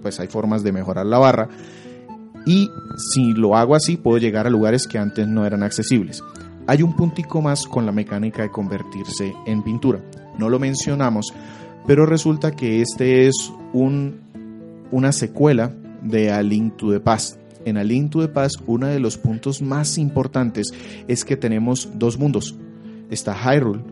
pues 0.00 0.20
hay 0.20 0.28
formas 0.28 0.62
de 0.62 0.72
mejorar 0.72 1.06
la 1.06 1.18
barra. 1.18 1.48
Y 2.46 2.70
si 2.96 3.32
lo 3.32 3.56
hago 3.56 3.74
así, 3.74 3.96
puedo 3.96 4.18
llegar 4.18 4.46
a 4.46 4.50
lugares 4.50 4.86
que 4.86 4.98
antes 4.98 5.26
no 5.26 5.44
eran 5.44 5.62
accesibles. 5.62 6.22
Hay 6.66 6.82
un 6.82 6.94
puntico 6.94 7.40
más 7.40 7.66
con 7.66 7.86
la 7.86 7.92
mecánica 7.92 8.42
de 8.42 8.50
convertirse 8.50 9.34
en 9.46 9.62
pintura. 9.62 10.00
No 10.38 10.48
lo 10.48 10.58
mencionamos, 10.58 11.32
pero 11.86 12.04
resulta 12.04 12.52
que 12.52 12.82
este 12.82 13.26
es 13.26 13.52
un, 13.72 14.20
una 14.90 15.12
secuela 15.12 15.72
de 16.02 16.30
A 16.30 16.42
Link 16.42 16.76
to 16.76 16.92
the 16.92 17.00
Past. 17.00 17.38
En 17.64 17.76
A 17.76 17.84
Link 17.84 18.10
to 18.10 18.20
the 18.20 18.28
Past, 18.28 18.56
uno 18.66 18.86
de 18.86 19.00
los 19.00 19.18
puntos 19.18 19.62
más 19.62 19.98
importantes 19.98 20.72
es 21.06 21.24
que 21.24 21.36
tenemos 21.36 21.88
dos 21.94 22.18
mundos. 22.18 22.54
Está 23.10 23.34
Hyrule 23.34 23.82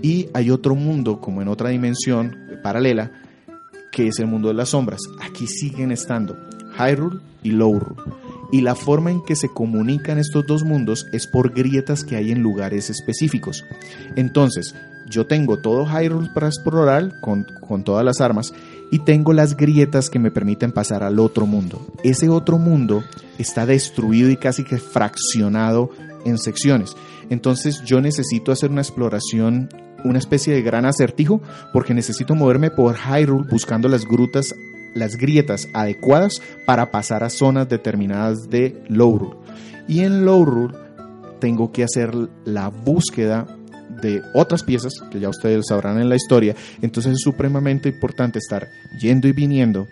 y 0.00 0.28
hay 0.34 0.50
otro 0.50 0.74
mundo, 0.74 1.20
como 1.20 1.42
en 1.42 1.48
otra 1.48 1.68
dimensión 1.68 2.34
paralela, 2.62 3.12
que 3.92 4.08
es 4.08 4.18
el 4.18 4.26
mundo 4.26 4.48
de 4.48 4.54
las 4.54 4.70
sombras. 4.70 5.00
Aquí 5.20 5.46
siguen 5.46 5.92
estando 5.92 6.36
Hyrule 6.78 7.20
y 7.42 7.50
Lowrule. 7.50 8.00
Y 8.50 8.60
la 8.60 8.74
forma 8.74 9.10
en 9.10 9.22
que 9.22 9.34
se 9.34 9.48
comunican 9.48 10.18
estos 10.18 10.46
dos 10.46 10.62
mundos 10.62 11.06
es 11.12 11.26
por 11.26 11.54
grietas 11.54 12.04
que 12.04 12.16
hay 12.16 12.32
en 12.32 12.42
lugares 12.42 12.90
específicos. 12.90 13.64
Entonces, 14.14 14.74
yo 15.08 15.26
tengo 15.26 15.58
todo 15.58 15.86
Hyrule 15.86 16.30
para 16.34 16.48
explorar 16.48 17.20
con, 17.20 17.46
con 17.66 17.84
todas 17.84 18.04
las 18.04 18.20
armas 18.20 18.52
y 18.90 18.98
tengo 19.00 19.32
las 19.32 19.56
grietas 19.56 20.10
que 20.10 20.18
me 20.18 20.30
permiten 20.30 20.72
pasar 20.72 21.02
al 21.02 21.18
otro 21.18 21.46
mundo. 21.46 21.80
Ese 22.04 22.28
otro 22.28 22.58
mundo 22.58 23.02
está 23.38 23.64
destruido 23.64 24.30
y 24.30 24.36
casi 24.36 24.64
que 24.64 24.78
fraccionado 24.78 25.90
en 26.24 26.38
secciones. 26.38 26.94
Entonces 27.30 27.82
yo 27.84 28.00
necesito 28.00 28.52
hacer 28.52 28.70
una 28.70 28.82
exploración, 28.82 29.70
una 30.04 30.18
especie 30.18 30.52
de 30.52 30.62
gran 30.62 30.84
acertijo, 30.84 31.40
porque 31.72 31.94
necesito 31.94 32.34
moverme 32.34 32.70
por 32.70 32.96
Hyrule 32.96 33.48
buscando 33.50 33.88
las 33.88 34.04
grutas, 34.04 34.54
las 34.94 35.16
grietas 35.16 35.68
adecuadas 35.72 36.40
para 36.66 36.90
pasar 36.90 37.24
a 37.24 37.30
zonas 37.30 37.68
determinadas 37.68 38.48
de 38.50 38.82
Lowrule. 38.88 39.36
Y 39.88 40.00
en 40.00 40.24
Lowrule 40.24 40.74
tengo 41.40 41.72
que 41.72 41.84
hacer 41.84 42.14
la 42.44 42.68
búsqueda 42.68 43.46
de 44.00 44.22
otras 44.34 44.62
piezas 44.62 44.94
que 45.10 45.20
ya 45.20 45.28
ustedes 45.28 45.66
sabrán 45.68 46.00
en 46.00 46.08
la 46.08 46.16
historia. 46.16 46.54
Entonces 46.80 47.12
es 47.12 47.20
supremamente 47.20 47.88
importante 47.90 48.38
estar 48.38 48.66
yendo 49.00 49.28
y 49.28 49.32
viniendo, 49.32 49.86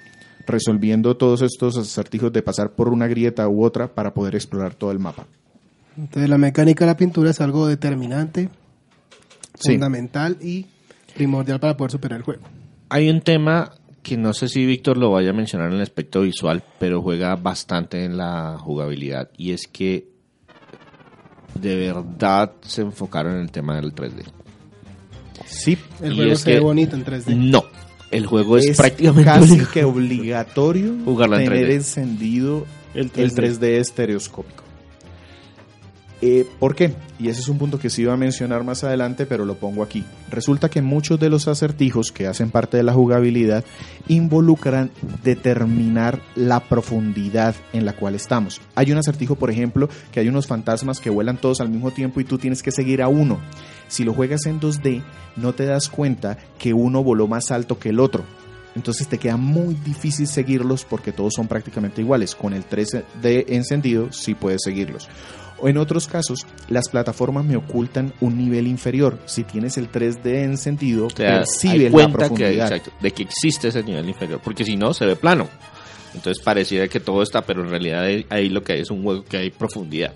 resolviendo 0.46 1.16
todos 1.16 1.42
estos 1.42 1.76
acertijos 1.76 2.32
de 2.32 2.42
pasar 2.42 2.70
por 2.70 2.88
una 2.88 3.06
grieta 3.08 3.48
u 3.48 3.64
otra 3.64 3.88
para 3.94 4.14
poder 4.14 4.34
explorar 4.36 4.74
todo 4.74 4.90
el 4.92 4.98
mapa. 4.98 5.26
Entonces 5.98 6.30
la 6.30 6.38
mecánica 6.38 6.84
de 6.84 6.90
la 6.92 6.96
pintura 6.96 7.30
es 7.30 7.40
algo 7.40 7.66
determinante, 7.66 8.48
Sí. 9.58 9.72
fundamental 9.72 10.38
y 10.40 10.66
primordial 11.14 11.60
para 11.60 11.76
poder 11.76 11.90
superar 11.90 12.18
el 12.18 12.24
juego. 12.24 12.42
Hay 12.88 13.10
un 13.10 13.20
tema 13.20 13.72
que 14.02 14.16
no 14.16 14.32
sé 14.32 14.48
si 14.48 14.64
Víctor 14.64 14.96
lo 14.96 15.10
vaya 15.10 15.30
a 15.30 15.32
mencionar 15.32 15.68
en 15.68 15.76
el 15.76 15.82
aspecto 15.82 16.22
visual, 16.22 16.62
pero 16.78 17.02
juega 17.02 17.36
bastante 17.36 18.04
en 18.04 18.16
la 18.16 18.56
jugabilidad 18.58 19.30
y 19.36 19.52
es 19.52 19.66
que 19.66 20.08
de 21.54 21.76
verdad 21.76 22.52
se 22.62 22.82
enfocaron 22.82 23.34
en 23.34 23.40
el 23.40 23.50
tema 23.50 23.76
del 23.76 23.94
3D. 23.94 24.24
Sí, 25.46 25.76
El 26.00 26.14
juego 26.14 26.32
es 26.32 26.40
se 26.40 26.54
ve 26.54 26.60
bonito 26.60 26.96
en 26.96 27.04
3D. 27.04 27.36
No, 27.36 27.64
el 28.10 28.26
juego 28.26 28.56
es, 28.56 28.76
prácticamente 28.76 29.24
casi 29.24 29.52
obligatorio. 29.52 29.72
que 29.72 29.84
obligatorio 29.84 30.88
en 30.92 31.44
tener 31.44 31.68
3D. 31.68 31.72
encendido 31.72 32.66
El 32.94 33.10
el 33.16 33.32
3D 33.32 33.64
estereoscópico. 33.78 34.64
Eh, 36.22 36.46
¿Por 36.59 36.74
qué? 36.74 36.92
Y 37.18 37.28
ese 37.28 37.40
es 37.40 37.48
un 37.48 37.56
punto 37.56 37.78
que 37.78 37.88
sí 37.88 38.02
iba 38.02 38.12
a 38.12 38.18
mencionar 38.18 38.62
más 38.62 38.85
adelante, 38.85 39.24
pero 39.24 39.46
lo 39.46 39.54
pongo 39.54 39.83
aquí. 39.83 40.04
Resulta 40.30 40.68
que 40.68 40.83
muchos 40.83 41.18
de 41.18 41.30
los 41.30 41.48
acertijos 41.48 42.12
que 42.12 42.26
hacen 42.26 42.50
parte 42.50 42.76
de 42.76 42.83
la 42.83 42.92
jugabilidad 42.92 43.64
involucran 44.09 44.90
determinar 45.22 46.20
la 46.35 46.61
profundidad 46.61 47.54
en 47.72 47.87
la 47.87 47.94
cual 47.94 48.14
estamos. 48.14 48.61
Hay 48.74 48.92
un 48.92 48.98
acertijo, 48.98 49.37
por 49.37 49.50
ejemplo, 49.50 49.88
que 50.12 50.20
hay 50.20 50.28
unos 50.28 50.46
fantasmas 50.46 51.00
que 51.00 51.11
vuelan 51.11 51.38
todos 51.38 51.61
al 51.61 51.70
mismo 51.70 51.90
tiempo 51.90 52.20
y 52.20 52.24
tú 52.24 52.37
tienes 52.37 52.62
que 52.62 52.70
seguir 52.70 53.00
a 53.02 53.09
uno. 53.09 53.38
Si 53.88 54.04
lo 54.04 54.12
juegas 54.12 54.44
en 54.44 54.61
2D, 54.61 55.02
no 55.37 55.54
te 55.54 55.64
das 55.64 55.88
cuenta 55.88 56.37
que 56.59 56.74
uno 56.74 57.02
voló 57.02 57.28
más 57.28 57.50
alto 57.50 57.78
que 57.78 57.88
el 57.88 58.00
otro. 58.00 58.24
Entonces 58.76 59.09
te 59.09 59.18
queda 59.18 59.37
muy 59.37 59.74
difícil 59.74 60.26
seguirlos 60.26 60.85
porque 60.85 61.12
todos 61.12 61.35
son 61.35 61.48
prácticamente 61.48 62.02
iguales. 62.02 62.35
Con 62.35 62.52
el 62.52 62.64
3D 62.64 63.46
encendido 63.48 64.12
sí 64.12 64.35
puedes 64.35 64.61
seguirlos. 64.62 65.09
En 65.62 65.77
otros 65.79 66.07
casos, 66.07 66.46
las 66.68 66.88
plataformas 66.88 67.44
me 67.44 67.57
ocultan 67.57 68.12
un 68.20 68.38
nivel 68.38 68.66
inferior. 68.66 69.18
Si 69.27 69.44
tienes 69.44 69.77
el 69.79 69.90
3D 69.90 70.44
encendido, 70.44 71.07
O 71.07 71.11
sea, 71.11 71.38
percibes 71.38 71.92
la 71.92 72.07
que, 72.07 72.12
profundidad. 72.12 72.73
exacto, 72.73 72.90
de 73.01 73.11
que 73.11 73.23
existe 73.23 73.68
ese 73.68 73.83
nivel 73.83 74.09
inferior, 74.09 74.40
porque 74.42 74.64
si 74.64 74.77
no 74.77 74.94
se 74.94 75.07
ve 75.07 75.16
plano. 75.16 75.49
Entonces 76.14 76.42
pareciera 76.42 76.88
que 76.88 76.99
todo 76.99 77.23
está, 77.23 77.42
pero 77.42 77.62
en 77.62 77.70
realidad 77.70 78.05
ahí, 78.31 78.49
lo 78.49 78.62
que 78.62 78.73
hay 78.73 78.81
es 78.81 78.90
un 78.90 79.03
juego 79.03 79.25
que 79.25 79.37
hay 79.37 79.51
profundidad. 79.51 80.12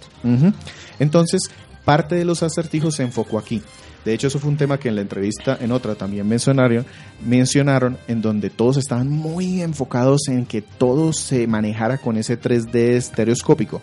Entonces, 0.99 1.51
parte 1.85 2.15
de 2.17 2.25
los 2.25 2.43
acertijos 2.43 2.97
se 2.97 3.05
enfocó 3.05 3.39
aquí. 3.39 3.63
De 4.05 4.13
hecho, 4.13 4.27
eso 4.27 4.39
fue 4.39 4.51
un 4.51 4.57
tema 4.57 4.79
que 4.79 4.89
en 4.89 4.97
la 4.97 5.01
entrevista, 5.01 5.57
en 5.61 5.73
otra 5.73 5.95
también 5.95 6.29
mencionaron, 6.29 6.85
mencionaron, 7.25 7.97
en 8.07 8.21
donde 8.21 8.51
todos 8.51 8.77
estaban 8.77 9.09
muy 9.09 9.63
enfocados 9.63 10.29
en 10.29 10.45
que 10.45 10.61
todo 10.61 11.13
se 11.13 11.47
manejara 11.47 11.99
con 11.99 12.19
ese 12.19 12.39
3D 12.39 12.75
estereoscópico. 12.75 13.81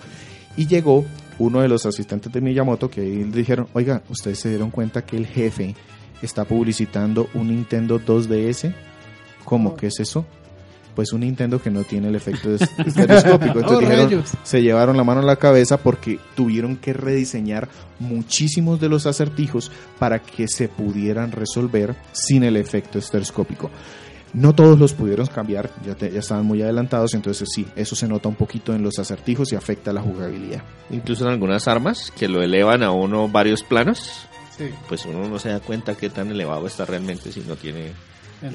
Y 0.57 0.67
llegó 0.67 1.05
uno 1.41 1.61
de 1.61 1.67
los 1.67 1.85
asistentes 1.85 2.31
de 2.31 2.41
Miyamoto 2.41 2.89
que 2.89 3.01
ahí 3.01 3.23
le 3.23 3.37
dijeron, 3.37 3.67
oiga, 3.73 4.03
¿ustedes 4.09 4.39
se 4.39 4.49
dieron 4.49 4.71
cuenta 4.71 5.05
que 5.05 5.17
el 5.17 5.25
jefe 5.25 5.75
está 6.21 6.45
publicitando 6.45 7.29
un 7.33 7.47
Nintendo 7.47 7.99
2DS? 7.99 8.73
¿Cómo? 9.43 9.75
¿Qué 9.75 9.87
es 9.87 9.99
eso? 9.99 10.25
pues 10.95 11.13
un 11.13 11.21
Nintendo 11.21 11.61
que 11.61 11.71
no 11.71 11.83
tiene 11.83 12.09
el 12.09 12.15
efecto 12.15 12.53
estereoscópico. 12.85 13.59
Entonces 13.59 13.71
Oh, 13.71 13.79
dijeron, 13.79 14.23
se 14.43 14.61
llevaron 14.61 14.97
la 14.97 15.03
mano 15.03 15.21
a 15.21 15.23
la 15.23 15.37
cabeza 15.37 15.77
porque 15.77 16.19
tuvieron 16.35 16.75
que 16.75 16.93
rediseñar 16.93 17.69
muchísimos 17.99 18.79
de 18.81 18.89
los 18.89 19.05
acertijos 19.05 19.71
para 19.99 20.19
que 20.19 20.47
se 20.47 20.67
pudieran 20.67 21.31
resolver 21.31 21.95
sin 22.11 22.43
el 22.43 22.57
efecto 22.57 22.99
estereoscópico. 22.99 23.71
No 24.33 24.55
todos 24.55 24.79
los 24.79 24.93
pudieron 24.93 25.27
cambiar, 25.27 25.69
ya, 25.85 25.93
te- 25.95 26.09
ya 26.11 26.19
estaban 26.19 26.45
muy 26.45 26.61
adelantados, 26.61 27.13
entonces 27.13 27.49
sí, 27.53 27.65
eso 27.75 27.95
se 27.95 28.07
nota 28.07 28.29
un 28.29 28.35
poquito 28.35 28.73
en 28.73 28.81
los 28.81 28.97
acertijos 28.97 29.51
y 29.51 29.55
afecta 29.55 29.91
la 29.91 30.01
jugabilidad. 30.01 30.63
Incluso 30.89 31.25
en 31.25 31.31
algunas 31.31 31.67
armas 31.67 32.11
que 32.17 32.29
lo 32.29 32.41
elevan 32.41 32.81
a 32.83 32.91
uno 32.91 33.27
varios 33.27 33.61
planos, 33.63 34.09
Sí. 34.57 34.65
pues 34.87 35.05
uno 35.05 35.27
no 35.27 35.37
se 35.39 35.49
da 35.49 35.59
cuenta 35.59 35.95
qué 35.95 36.09
tan 36.09 36.29
elevado 36.31 36.65
está 36.67 36.85
realmente 36.85 37.31
si 37.31 37.41
no 37.41 37.55
tiene 37.55 37.91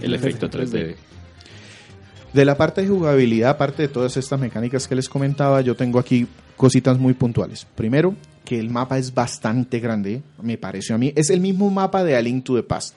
el 0.01 0.15
efecto 0.15 0.49
3D. 0.49 0.97
De 2.33 2.45
la 2.45 2.57
parte 2.57 2.83
de 2.83 2.89
jugabilidad, 2.89 3.51
aparte 3.51 3.83
de 3.83 3.89
todas 3.89 4.17
estas 4.17 4.39
mecánicas 4.41 4.87
que 4.89 4.95
les 4.95 5.09
comentaba, 5.09 5.61
yo 5.62 5.75
tengo 5.75 5.99
aquí 5.99 6.27
cositas 6.57 6.99
muy 6.99 7.15
puntuales. 7.15 7.67
Primero, 7.75 8.15
que 8.45 8.59
el 8.59 8.69
mapa 8.71 8.99
es 8.99 9.12
bastante 9.15 9.79
grande, 9.81 10.23
me 10.43 10.59
pareció 10.59 10.95
a 10.95 10.99
mí. 10.99 11.12
Es 11.17 11.31
el 11.31 11.41
mismo 11.41 11.71
mapa 11.71 12.05
de 12.05 12.17
A 12.17 12.21
Link 12.23 12.45
to 12.45 12.55
the 12.57 12.62
Past. 12.62 12.95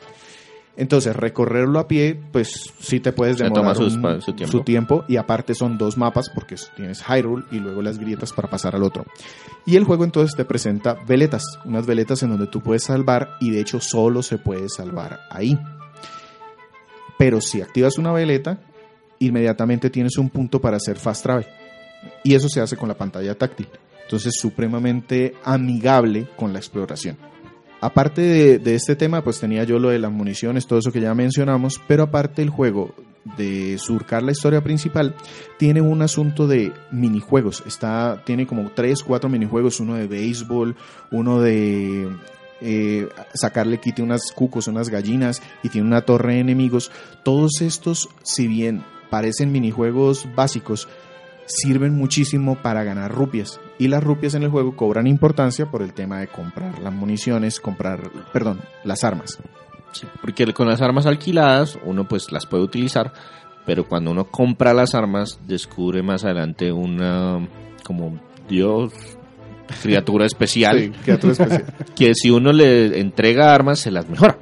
Entonces, 0.77 1.13
recorrerlo 1.15 1.77
a 1.79 1.88
pie, 1.89 2.17
pues 2.32 2.71
sí 2.79 3.01
te 3.01 3.12
puedes 3.12 3.38
Se 3.38 3.43
demorar 3.43 3.63
toma 3.73 3.75
sus 3.75 3.95
un- 3.95 4.01
pa- 4.01 4.21
su 4.21 4.32
tiempo. 4.34 4.51
su 4.58 4.63
tiempo. 4.63 5.05
Y 5.10 5.17
aparte 5.17 5.53
son 5.53 5.77
dos 5.77 5.97
mapas, 5.97 6.29
porque 6.29 6.55
tienes 6.77 7.03
Hyrule 7.03 7.43
y 7.51 7.60
luego 7.60 7.82
las 7.82 7.99
grietas 7.99 8.32
para 8.32 8.49
pasar 8.49 8.75
al 8.75 8.84
otro. 8.84 9.05
Y 9.65 9.75
el 9.75 9.84
juego 9.84 10.05
entonces 10.05 10.38
te 10.38 10.45
presenta 10.45 10.95
veletas, 11.05 11.43
unas 11.65 11.86
veletas 11.86 12.23
en 12.23 12.29
donde 12.29 12.47
tú 12.47 12.62
puedes 12.62 12.84
salvar 12.86 13.32
y 13.41 13.51
de 13.51 13.60
hecho 13.60 13.82
solo 13.82 14.23
se 14.23 14.38
puede 14.38 14.69
salvar 14.69 15.19
ahí. 15.29 15.60
Pero 17.17 17.41
si 17.41 17.62
activas 17.62 17.97
una 17.97 18.13
veleta, 18.13 18.60
inmediatamente 19.19 19.89
tienes 19.89 20.17
un 20.17 20.29
punto 20.29 20.62
para 20.62 20.77
hacer 20.77 20.97
fast 20.97 21.23
travel. 21.23 21.45
Y 22.23 22.34
eso 22.36 22.47
se 22.47 22.62
hace 22.62 22.77
con 22.77 22.88
la 22.88 22.95
pantalla 22.95 23.36
táctil. 23.38 23.67
Entonces, 24.03 24.34
supremamente 24.39 25.36
amigable 25.43 26.27
con 26.38 26.53
la 26.53 26.60
exploración. 26.60 27.17
Aparte 27.82 28.60
de, 28.60 28.76
este 28.76 28.96
tema, 28.96 29.24
pues 29.24 29.39
tenía 29.39 29.63
yo 29.63 29.80
lo 29.80 29.89
de 29.89 30.00
las 30.00 30.12
municiones, 30.12 30.68
todo 30.68 30.80
eso 30.80 30.92
que 30.92 31.00
ya 31.00 31.13
mencionamos, 31.13 31.80
pero 31.88 32.04
aparte 32.04 32.42
el 32.42 32.50
juego 32.50 32.94
de 33.38 33.78
surcar 33.78 34.24
la 34.24 34.32
historia 34.32 34.62
principal 34.62 35.15
tiene 35.58 35.82
un 35.82 36.02
asunto 36.02 36.48
de 36.48 36.74
minijuegos. 36.92 37.63
Está, 37.65 38.22
tiene 38.26 38.46
como 38.46 38.72
tres, 38.72 39.02
cuatro 39.04 39.30
minijuegos, 39.30 39.80
uno 39.80 39.96
de 39.96 40.08
béisbol, 40.08 40.76
uno 41.12 41.39
de 41.39 42.10
eh, 42.62 43.08
sacarle 43.34 43.80
quite 43.80 44.02
unas 44.02 44.32
cucos, 44.34 44.68
unas 44.68 44.89
gallinas 44.89 45.42
y 45.63 45.70
tiene 45.70 45.88
una 45.88 46.02
torre 46.02 46.36
de 46.36 46.39
enemigos. 46.42 46.92
Todos 47.24 47.62
estos, 47.62 48.10
si 48.24 48.48
bien 48.48 48.84
parecen 49.10 49.52
minijuegos 49.54 50.28
básicos, 50.36 50.89
sirven 51.49 51.95
muchísimo 51.95 52.55
para 52.55 52.83
ganar 52.83 53.12
rupias. 53.12 53.59
Y 53.79 53.88
las 53.88 54.03
rupias 54.03 54.35
en 54.35 54.43
el 54.43 54.49
juego 54.49 54.75
cobran 54.75 55.07
importancia 55.07 55.65
por 55.65 55.81
el 55.81 55.93
tema 55.93 56.19
de 56.19 56.27
comprar 56.27 56.79
las 56.79 56.93
municiones, 56.93 57.59
comprar, 57.59 58.12
perdón, 58.31 58.62
las 58.83 59.03
armas. 59.03 59.39
Sí, 59.91 60.05
porque 60.21 60.53
con 60.53 60.67
las 60.67 60.81
armas 60.81 61.07
alquiladas 61.07 61.77
uno 61.83 62.07
pues 62.07 62.31
las 62.31 62.45
puede 62.45 62.63
utilizar, 62.63 63.12
pero 63.65 63.88
cuando 63.88 64.12
uno 64.12 64.25
compra 64.25 64.73
las 64.73 64.93
armas 64.93 65.39
descubre 65.47 66.03
más 66.03 66.23
adelante 66.23 66.71
una 66.71 67.47
como 67.83 68.19
Dios 68.47 68.93
criatura 69.81 70.25
especial 70.27 70.77
Sí, 70.79 70.89
criatura 71.03 71.33
especial. 71.33 71.65
que 71.95 72.13
si 72.13 72.29
uno 72.29 72.51
le 72.53 72.99
entrega 72.99 73.53
armas 73.53 73.79
se 73.79 73.89
las 73.89 74.07
mejora. 74.07 74.38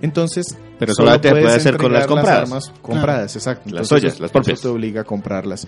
Entonces, 0.00 0.56
Pero 0.78 0.94
solo 0.94 1.08
solamente 1.08 1.30
puede 1.30 1.54
hacer 1.54 1.76
con 1.76 1.92
las 1.92 2.06
compradas. 2.06 2.42
armas 2.42 2.72
compradas, 2.82 3.36
exacto. 3.36 3.70
Las 3.70 3.88
suyas, 3.88 4.20
las 4.20 4.30
eso 4.30 4.32
propias. 4.32 4.60
te 4.60 4.68
obliga 4.68 5.00
a 5.02 5.04
comprarlas. 5.04 5.66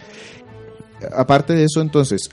Aparte 1.16 1.55
de 1.55 1.64
eso, 1.64 1.81
entonces, 1.81 2.31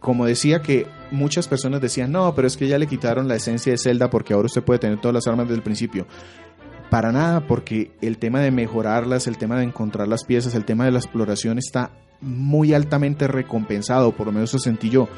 como 0.00 0.26
decía 0.26 0.62
que 0.62 0.86
muchas 1.10 1.48
personas 1.48 1.80
decían, 1.80 2.12
no, 2.12 2.34
pero 2.34 2.46
es 2.46 2.56
que 2.56 2.68
ya 2.68 2.78
le 2.78 2.86
quitaron 2.86 3.26
la 3.28 3.36
esencia 3.36 3.72
de 3.72 3.78
Zelda 3.78 4.10
porque 4.10 4.34
ahora 4.34 4.46
usted 4.46 4.62
puede 4.62 4.78
tener 4.78 5.00
todas 5.00 5.14
las 5.14 5.26
armas 5.26 5.46
desde 5.46 5.56
el 5.56 5.62
principio. 5.62 6.06
Para 6.90 7.10
nada, 7.10 7.46
porque 7.46 7.90
el 8.02 8.18
tema 8.18 8.40
de 8.40 8.50
mejorarlas, 8.50 9.26
el 9.26 9.38
tema 9.38 9.56
de 9.58 9.64
encontrar 9.64 10.06
las 10.06 10.24
piezas, 10.24 10.54
el 10.54 10.64
tema 10.64 10.84
de 10.84 10.92
la 10.92 10.98
exploración 10.98 11.58
está 11.58 11.90
muy 12.20 12.74
altamente 12.74 13.26
recompensado, 13.26 14.12
por 14.12 14.26
lo 14.26 14.32
menos 14.32 14.50
eso 14.50 14.58
sentí 14.58 14.90
yo. 14.90 15.08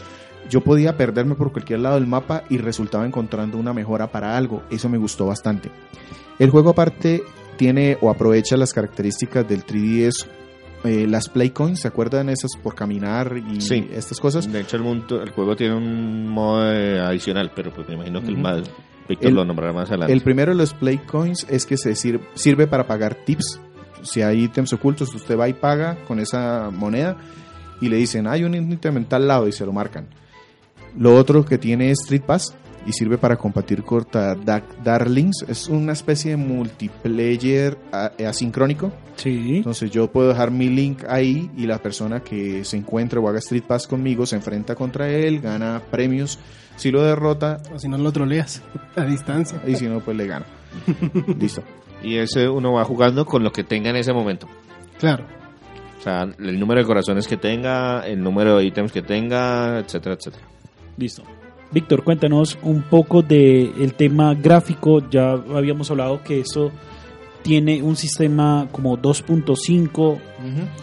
Yo 0.48 0.60
podía 0.60 0.96
perderme 0.96 1.34
por 1.34 1.52
cualquier 1.52 1.80
lado 1.80 1.96
del 1.96 2.06
mapa 2.06 2.44
y 2.48 2.58
resultaba 2.58 3.04
encontrando 3.06 3.58
una 3.58 3.72
mejora 3.72 4.06
para 4.12 4.36
algo. 4.36 4.62
Eso 4.70 4.88
me 4.88 4.98
gustó 4.98 5.26
bastante. 5.26 5.70
El 6.38 6.50
juego 6.50 6.70
aparte 6.70 7.22
tiene 7.56 7.98
o 8.00 8.10
aprovecha 8.10 8.56
las 8.56 8.72
características 8.72 9.48
del 9.48 9.64
3DS, 9.64 10.26
eh, 10.84 11.06
las 11.08 11.28
play 11.28 11.50
coins, 11.50 11.80
¿se 11.80 11.88
acuerdan 11.88 12.28
esas 12.28 12.52
por 12.62 12.74
caminar 12.74 13.34
y 13.50 13.60
Sí. 13.60 13.88
estas 13.92 14.20
cosas? 14.20 14.50
De 14.52 14.60
hecho 14.60 14.76
el, 14.76 14.82
mundo, 14.82 15.20
el 15.22 15.30
juego 15.30 15.56
tiene 15.56 15.74
un 15.74 16.28
modo 16.28 16.70
eh, 16.72 17.00
adicional, 17.00 17.50
pero 17.56 17.72
pues 17.72 17.88
me 17.88 17.94
imagino 17.94 18.20
que 18.20 18.28
el 18.28 18.38
más 18.38 18.62
Víctor 19.08 19.28
El- 19.28 19.34
lo 19.36 19.44
nombrará 19.44 19.72
más 19.72 19.88
adelante. 19.88 20.12
El 20.12 20.20
primero 20.20 20.52
de 20.52 20.58
los 20.58 20.74
play 20.74 20.98
coins 20.98 21.46
es 21.48 21.64
que 21.64 21.76
se 21.76 21.94
sir- 21.94 22.20
sirve 22.34 22.66
para 22.66 22.86
pagar 22.86 23.14
tips. 23.24 23.60
Si 24.02 24.20
hay 24.20 24.44
ítems 24.44 24.72
ocultos, 24.72 25.12
usted 25.14 25.38
va 25.38 25.48
y 25.48 25.52
paga 25.54 25.96
con 26.06 26.18
esa 26.20 26.70
moneda 26.72 27.16
y 27.80 27.88
le 27.88 27.96
dicen, 27.96 28.26
hay 28.26 28.44
un 28.44 28.54
ítem 28.54 28.96
en 28.96 29.04
tal 29.06 29.26
lado 29.28 29.46
y 29.48 29.52
se 29.52 29.64
lo 29.64 29.72
marcan. 29.72 30.06
Lo 30.98 31.14
otro 31.14 31.44
que 31.44 31.58
tiene 31.58 31.90
es 31.90 32.00
Street 32.02 32.22
Pass 32.22 32.54
y 32.86 32.92
sirve 32.92 33.18
para 33.18 33.36
compartir 33.36 33.82
corta 33.82 34.36
Darlings. 34.84 35.44
Es 35.48 35.68
una 35.68 35.92
especie 35.92 36.32
de 36.32 36.36
multiplayer 36.36 37.76
asincrónico. 38.26 38.92
Sí. 39.16 39.56
Entonces 39.58 39.90
yo 39.90 40.10
puedo 40.10 40.28
dejar 40.28 40.50
mi 40.50 40.68
link 40.68 41.02
ahí 41.08 41.50
y 41.56 41.66
la 41.66 41.78
persona 41.78 42.20
que 42.20 42.64
se 42.64 42.76
encuentre 42.76 43.18
o 43.18 43.28
haga 43.28 43.38
Street 43.40 43.64
Pass 43.66 43.86
conmigo 43.86 44.24
se 44.26 44.36
enfrenta 44.36 44.74
contra 44.74 45.08
él, 45.08 45.40
gana 45.40 45.82
premios. 45.90 46.38
Si 46.76 46.90
lo 46.90 47.02
derrota, 47.02 47.60
O 47.74 47.78
si 47.78 47.88
no 47.88 47.96
lo 47.98 48.12
troleas 48.12 48.62
a 48.96 49.02
distancia. 49.04 49.60
y 49.66 49.74
si 49.76 49.86
no, 49.88 50.00
pues 50.00 50.16
le 50.16 50.26
gana. 50.26 50.46
Listo. 51.40 51.62
Y 52.02 52.16
ese 52.18 52.48
uno 52.48 52.74
va 52.74 52.84
jugando 52.84 53.24
con 53.24 53.42
lo 53.42 53.50
que 53.50 53.64
tenga 53.64 53.90
en 53.90 53.96
ese 53.96 54.12
momento. 54.12 54.46
Claro. 54.98 55.24
O 55.98 56.02
sea, 56.02 56.22
el 56.38 56.60
número 56.60 56.80
de 56.80 56.86
corazones 56.86 57.26
que 57.26 57.36
tenga, 57.38 58.06
el 58.06 58.22
número 58.22 58.58
de 58.58 58.64
ítems 58.66 58.92
que 58.92 59.02
tenga, 59.02 59.78
etcétera, 59.80 60.14
etcétera. 60.14 60.44
Listo. 60.96 61.22
Víctor, 61.72 62.04
cuéntanos 62.04 62.58
un 62.62 62.82
poco 62.82 63.22
del 63.22 63.94
tema 63.94 64.34
gráfico. 64.34 65.08
Ya 65.10 65.32
habíamos 65.32 65.90
hablado 65.90 66.22
que 66.22 66.40
esto 66.40 66.70
tiene 67.46 67.80
un 67.80 67.94
sistema 67.94 68.66
como 68.72 68.98
2.5 68.98 70.18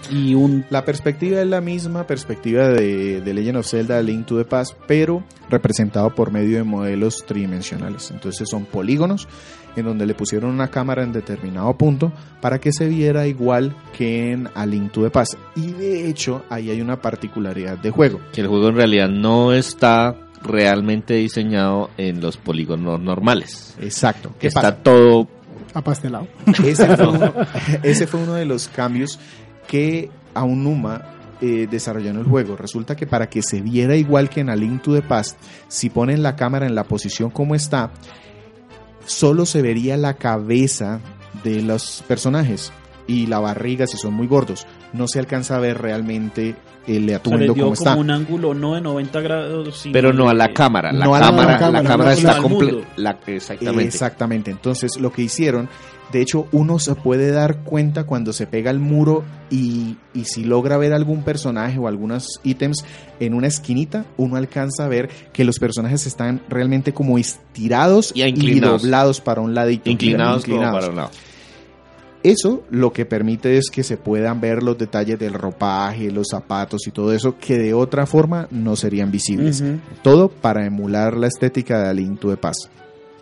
y 0.09 0.33
un... 0.33 0.63
La 0.69 0.85
perspectiva 0.85 1.41
es 1.41 1.47
la 1.47 1.59
misma 1.59 2.07
perspectiva 2.07 2.69
de, 2.69 3.19
de 3.19 3.33
Legend 3.33 3.57
of 3.57 3.67
Zelda 3.67 4.01
Link 4.01 4.25
to 4.25 4.37
the 4.37 4.45
Past, 4.45 4.73
pero 4.87 5.25
representado 5.49 6.15
por 6.15 6.31
medio 6.31 6.55
de 6.55 6.63
modelos 6.63 7.25
tridimensionales. 7.25 8.11
Entonces 8.11 8.47
son 8.49 8.63
polígonos 8.63 9.27
en 9.75 9.83
donde 9.83 10.05
le 10.05 10.13
pusieron 10.13 10.51
una 10.51 10.69
cámara 10.69 11.03
en 11.03 11.11
determinado 11.11 11.77
punto 11.77 12.13
para 12.39 12.59
que 12.59 12.71
se 12.71 12.87
viera 12.87 13.27
igual 13.27 13.75
que 13.97 14.31
en 14.31 14.47
A 14.55 14.65
Link 14.65 14.93
to 14.93 15.03
the 15.03 15.09
Past. 15.09 15.33
Y 15.57 15.73
de 15.73 16.07
hecho, 16.07 16.45
ahí 16.49 16.69
hay 16.69 16.79
una 16.79 17.01
particularidad 17.01 17.77
de 17.77 17.91
juego. 17.91 18.21
Que 18.31 18.39
el 18.39 18.47
juego 18.47 18.69
en 18.69 18.75
realidad 18.75 19.09
no 19.09 19.51
está 19.51 20.15
realmente 20.41 21.15
diseñado 21.15 21.89
en 21.97 22.21
los 22.21 22.37
polígonos 22.37 23.01
normales. 23.01 23.75
Exacto. 23.81 24.29
Que 24.35 24.39
¿Qué 24.39 24.47
está 24.47 24.61
pasa? 24.61 24.77
todo 24.77 25.27
Apastelado. 25.73 26.27
Ese 26.63 26.95
fue, 26.95 27.07
uno, 27.07 27.33
ese 27.83 28.07
fue 28.07 28.21
uno 28.21 28.33
de 28.33 28.45
los 28.45 28.67
cambios 28.67 29.19
que 29.67 30.09
Aonuma 30.33 31.13
eh, 31.41 31.67
desarrolló 31.69 32.11
en 32.11 32.17
el 32.17 32.25
juego. 32.25 32.55
Resulta 32.55 32.95
que 32.95 33.07
para 33.07 33.29
que 33.29 33.41
se 33.41 33.61
viera 33.61 33.95
igual 33.95 34.29
que 34.29 34.41
en 34.41 34.49
A 34.49 34.55
Link 34.55 34.81
to 34.81 34.93
the 34.93 35.01
Past, 35.01 35.37
si 35.67 35.89
ponen 35.89 36.23
la 36.23 36.35
cámara 36.35 36.65
en 36.65 36.75
la 36.75 36.85
posición 36.85 37.29
como 37.29 37.55
está, 37.55 37.91
solo 39.05 39.45
se 39.45 39.61
vería 39.61 39.97
la 39.97 40.13
cabeza 40.13 41.01
de 41.43 41.61
los 41.61 42.03
personajes 42.07 42.71
y 43.07 43.27
la 43.27 43.39
barriga 43.39 43.87
si 43.87 43.97
son 43.97 44.13
muy 44.13 44.27
gordos. 44.27 44.65
No 44.93 45.07
se 45.07 45.19
alcanza 45.19 45.55
a 45.55 45.59
ver 45.59 45.79
realmente 45.81 46.55
el 46.87 47.13
atuendo 47.13 47.43
dio 47.45 47.53
como 47.53 47.63
como 47.63 47.73
está. 47.73 47.95
un 47.95 48.11
ángulo 48.11 48.53
no 48.53 48.75
de 48.75 48.81
90 48.81 49.21
grados, 49.21 49.77
sino 49.79 49.93
pero 49.93 50.13
no 50.13 50.29
a 50.29 50.33
la 50.33 50.53
cámara. 50.53 50.91
La 50.91 51.05
no 51.05 51.15
a 51.15 51.19
la 51.19 51.25
cámara, 51.27 51.51
la 51.53 51.57
cámara, 51.59 51.83
cámara, 51.89 52.09
no, 52.11 52.15
está 52.17 52.31
al 52.35 52.43
comple- 52.43 52.71
mundo. 52.73 52.85
la- 52.97 53.19
exactamente. 53.27 53.83
Exactamente. 53.85 54.51
Entonces, 54.51 54.99
lo 54.99 55.11
que 55.11 55.21
hicieron, 55.23 55.69
de 56.11 56.21
hecho, 56.21 56.45
uno 56.51 56.77
se 56.79 56.93
puede 56.95 57.31
dar 57.31 57.59
cuenta 57.63 58.03
cuando 58.03 58.33
se 58.33 58.45
pega 58.47 58.69
al 58.69 58.79
muro 58.79 59.23
y, 59.49 59.95
y 60.13 60.25
si 60.25 60.43
logra 60.43 60.77
ver 60.77 60.93
algún 60.93 61.23
personaje 61.23 61.79
o 61.79 61.87
algunos 61.87 62.39
ítems 62.43 62.83
en 63.19 63.33
una 63.33 63.47
esquinita, 63.47 64.05
uno 64.17 64.35
alcanza 64.35 64.85
a 64.85 64.89
ver 64.89 65.09
que 65.31 65.43
los 65.45 65.57
personajes 65.59 66.05
están 66.05 66.41
realmente 66.49 66.93
como 66.93 67.17
estirados 67.17 68.11
Y 68.13 68.23
inclinados. 68.23 68.81
doblados 68.83 69.21
para 69.21 69.41
un 69.41 69.55
ladito. 69.55 69.89
Inclinados, 69.89 70.43
como 70.43 70.57
Inclinados. 70.57 70.79
para 70.81 70.89
un 70.91 70.95
lado. 70.97 71.09
Eso 72.23 72.63
lo 72.69 72.93
que 72.93 73.05
permite 73.05 73.57
es 73.57 73.69
que 73.69 73.83
se 73.83 73.97
puedan 73.97 74.39
ver 74.39 74.63
los 74.63 74.77
detalles 74.77 75.19
del 75.19 75.33
ropaje, 75.33 76.09
los 76.09 76.27
zapatos 76.31 76.87
y 76.87 76.91
todo 76.91 77.11
eso 77.13 77.37
que 77.37 77.57
de 77.57 77.73
otra 77.73 78.05
forma 78.05 78.47
no 78.49 78.75
serían 78.77 79.11
visibles. 79.11 79.61
Ujú. 79.61 79.79
Todo 80.01 80.29
para 80.29 80.65
emular 80.65 81.17
la 81.17 81.27
estética 81.27 81.79
de 81.81 81.89
A 81.89 81.93
Link 81.93 82.19
to 82.19 82.29
the 82.29 82.37
Past. 82.37 82.67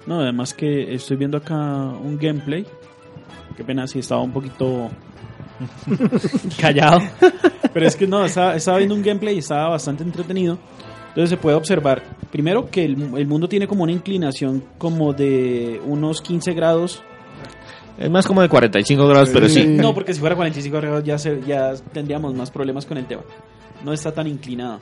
No, 0.05 0.19
además 0.19 0.53
que 0.53 0.93
estoy 0.93 1.17
viendo 1.17 1.37
acá 1.37 1.55
un 1.55 2.17
gameplay. 2.19 2.65
Qué 3.57 3.63
pena 3.63 3.87
si 3.87 3.99
estaba 3.99 4.21
un 4.21 4.31
poquito 4.31 4.91
Callado. 6.59 7.01
Pero 7.73 7.87
es 7.87 7.95
que 7.95 8.07
no, 8.07 8.25
estaba, 8.25 8.55
estaba 8.55 8.77
viendo 8.77 8.95
un 8.95 9.01
gameplay 9.01 9.35
y 9.35 9.39
estaba 9.39 9.69
bastante 9.69 10.03
entretenido. 10.03 10.57
Entonces 11.09 11.29
se 11.29 11.37
puede 11.37 11.57
observar, 11.57 12.03
primero 12.31 12.69
que 12.69 12.85
el, 12.85 13.17
el 13.17 13.27
mundo 13.27 13.49
tiene 13.49 13.67
como 13.67 13.83
una 13.83 13.91
inclinación 13.91 14.63
como 14.77 15.13
de 15.13 15.81
unos 15.85 16.21
15 16.21 16.53
grados. 16.53 17.03
Es 18.01 18.09
más 18.09 18.25
como 18.25 18.41
de 18.41 18.49
45 18.49 19.07
grados, 19.07 19.29
pero 19.31 19.47
sí. 19.47 19.65
No, 19.65 19.93
porque 19.95 20.13
si 20.13 20.19
fuera 20.19 20.35
45 20.35 20.77
grados 20.77 21.03
ya, 21.03 21.17
se- 21.17 21.41
ya 21.45 21.73
tendríamos 21.93 22.33
más 22.33 22.49
problemas 22.51 22.85
con 22.85 22.97
el 22.97 23.05
tema. 23.05 23.21
No 23.85 23.93
está 23.93 24.11
tan 24.11 24.27
inclinado. 24.27 24.79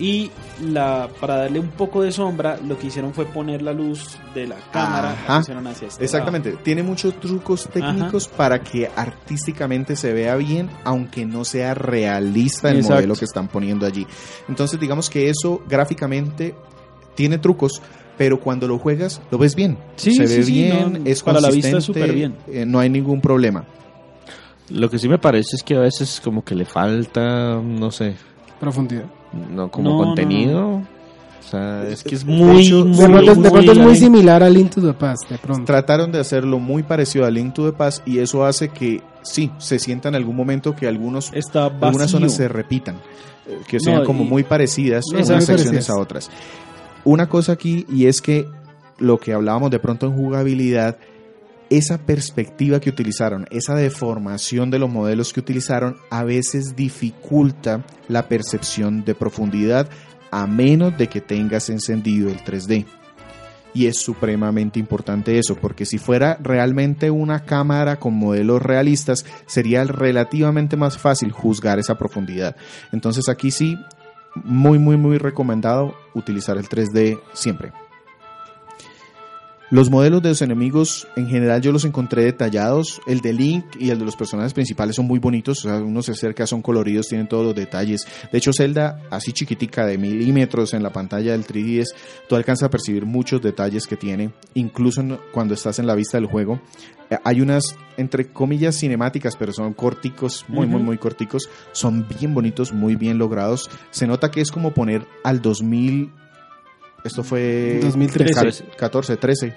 Y 0.00 0.30
la, 0.62 1.08
para 1.20 1.36
darle 1.38 1.58
un 1.58 1.70
poco 1.70 2.02
de 2.02 2.12
sombra, 2.12 2.56
lo 2.64 2.78
que 2.78 2.86
hicieron 2.86 3.12
fue 3.12 3.24
poner 3.26 3.62
la 3.62 3.72
luz 3.72 4.16
de 4.32 4.46
la 4.46 4.54
cámara. 4.72 5.02
la 5.08 5.10
Ajá. 5.12 5.38
pusieron 5.38 5.66
hacia 5.66 5.88
este 5.88 6.04
Exactamente, 6.04 6.52
tiene 6.62 6.84
muchos 6.84 7.18
trucos 7.18 7.68
técnicos 7.68 8.28
para 8.28 8.60
que 8.60 8.88
artísticamente 8.94 9.96
se 9.96 10.12
vea 10.12 10.36
bien, 10.36 10.70
aunque 10.84 11.26
no 11.26 11.44
sea 11.44 11.74
realista 11.74 12.70
el 12.70 12.76
Exacto. 12.76 12.94
modelo 12.94 13.14
que 13.16 13.24
están 13.24 13.48
poniendo 13.48 13.86
allí. 13.86 14.06
Entonces, 14.48 14.78
digamos 14.78 15.10
que 15.10 15.28
eso 15.30 15.62
gráficamente 15.68 16.54
tiene 17.16 17.38
trucos, 17.38 17.82
pero 18.18 18.38
cuando 18.40 18.66
lo 18.68 18.78
juegas, 18.78 19.22
lo 19.30 19.38
ves 19.38 19.54
bien. 19.54 19.78
Sí, 19.96 20.12
se 20.14 20.26
sí, 20.26 20.36
ve 20.36 20.42
sí, 20.42 20.52
bien, 20.52 20.92
no, 21.04 21.10
es 21.10 21.22
para 21.22 21.40
la 21.40 21.50
vista 21.50 21.80
súper 21.80 22.12
bien. 22.12 22.34
eh, 22.48 22.66
no 22.66 22.78
hay 22.80 22.90
ningún 22.90 23.20
problema. 23.20 23.64
Lo 24.70 24.90
que 24.90 24.98
sí 24.98 25.08
me 25.08 25.18
parece 25.18 25.56
es 25.56 25.62
que 25.62 25.76
a 25.76 25.80
veces 25.80 26.20
como 26.22 26.44
que 26.44 26.54
le 26.54 26.64
falta, 26.66 27.60
no 27.62 27.90
sé, 27.90 28.16
Profundidad. 28.60 29.04
no 29.54 29.70
como 29.70 29.90
No, 29.90 29.98
no, 29.98 30.04
contenido. 30.04 30.66
O 30.76 31.50
sea, 31.50 31.84
es 31.88 32.02
que 32.02 32.14
es 32.16 32.26
De 32.26 32.30
muy, 32.32 32.66
hecho, 32.66 32.84
muy- 32.84 32.98
De 32.98 33.06
pronto, 33.08 33.30
de 33.34 33.40
muy 33.40 33.50
pronto 33.50 33.72
es 33.72 33.78
muy 33.78 33.96
similar 33.96 34.42
a 34.42 34.50
Link 34.50 34.70
to 34.74 34.82
the 34.82 34.92
Past, 34.92 35.30
de 35.30 35.38
pronto. 35.38 35.64
Trataron 35.64 36.12
de 36.12 36.18
hacerlo 36.20 36.58
muy 36.58 36.82
parecido 36.82 37.24
a 37.24 37.30
Link 37.30 37.54
to 37.54 37.64
the 37.64 37.72
Past 37.74 38.06
y 38.06 38.18
eso 38.18 38.44
hace 38.44 38.68
que 38.68 39.00
sí, 39.22 39.50
se 39.56 39.78
sienta 39.78 40.08
en 40.10 40.16
algún 40.16 40.36
momento 40.36 40.76
que 40.76 40.86
algunos 40.86 41.32
algunas 41.54 42.10
zonas 42.10 42.34
se 42.34 42.48
repitan, 42.48 42.96
eh, 43.46 43.60
que 43.66 43.80
sean 43.80 44.00
No, 44.00 44.04
como 44.04 44.24
muy 44.24 44.42
parecidas 44.42 45.06
unas 45.10 45.30
muy 45.30 45.40
secciones 45.40 45.62
parecidas. 45.64 45.90
a 45.90 45.98
otras. 45.98 46.30
Una 47.08 47.26
cosa 47.26 47.52
aquí, 47.52 47.86
y 47.88 48.04
es 48.04 48.20
que 48.20 48.46
lo 48.98 49.16
que 49.16 49.32
hablábamos 49.32 49.70
de 49.70 49.78
pronto 49.78 50.04
en 50.04 50.12
jugabilidad, 50.12 50.98
esa 51.70 51.96
perspectiva 51.96 52.80
que 52.80 52.90
utilizaron, 52.90 53.46
esa 53.50 53.74
deformación 53.74 54.70
de 54.70 54.78
los 54.78 54.90
modelos 54.90 55.32
que 55.32 55.40
utilizaron, 55.40 55.96
a 56.10 56.22
veces 56.22 56.76
dificulta 56.76 57.82
la 58.08 58.28
percepción 58.28 59.06
de 59.06 59.14
profundidad 59.14 59.88
a 60.30 60.46
menos 60.46 60.98
de 60.98 61.08
que 61.08 61.22
tengas 61.22 61.70
encendido 61.70 62.28
el 62.28 62.44
3D. 62.44 62.84
Y 63.72 63.86
es 63.86 64.02
supremamente 64.02 64.78
importante 64.78 65.38
eso, 65.38 65.56
porque 65.56 65.86
si 65.86 65.96
fuera 65.96 66.36
realmente 66.42 67.10
una 67.10 67.46
cámara 67.46 67.98
con 67.98 68.12
modelos 68.12 68.60
realistas, 68.60 69.24
sería 69.46 69.82
relativamente 69.84 70.76
más 70.76 70.98
fácil 70.98 71.32
juzgar 71.32 71.78
esa 71.78 71.96
profundidad. 71.96 72.54
Entonces 72.92 73.30
aquí 73.30 73.50
sí, 73.50 73.78
muy, 74.44 74.78
muy, 74.78 74.96
muy 74.96 75.18
recomendado 75.18 75.94
utilizar 76.14 76.56
el 76.56 76.68
3D 76.68 77.20
siempre. 77.32 77.72
Los 79.70 79.90
modelos 79.90 80.22
de 80.22 80.30
los 80.30 80.40
enemigos, 80.40 81.06
en 81.14 81.28
general, 81.28 81.60
yo 81.60 81.72
los 81.72 81.84
encontré 81.84 82.24
detallados. 82.24 83.02
El 83.06 83.20
de 83.20 83.34
Link 83.34 83.64
y 83.78 83.90
el 83.90 83.98
de 83.98 84.06
los 84.06 84.16
personajes 84.16 84.54
principales 84.54 84.96
son 84.96 85.06
muy 85.06 85.18
bonitos. 85.18 85.58
O 85.58 85.68
sea, 85.68 85.76
uno 85.78 86.00
se 86.00 86.12
acerca, 86.12 86.46
son 86.46 86.62
coloridos, 86.62 87.08
tienen 87.08 87.28
todos 87.28 87.44
los 87.44 87.54
detalles. 87.54 88.06
De 88.32 88.38
hecho, 88.38 88.50
Zelda, 88.54 89.02
así 89.10 89.32
chiquitica, 89.34 89.84
de 89.84 89.98
milímetros 89.98 90.72
en 90.72 90.82
la 90.82 90.90
pantalla 90.90 91.32
del 91.32 91.46
3DS, 91.46 91.88
tú 92.26 92.36
alcanzas 92.36 92.68
a 92.68 92.70
percibir 92.70 93.04
muchos 93.04 93.42
detalles 93.42 93.86
que 93.86 93.96
tiene, 93.96 94.30
incluso 94.54 95.02
cuando 95.32 95.52
estás 95.52 95.78
en 95.78 95.86
la 95.86 95.94
vista 95.94 96.16
del 96.16 96.28
juego. 96.28 96.62
Eh, 97.10 97.18
Hay 97.24 97.42
unas, 97.42 97.76
entre 97.98 98.32
comillas, 98.32 98.74
cinemáticas, 98.74 99.36
pero 99.36 99.52
son 99.52 99.74
corticos, 99.74 100.46
muy, 100.48 100.66
muy, 100.66 100.82
muy 100.82 100.96
corticos. 100.96 101.50
Son 101.72 102.06
bien 102.08 102.32
bonitos, 102.32 102.72
muy 102.72 102.96
bien 102.96 103.18
logrados. 103.18 103.68
Se 103.90 104.06
nota 104.06 104.30
que 104.30 104.40
es 104.40 104.50
como 104.50 104.72
poner 104.72 105.06
al 105.24 105.42
2000. 105.42 106.10
Esto 107.04 107.22
fue 107.22 107.78
2013. 107.82 108.64
14, 108.76 109.16
13. 109.16 109.54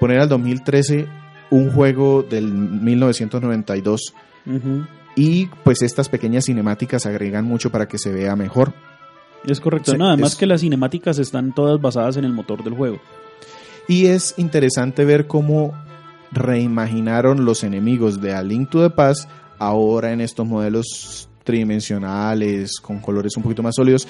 Poner 0.00 0.20
al 0.20 0.28
2013 0.28 1.06
un 1.50 1.70
juego 1.70 2.22
del 2.22 2.52
1992 2.52 4.14
Ujú. 4.46 4.86
y 5.16 5.46
pues 5.64 5.82
estas 5.82 6.08
pequeñas 6.08 6.46
cinemáticas 6.46 7.06
agregan 7.06 7.44
mucho 7.44 7.70
para 7.70 7.86
que 7.86 7.98
se 7.98 8.12
vea 8.12 8.34
mejor. 8.36 8.72
Es 9.46 9.60
correcto. 9.60 9.92
Sí, 9.92 9.98
no, 9.98 10.08
además 10.08 10.32
es- 10.32 10.38
que 10.38 10.46
las 10.46 10.60
cinemáticas 10.60 11.18
están 11.18 11.52
todas 11.54 11.80
basadas 11.80 12.16
en 12.16 12.24
el 12.24 12.32
motor 12.32 12.62
del 12.64 12.74
juego. 12.74 13.00
Y 13.88 14.06
es 14.06 14.34
interesante 14.36 15.04
ver 15.04 15.26
cómo 15.26 15.72
reimaginaron 16.30 17.44
los 17.44 17.62
enemigos 17.64 18.20
de 18.20 18.34
A 18.34 18.42
Link 18.42 18.70
to 18.70 18.82
the 18.82 18.90
Past 18.94 19.28
ahora 19.58 20.12
en 20.12 20.20
estos 20.20 20.46
modelos 20.46 21.28
tridimensionales 21.44 22.78
con 22.80 23.00
colores 23.00 23.36
un 23.36 23.42
poquito 23.42 23.62
más 23.62 23.74
sólidos. 23.76 24.06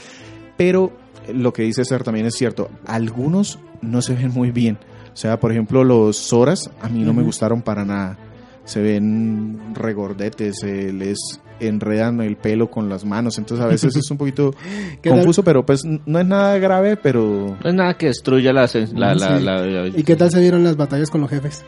Pero 0.57 0.93
lo 1.33 1.53
que 1.53 1.63
dice 1.63 1.85
César 1.85 2.03
también 2.05 2.27
es 2.27 2.35
cierto, 2.35 2.71
algunos 2.87 3.59
no 3.81 4.03
se 4.03 4.15
ven 4.15 4.31
muy 4.33 4.51
bien. 4.51 4.79
O 5.13 5.17
sea, 5.17 5.39
por 5.41 5.51
ejemplo, 5.53 5.85
los 5.85 6.17
Zoras 6.17 6.71
a 6.81 6.89
mí 6.89 7.03
no 7.05 7.13
me 7.13 7.23
gustaron 7.23 7.63
para 7.63 7.85
nada. 7.85 8.19
Se 8.65 8.81
ven 8.81 9.75
regordetes, 9.75 10.57
se 10.61 10.93
les 10.93 11.19
enredan 11.61 12.21
el 12.21 12.37
pelo 12.37 12.71
con 12.71 12.89
las 12.89 13.05
manos, 13.05 13.39
entonces 13.39 13.65
a 13.65 13.69
veces 13.69 13.95
es 13.97 14.11
un 14.11 14.17
poquito 14.17 14.55
confuso, 15.09 15.43
pero 15.45 15.65
pues 15.67 15.83
no 15.85 16.19
es 16.19 16.27
nada 16.27 16.59
grave, 16.59 16.97
pero 16.97 17.57
No 17.63 17.69
es 17.71 17.75
nada 17.75 17.95
que 17.97 18.07
destruya 18.07 18.53
la... 18.53 18.65
sen- 18.65 18.93
la, 18.95 19.15
la- 19.15 19.39
Sí. 19.39 19.45
la- 19.45 19.61
la- 19.67 19.89
¿Y 19.89 20.03
qué 20.03 20.17
tal 20.17 20.31
se 20.31 20.41
vieron 20.41 20.65
las 20.65 20.77
batallas 20.77 21.11
con 21.11 21.21
los 21.21 21.31
jefes? 21.31 21.65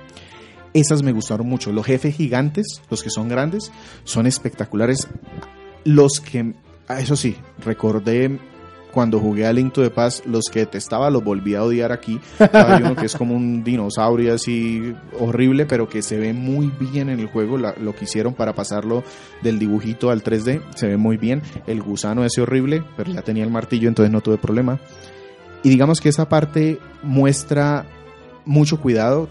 Esas 0.73 1.03
me 1.05 1.13
gustaron 1.13 1.49
mucho. 1.49 1.71
Los 1.73 1.87
jefes 1.87 2.17
gigantes, 2.17 2.81
los 2.91 3.03
que 3.03 3.11
son 3.11 3.29
grandes, 3.29 3.71
son 4.05 4.27
espectaculares. 4.27 5.07
Los 5.85 6.21
que, 6.21 6.55
ah, 6.89 7.01
eso 7.01 7.15
sí, 7.15 7.37
recordé 7.65 8.39
cuando 8.95 9.19
jugué 9.21 9.45
a 9.47 9.53
Link 9.53 9.73
to 9.73 9.83
the 9.83 9.91
Past, 9.91 10.25
los 10.27 10.45
que 10.51 10.61
detestaba 10.61 11.11
los 11.11 11.23
volví 11.23 11.55
a 11.57 11.65
odiar 11.65 11.93
aquí. 11.93 12.21
Hay 12.39 12.83
uno 12.83 12.95
que 12.97 13.07
es 13.07 13.17
como 13.17 13.35
un 13.35 13.63
dinosaurio 13.65 14.33
así 14.35 14.95
horrible, 15.19 15.67
pero 15.67 15.89
que 15.89 16.01
se 16.01 16.17
ve 16.19 16.33
muy 16.33 16.73
bien 16.81 17.09
en 17.11 17.19
el 17.21 17.27
juego. 17.27 17.59
La- 17.59 17.75
lo 17.79 17.95
que 17.95 18.05
hicieron 18.05 18.33
para 18.35 18.55
pasarlo 18.55 19.03
del 19.43 19.59
dibujito 19.59 20.11
al 20.11 20.23
3D, 20.23 20.63
se 20.77 20.87
ve 20.87 20.97
muy 20.97 21.17
bien. 21.17 21.43
El 21.67 21.83
gusano 21.83 22.25
ese 22.25 22.41
horrible, 22.41 22.85
pero 22.97 23.13
ya 23.13 23.23
tenía 23.23 23.45
el 23.45 23.51
martillo, 23.51 23.89
entonces 23.89 24.13
no 24.13 24.21
tuve 24.21 24.39
problema. 24.39 24.79
Y 25.63 25.69
digamos 25.71 26.01
que 26.01 26.09
esa 26.11 26.29
parte 26.29 26.79
muestra 27.03 27.85
mucho 28.45 28.81
cuidado. 28.81 29.29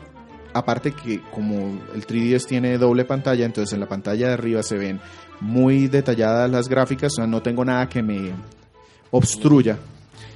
Aparte 0.55 0.91
que 0.91 1.19
como 1.31 1.79
el 1.95 2.05
3DS 2.05 2.45
tiene 2.45 2.77
doble 2.77 3.05
pantalla, 3.05 3.45
entonces 3.45 3.73
en 3.73 3.79
la 3.79 3.87
pantalla 3.87 4.27
de 4.27 4.33
arriba 4.33 4.61
se 4.61 4.77
ven 4.77 4.99
muy 5.41 5.87
detalladas 5.87 6.49
las 6.49 6.69
gráficas, 6.69 7.13
o 7.13 7.15
sea, 7.17 7.27
no 7.27 7.41
tengo 7.41 7.65
nada 7.65 7.89
que 7.89 8.03
me 8.03 8.31
obstruya. 9.13 9.77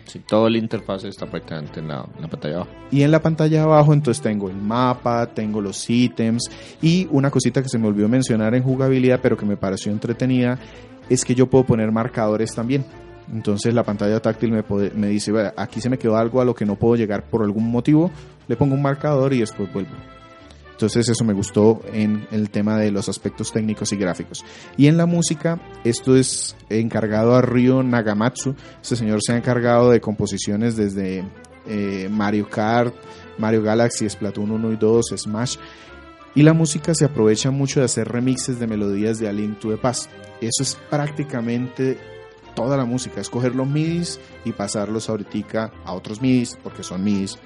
Sí, 0.05 0.19
todo 0.25 0.47
el 0.47 0.55
interfaz 0.55 1.03
está 1.03 1.25
prácticamente 1.25 1.81
en 1.81 1.89
la, 1.89 2.05
en 2.15 2.21
la 2.21 2.27
pantalla 2.29 2.55
abajo. 2.55 2.71
Y 2.91 3.01
en 3.01 3.11
la 3.11 3.21
pantalla 3.21 3.63
abajo 3.63 3.93
entonces 3.93 4.23
tengo 4.23 4.49
el 4.49 4.55
mapa, 4.55 5.25
tengo 5.33 5.59
los 5.59 5.89
ítems 5.89 6.49
y 6.81 7.07
una 7.11 7.29
cosita 7.29 7.61
que 7.61 7.67
se 7.67 7.77
me 7.77 7.87
olvidó 7.87 8.07
mencionar 8.07 8.55
en 8.55 8.63
jugabilidad 8.63 9.19
pero 9.21 9.35
que 9.35 9.45
me 9.45 9.57
pareció 9.57 9.91
entretenida 9.91 10.57
es 11.09 11.25
que 11.25 11.35
yo 11.35 11.47
puedo 11.47 11.65
poner 11.65 11.91
marcadores 11.91 12.55
también. 12.55 12.85
Entonces 13.33 13.73
la 13.73 13.83
pantalla 13.83 14.21
táctil 14.21 14.51
me, 14.53 14.63
pode- 14.63 14.93
me 14.93 15.07
dice, 15.07 15.33
"Vea, 15.33 15.53
aquí 15.57 15.81
se 15.81 15.89
me 15.89 15.97
quedó 15.99 16.15
algo 16.15 16.39
a 16.39 16.45
lo 16.45 16.55
que 16.55 16.65
no 16.65 16.75
puedo 16.75 16.95
llegar 16.95 17.23
por 17.29 17.43
algún 17.43 17.69
motivo, 17.69 18.09
le 18.47 18.55
pongo 18.55 18.75
un 18.75 18.81
marcador 18.81 19.33
y 19.33 19.39
después 19.39 19.71
vuelvo. 19.73 19.91
Entonces 20.77 21.09
eso 21.09 21.23
me 21.23 21.33
gustó 21.33 21.81
en 21.91 22.27
el 22.29 22.51
tema 22.51 22.77
de 22.77 22.91
los 22.91 23.09
aspectos 23.09 23.51
técnicos 23.51 23.91
y 23.93 23.97
gráficos. 23.97 24.45
Y 24.77 24.85
en 24.85 24.95
la 24.95 25.07
música, 25.07 25.59
esto 25.83 26.15
es 26.15 26.55
encargado 26.69 27.33
a 27.33 27.41
Ryo 27.41 27.81
Nagamatsu. 27.81 28.53
Este 28.79 28.95
señor 28.95 29.23
se 29.23 29.33
ha 29.33 29.37
encargado 29.37 29.89
de 29.89 29.99
composiciones 29.99 30.75
desde 30.75 31.23
eh, 31.65 32.07
Mario 32.11 32.47
Kart, 32.47 32.93
Mario 33.39 33.63
Galaxy, 33.63 34.07
Splatoon 34.07 34.51
1 34.51 34.73
y 34.73 34.75
2, 34.75 35.05
Smash. 35.17 35.57
Y 36.35 36.43
la 36.43 36.53
música 36.53 36.93
se 36.93 37.05
aprovecha 37.05 37.49
mucho 37.49 37.79
de 37.79 37.87
hacer 37.87 38.07
remixes 38.07 38.59
de 38.59 38.67
melodías 38.67 39.17
de 39.17 39.27
A 39.27 39.33
Link 39.33 39.57
to 39.57 39.71
the 39.71 39.77
Past. 39.77 40.11
Eso 40.41 40.61
es 40.61 40.77
prácticamente 40.91 41.97
toda 42.57 42.75
la 42.75 42.85
música, 42.85 43.21
es 43.21 43.29
coger 43.29 43.53
los 43.53 43.67
midis 43.67 44.19
y 44.43 44.51
pasarlos 44.51 45.09
ahorita 45.09 45.71
a 45.85 45.93
otros 45.93 46.21
midis, 46.21 46.57
porque 46.63 46.81
son 46.81 47.03
midis, 47.03 47.37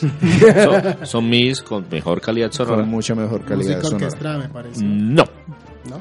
Son, 0.64 1.06
son 1.06 1.28
mis 1.28 1.60
con 1.60 1.84
mejor 1.90 2.20
calidad 2.20 2.52
sonora. 2.52 2.76
con 2.82 2.88
mucha 2.88 3.14
mejor 3.16 3.44
calidad 3.44 3.76
Música 3.78 3.82
sonora. 3.82 4.06
orquestra, 4.06 4.38
me 4.38 4.48
parece. 4.48 4.84
No. 4.84 5.24
¿No? 5.88 6.00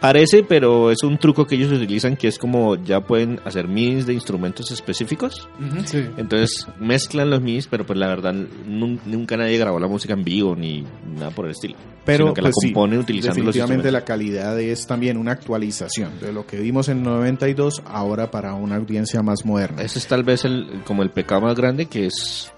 Parece, 0.00 0.42
pero 0.42 0.90
es 0.90 1.04
un 1.04 1.16
truco 1.16 1.46
que 1.46 1.54
ellos 1.54 1.70
utilizan 1.70 2.16
que 2.16 2.26
es 2.26 2.36
como 2.36 2.74
ya 2.74 3.02
pueden 3.02 3.38
hacer 3.44 3.68
midis 3.68 4.04
de 4.04 4.12
instrumentos 4.14 4.72
específicos. 4.72 5.48
Sí. 5.84 5.98
Entonces 6.16 6.66
mezclan 6.80 7.30
los 7.30 7.40
midis, 7.40 7.68
pero 7.68 7.86
pues 7.86 7.96
la 7.98 8.08
verdad 8.08 8.34
nun- 8.34 8.98
nunca 9.06 9.36
nadie 9.36 9.58
grabó 9.58 9.78
la 9.78 9.86
música 9.86 10.14
en 10.14 10.24
vivo 10.24 10.56
ni 10.56 10.84
nada 11.14 11.30
por 11.30 11.44
el 11.44 11.52
estilo. 11.52 11.76
Pero 12.04 12.24
sino 12.24 12.34
que 12.34 12.42
la 12.42 12.46
pues, 12.48 12.56
sí, 12.60 12.66
componen 12.72 12.98
utilizando 12.98 13.36
definitivamente 13.36 13.92
la 13.92 14.04
calidad 14.04 14.58
es 14.60 14.88
también 14.88 15.16
una 15.16 15.30
actualización 15.32 16.18
de 16.20 16.32
lo 16.32 16.46
que 16.46 16.56
vimos 16.58 16.88
en 16.88 16.98
el 16.98 17.04
92 17.04 17.82
ahora 17.86 18.28
para 18.32 18.54
una 18.54 18.76
audiencia 18.76 19.22
más 19.22 19.44
moderna. 19.44 19.82
Ese 19.82 20.00
es 20.00 20.06
tal 20.08 20.24
vez 20.24 20.44
el, 20.44 20.82
como 20.84 21.04
el 21.04 21.10
pecado 21.10 21.42
más 21.42 21.54
grande 21.54 21.86
que 21.86 22.06
es 22.06 22.50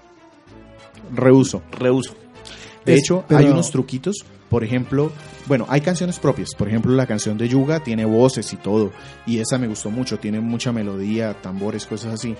Reuso. 1.13 1.61
reuso. 1.77 2.15
De 2.85 2.95
Es- 2.95 3.01
hecho, 3.01 3.23
pero- 3.27 3.39
hay 3.39 3.45
unos 3.45 3.69
truquitos, 3.71 4.25
por 4.49 4.63
ejemplo, 4.63 5.11
Bueno, 5.47 5.65
hay 5.69 5.81
canciones 5.81 6.19
propias. 6.19 6.55
Por 6.55 6.67
ejemplo, 6.67 6.93
la 6.93 7.05
canción 7.05 7.37
de 7.37 7.47
Yuga 7.47 7.81
tiene 7.81 8.05
voces 8.05 8.51
y 8.53 8.57
todo. 8.57 8.91
Y 9.27 9.39
esa 9.39 9.57
me 9.57 9.67
gustó 9.67 9.91
mucho. 9.91 10.17
Tiene 10.17 10.39
mucha 10.39 10.71
melodía, 10.71 11.35
tambores, 11.41 11.85
cosas 11.85 12.13
así. 12.15 12.35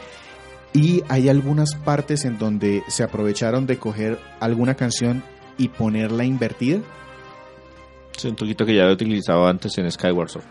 Y 0.73 1.03
hay 1.07 1.29
algunas 1.29 1.75
partes 1.75 2.25
en 2.25 2.37
donde 2.37 2.83
se 2.87 3.03
aprovecharon 3.03 3.65
de 3.65 3.77
coger 3.77 4.19
alguna 4.39 4.75
canción 4.75 5.23
y 5.57 5.69
ponerla 5.69 6.25
invertida. 6.25 6.81
Es 8.17 8.25
un 8.25 8.35
truquito 8.35 8.65
que 8.65 8.73
ya 8.73 8.83
había 8.83 8.93
utilizado 8.93 9.45
antes 9.45 9.77
en 9.77 9.91
Skyward 9.91 10.29
Sword. 10.29 10.45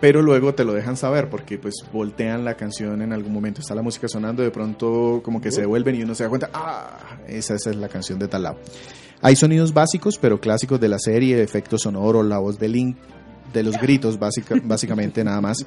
Pero 0.00 0.22
luego 0.22 0.54
te 0.54 0.64
lo 0.64 0.74
dejan 0.74 0.96
saber 0.96 1.30
porque 1.30 1.58
pues 1.58 1.74
voltean 1.92 2.44
la 2.44 2.54
canción 2.54 3.00
en 3.02 3.12
algún 3.12 3.32
momento. 3.32 3.60
Está 3.60 3.74
la 3.74 3.82
música 3.82 4.08
sonando, 4.08 4.42
de 4.42 4.50
pronto 4.50 5.20
como 5.24 5.40
que 5.40 5.50
se 5.50 5.62
devuelven 5.62 5.96
y 5.96 6.02
uno 6.02 6.14
se 6.14 6.24
da 6.24 6.28
cuenta, 6.28 6.50
ah, 6.52 7.18
esa, 7.26 7.54
esa 7.54 7.70
es 7.70 7.76
la 7.76 7.88
canción 7.88 8.18
de 8.18 8.28
tal 8.28 8.42
lado. 8.42 8.58
Hay 9.22 9.36
sonidos 9.36 9.74
básicos, 9.74 10.16
pero 10.18 10.40
clásicos 10.40 10.80
de 10.80 10.88
la 10.88 10.98
serie, 10.98 11.42
efectos 11.42 11.82
sonoros, 11.82 12.24
la 12.24 12.38
voz 12.38 12.58
de 12.58 12.68
Link, 12.68 12.96
de 13.52 13.62
los 13.62 13.76
gritos, 13.78 14.18
básica, 14.18 14.54
básicamente 14.64 15.22
nada 15.22 15.40
más. 15.42 15.58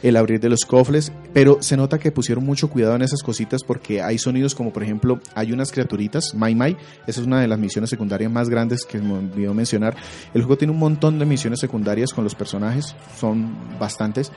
El 0.00 0.16
abrir 0.16 0.38
de 0.38 0.50
los 0.50 0.64
cofres, 0.66 1.10
pero 1.32 1.62
se 1.62 1.76
nota 1.76 1.98
que 1.98 2.12
pusieron 2.12 2.44
mucho 2.44 2.68
cuidado 2.68 2.94
en 2.94 3.02
esas 3.02 3.22
cositas 3.22 3.64
porque 3.64 4.02
hay 4.02 4.18
sonidos 4.18 4.54
como 4.54 4.70
por 4.70 4.82
ejemplo, 4.82 5.18
hay 5.34 5.50
unas 5.50 5.72
criaturitas, 5.72 6.34
Mai 6.34 6.54
Mai, 6.54 6.76
esa 7.06 7.22
es 7.22 7.26
una 7.26 7.40
de 7.40 7.48
las 7.48 7.58
misiones 7.58 7.88
secundarias 7.88 8.30
más 8.30 8.50
grandes 8.50 8.84
que 8.84 8.98
me 8.98 9.14
olvidó 9.14 9.54
mencionar. 9.54 9.96
El 10.34 10.42
juego 10.42 10.58
tiene 10.58 10.72
un 10.74 10.78
montón 10.78 11.18
de 11.18 11.24
misiones 11.24 11.58
secundarias 11.58 12.12
con 12.12 12.22
los 12.22 12.34
personajes, 12.34 12.94
son 13.18 13.56
bastantes. 13.80 14.30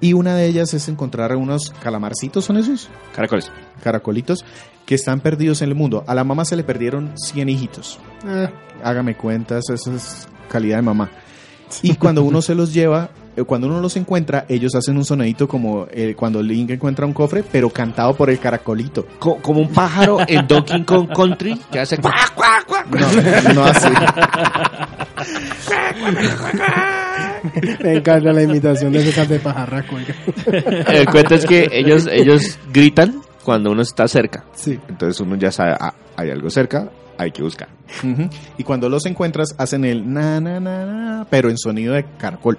Y 0.00 0.12
una 0.12 0.34
de 0.36 0.46
ellas 0.46 0.74
es 0.74 0.88
encontrar 0.88 1.34
unos 1.36 1.70
calamarcitos, 1.82 2.44
¿son 2.44 2.58
esos? 2.58 2.88
Caracoles. 3.14 3.50
Caracolitos, 3.82 4.44
que 4.84 4.94
están 4.94 5.20
perdidos 5.20 5.62
en 5.62 5.70
el 5.70 5.74
mundo. 5.74 6.04
A 6.06 6.14
la 6.14 6.22
mamá 6.24 6.44
se 6.44 6.54
le 6.56 6.64
perdieron 6.64 7.12
100 7.16 7.48
hijitos. 7.48 7.98
Ah, 8.26 8.50
Hágame 8.84 9.16
cuentas, 9.16 9.64
esa 9.70 9.94
es 9.94 10.28
calidad 10.50 10.76
de 10.76 10.82
mamá. 10.82 11.10
Y 11.82 11.94
cuando 11.94 12.22
uno 12.22 12.42
se 12.42 12.54
los 12.54 12.72
lleva, 12.74 13.08
eh, 13.36 13.42
cuando 13.42 13.66
uno 13.66 13.80
los 13.80 13.96
encuentra, 13.96 14.44
ellos 14.48 14.74
hacen 14.76 14.96
un 14.98 15.04
sonidito 15.04 15.48
como 15.48 15.86
eh, 15.90 16.14
cuando 16.16 16.40
Link 16.42 16.70
encuentra 16.70 17.06
un 17.06 17.12
cofre, 17.14 17.42
pero 17.50 17.70
cantado 17.70 18.14
por 18.14 18.28
el 18.30 18.38
caracolito. 18.38 19.04
Co- 19.18 19.38
como 19.42 19.60
un 19.60 19.68
pájaro 19.70 20.18
en 20.28 20.46
Donkey 20.46 20.84
Kong 20.84 21.08
Country 21.16 21.58
que 21.72 21.80
hace 21.80 21.96
cuac, 21.98 22.34
cuac, 22.34 22.66
cuac. 22.66 22.86
No, 22.88 23.54
no 23.54 23.64
así. 23.64 23.88
me 27.82 27.94
encanta 27.96 28.32
la 28.32 28.42
imitación 28.42 28.92
de 28.92 29.08
ese 29.08 29.26
de 29.26 29.38
pajarraco. 29.38 29.96
El 30.88 31.06
cuento 31.06 31.34
es 31.34 31.46
que 31.46 31.68
ellos, 31.72 32.06
ellos 32.10 32.58
gritan 32.72 33.20
cuando 33.44 33.70
uno 33.70 33.82
está 33.82 34.08
cerca. 34.08 34.44
Sí. 34.54 34.78
Entonces 34.88 35.20
uno 35.20 35.36
ya 35.36 35.50
sabe, 35.52 35.74
ah, 35.78 35.94
hay 36.16 36.30
algo 36.30 36.50
cerca, 36.50 36.90
hay 37.18 37.30
que 37.30 37.42
buscar. 37.42 37.68
Y 38.58 38.64
cuando 38.64 38.88
los 38.88 39.06
encuentras, 39.06 39.54
hacen 39.58 39.84
el 39.84 40.12
na, 40.12 40.40
na, 40.40 40.58
na, 40.60 40.84
na, 40.86 41.26
pero 41.30 41.48
en 41.50 41.56
sonido 41.58 41.94
de 41.94 42.04
caracol. 42.18 42.58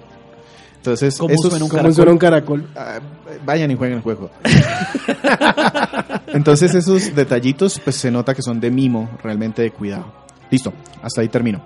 Entonces, 0.76 1.18
¿Cómo 1.18 1.34
esos- 1.34 1.50
suena 1.50 1.64
un 1.84 1.94
suena 1.94 2.12
un 2.12 2.18
caracol? 2.18 2.66
Ah, 2.74 3.00
vayan 3.44 3.70
y 3.70 3.74
jueguen 3.74 3.98
el 3.98 4.02
juego. 4.02 4.30
Entonces 6.28 6.74
esos 6.74 7.14
detallitos 7.14 7.80
pues 7.82 7.96
se 7.96 8.10
nota 8.10 8.34
que 8.34 8.42
son 8.42 8.60
de 8.60 8.70
mimo, 8.70 9.10
realmente 9.22 9.62
de 9.62 9.70
cuidado. 9.70 10.12
Listo, 10.50 10.72
hasta 11.02 11.20
ahí 11.20 11.28
termino. 11.28 11.60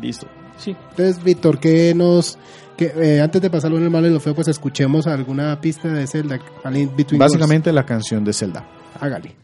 Listo. 0.00 0.26
Sí. 0.58 0.76
Entonces, 0.90 1.22
Víctor, 1.22 1.58
¿qué 1.58 1.92
nos... 1.94 2.38
Que, 2.82 3.16
eh, 3.16 3.20
antes 3.20 3.40
de 3.40 3.48
pasarlo 3.48 3.76
en 3.78 3.84
el 3.84 3.90
malo 3.90 4.08
y 4.08 4.10
lo 4.10 4.18
feo, 4.18 4.34
pues 4.34 4.48
escuchemos 4.48 5.06
alguna 5.06 5.60
pista 5.60 5.88
de 5.88 6.04
Zelda. 6.06 6.40
Between 6.96 7.18
Básicamente 7.18 7.72
la 7.72 7.86
canción 7.86 8.24
de 8.24 8.32
Zelda. 8.32 8.66
Hágale. 9.00 9.41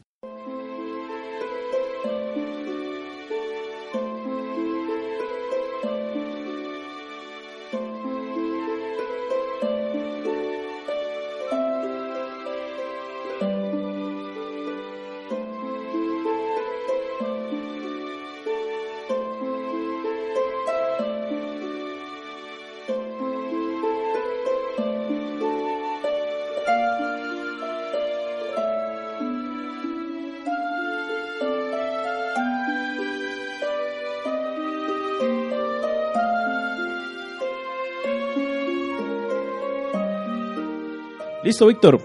Listo, 41.58 41.66
Víctor. 41.66 42.00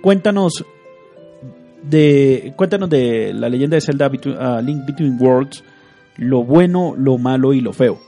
Cuéntanos 0.00 0.64
de 1.82 2.52
cuéntanos 2.56 2.88
de 2.88 3.32
la 3.34 3.48
leyenda 3.48 3.74
de 3.74 3.80
Zelda 3.80 4.08
Between- 4.08 4.36
ah, 4.38 4.60
Link 4.62 4.86
Between 4.86 5.16
Worlds, 5.20 5.64
lo 6.18 6.44
bueno, 6.44 6.94
lo 6.96 7.18
malo 7.18 7.52
y 7.52 7.60
lo 7.60 7.72
feo. 7.72 7.98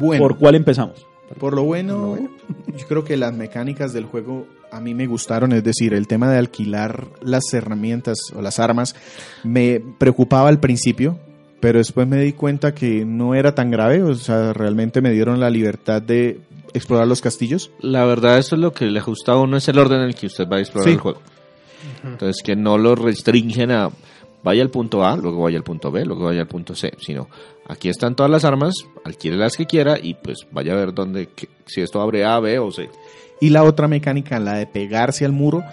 Bueno, 0.00 0.20
¿Por 0.24 0.38
cuál 0.38 0.56
empezamos? 0.56 1.06
por 1.38 1.54
lo 1.54 1.62
bueno, 1.62 2.16
yo 2.76 2.86
creo 2.88 3.04
que 3.04 3.16
las 3.16 3.32
mecánicas 3.32 3.92
del 3.92 4.06
juego 4.06 4.48
a 4.72 4.80
mí 4.80 4.92
me 4.92 5.06
gustaron, 5.06 5.52
es 5.52 5.62
decir, 5.62 5.94
el 5.94 6.08
tema 6.08 6.32
de 6.32 6.38
alquilar 6.38 7.06
las 7.22 7.44
herramientas 7.54 8.18
o 8.34 8.42
las 8.42 8.58
armas 8.58 8.96
me 9.44 9.80
preocupaba 9.98 10.48
al 10.48 10.58
principio, 10.58 11.16
pero 11.60 11.78
después 11.78 12.08
me 12.08 12.20
di 12.22 12.32
cuenta 12.32 12.74
que 12.74 13.04
no 13.04 13.36
era 13.36 13.54
tan 13.54 13.70
grave, 13.70 14.02
o 14.02 14.14
sea, 14.16 14.52
realmente 14.52 15.00
me 15.00 15.12
dieron 15.12 15.38
la 15.38 15.48
libertad 15.50 16.02
de 16.02 16.40
explorar 16.76 17.06
los 17.06 17.20
castillos. 17.20 17.70
La 17.80 18.04
verdad, 18.04 18.38
eso 18.38 18.54
es 18.56 18.60
lo 18.60 18.72
que 18.72 18.86
le 18.86 19.00
gusta 19.00 19.32
a 19.32 19.36
uno, 19.36 19.56
es 19.56 19.68
el 19.68 19.78
orden 19.78 20.00
en 20.00 20.08
el 20.08 20.14
que 20.14 20.26
usted 20.26 20.48
va 20.48 20.56
a 20.56 20.60
explorar 20.60 20.88
Sí. 20.88 20.94
el 20.94 21.00
juego. 21.00 21.20
Entonces, 22.04 22.42
que 22.44 22.56
no 22.56 22.78
lo 22.78 22.94
restringen 22.94 23.70
a 23.70 23.90
vaya 24.42 24.62
al 24.62 24.70
punto 24.70 25.04
A, 25.04 25.16
luego 25.16 25.42
vaya 25.42 25.58
al 25.58 25.64
punto 25.64 25.90
B, 25.90 26.04
luego 26.04 26.24
vaya 26.26 26.40
al 26.42 26.46
punto 26.48 26.74
C, 26.76 26.92
sino 27.00 27.28
aquí 27.68 27.88
están 27.88 28.14
todas 28.14 28.30
las 28.30 28.44
armas, 28.44 28.74
alquile 29.04 29.36
las 29.36 29.56
que 29.56 29.66
quiera 29.66 29.98
y 30.00 30.14
pues 30.14 30.46
vaya 30.52 30.72
a 30.72 30.76
ver 30.76 30.94
dónde, 30.94 31.28
qué- 31.34 31.48
si 31.66 31.80
esto 31.80 32.00
abre 32.00 32.24
A, 32.24 32.38
B 32.38 32.58
o 32.60 32.70
C. 32.70 32.88
Y 33.40 33.50
la 33.50 33.64
otra 33.64 33.88
mecánica, 33.88 34.38
la 34.38 34.54
de 34.54 34.66
pegarse 34.66 35.24
al 35.24 35.32
muro, 35.32 35.64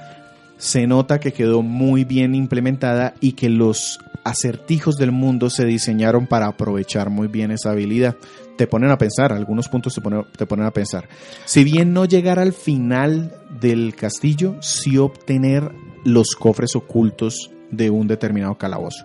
se 0.58 0.88
nota 0.88 1.20
que 1.20 1.34
quedó 1.34 1.62
muy 1.62 2.04
bien 2.06 2.36
implementada 2.36 3.14
y 3.20 3.34
que 3.34 3.50
los 3.50 4.00
acertijos 4.24 4.96
del 4.96 5.12
mundo 5.12 5.50
se 5.50 5.66
diseñaron 5.66 6.28
para 6.28 6.48
aprovechar 6.48 7.10
muy 7.10 7.28
bien 7.28 7.52
esa 7.52 7.72
habilidad. 7.72 8.16
Te 8.58 8.68
ponen 8.68 8.92
a 8.92 8.98
pensar, 8.98 9.34
algunos 9.34 9.68
puntos 9.68 9.94
te 9.96 10.02
ponen, 10.02 10.24
te 10.38 10.46
ponen 10.46 10.66
a 10.66 10.72
pensar. 10.72 11.10
Si 11.46 11.64
bien 11.64 11.92
no 11.92 12.06
llegar 12.06 12.40
al 12.40 12.54
final 12.54 13.34
del 13.60 13.96
castillo, 13.96 14.56
sí 14.62 14.98
obtener 14.98 15.72
los 16.06 16.36
cofres 16.36 16.76
ocultos 16.76 17.50
de 17.72 17.90
un 17.90 18.08
determinado 18.08 18.56
calabozo. 18.58 19.04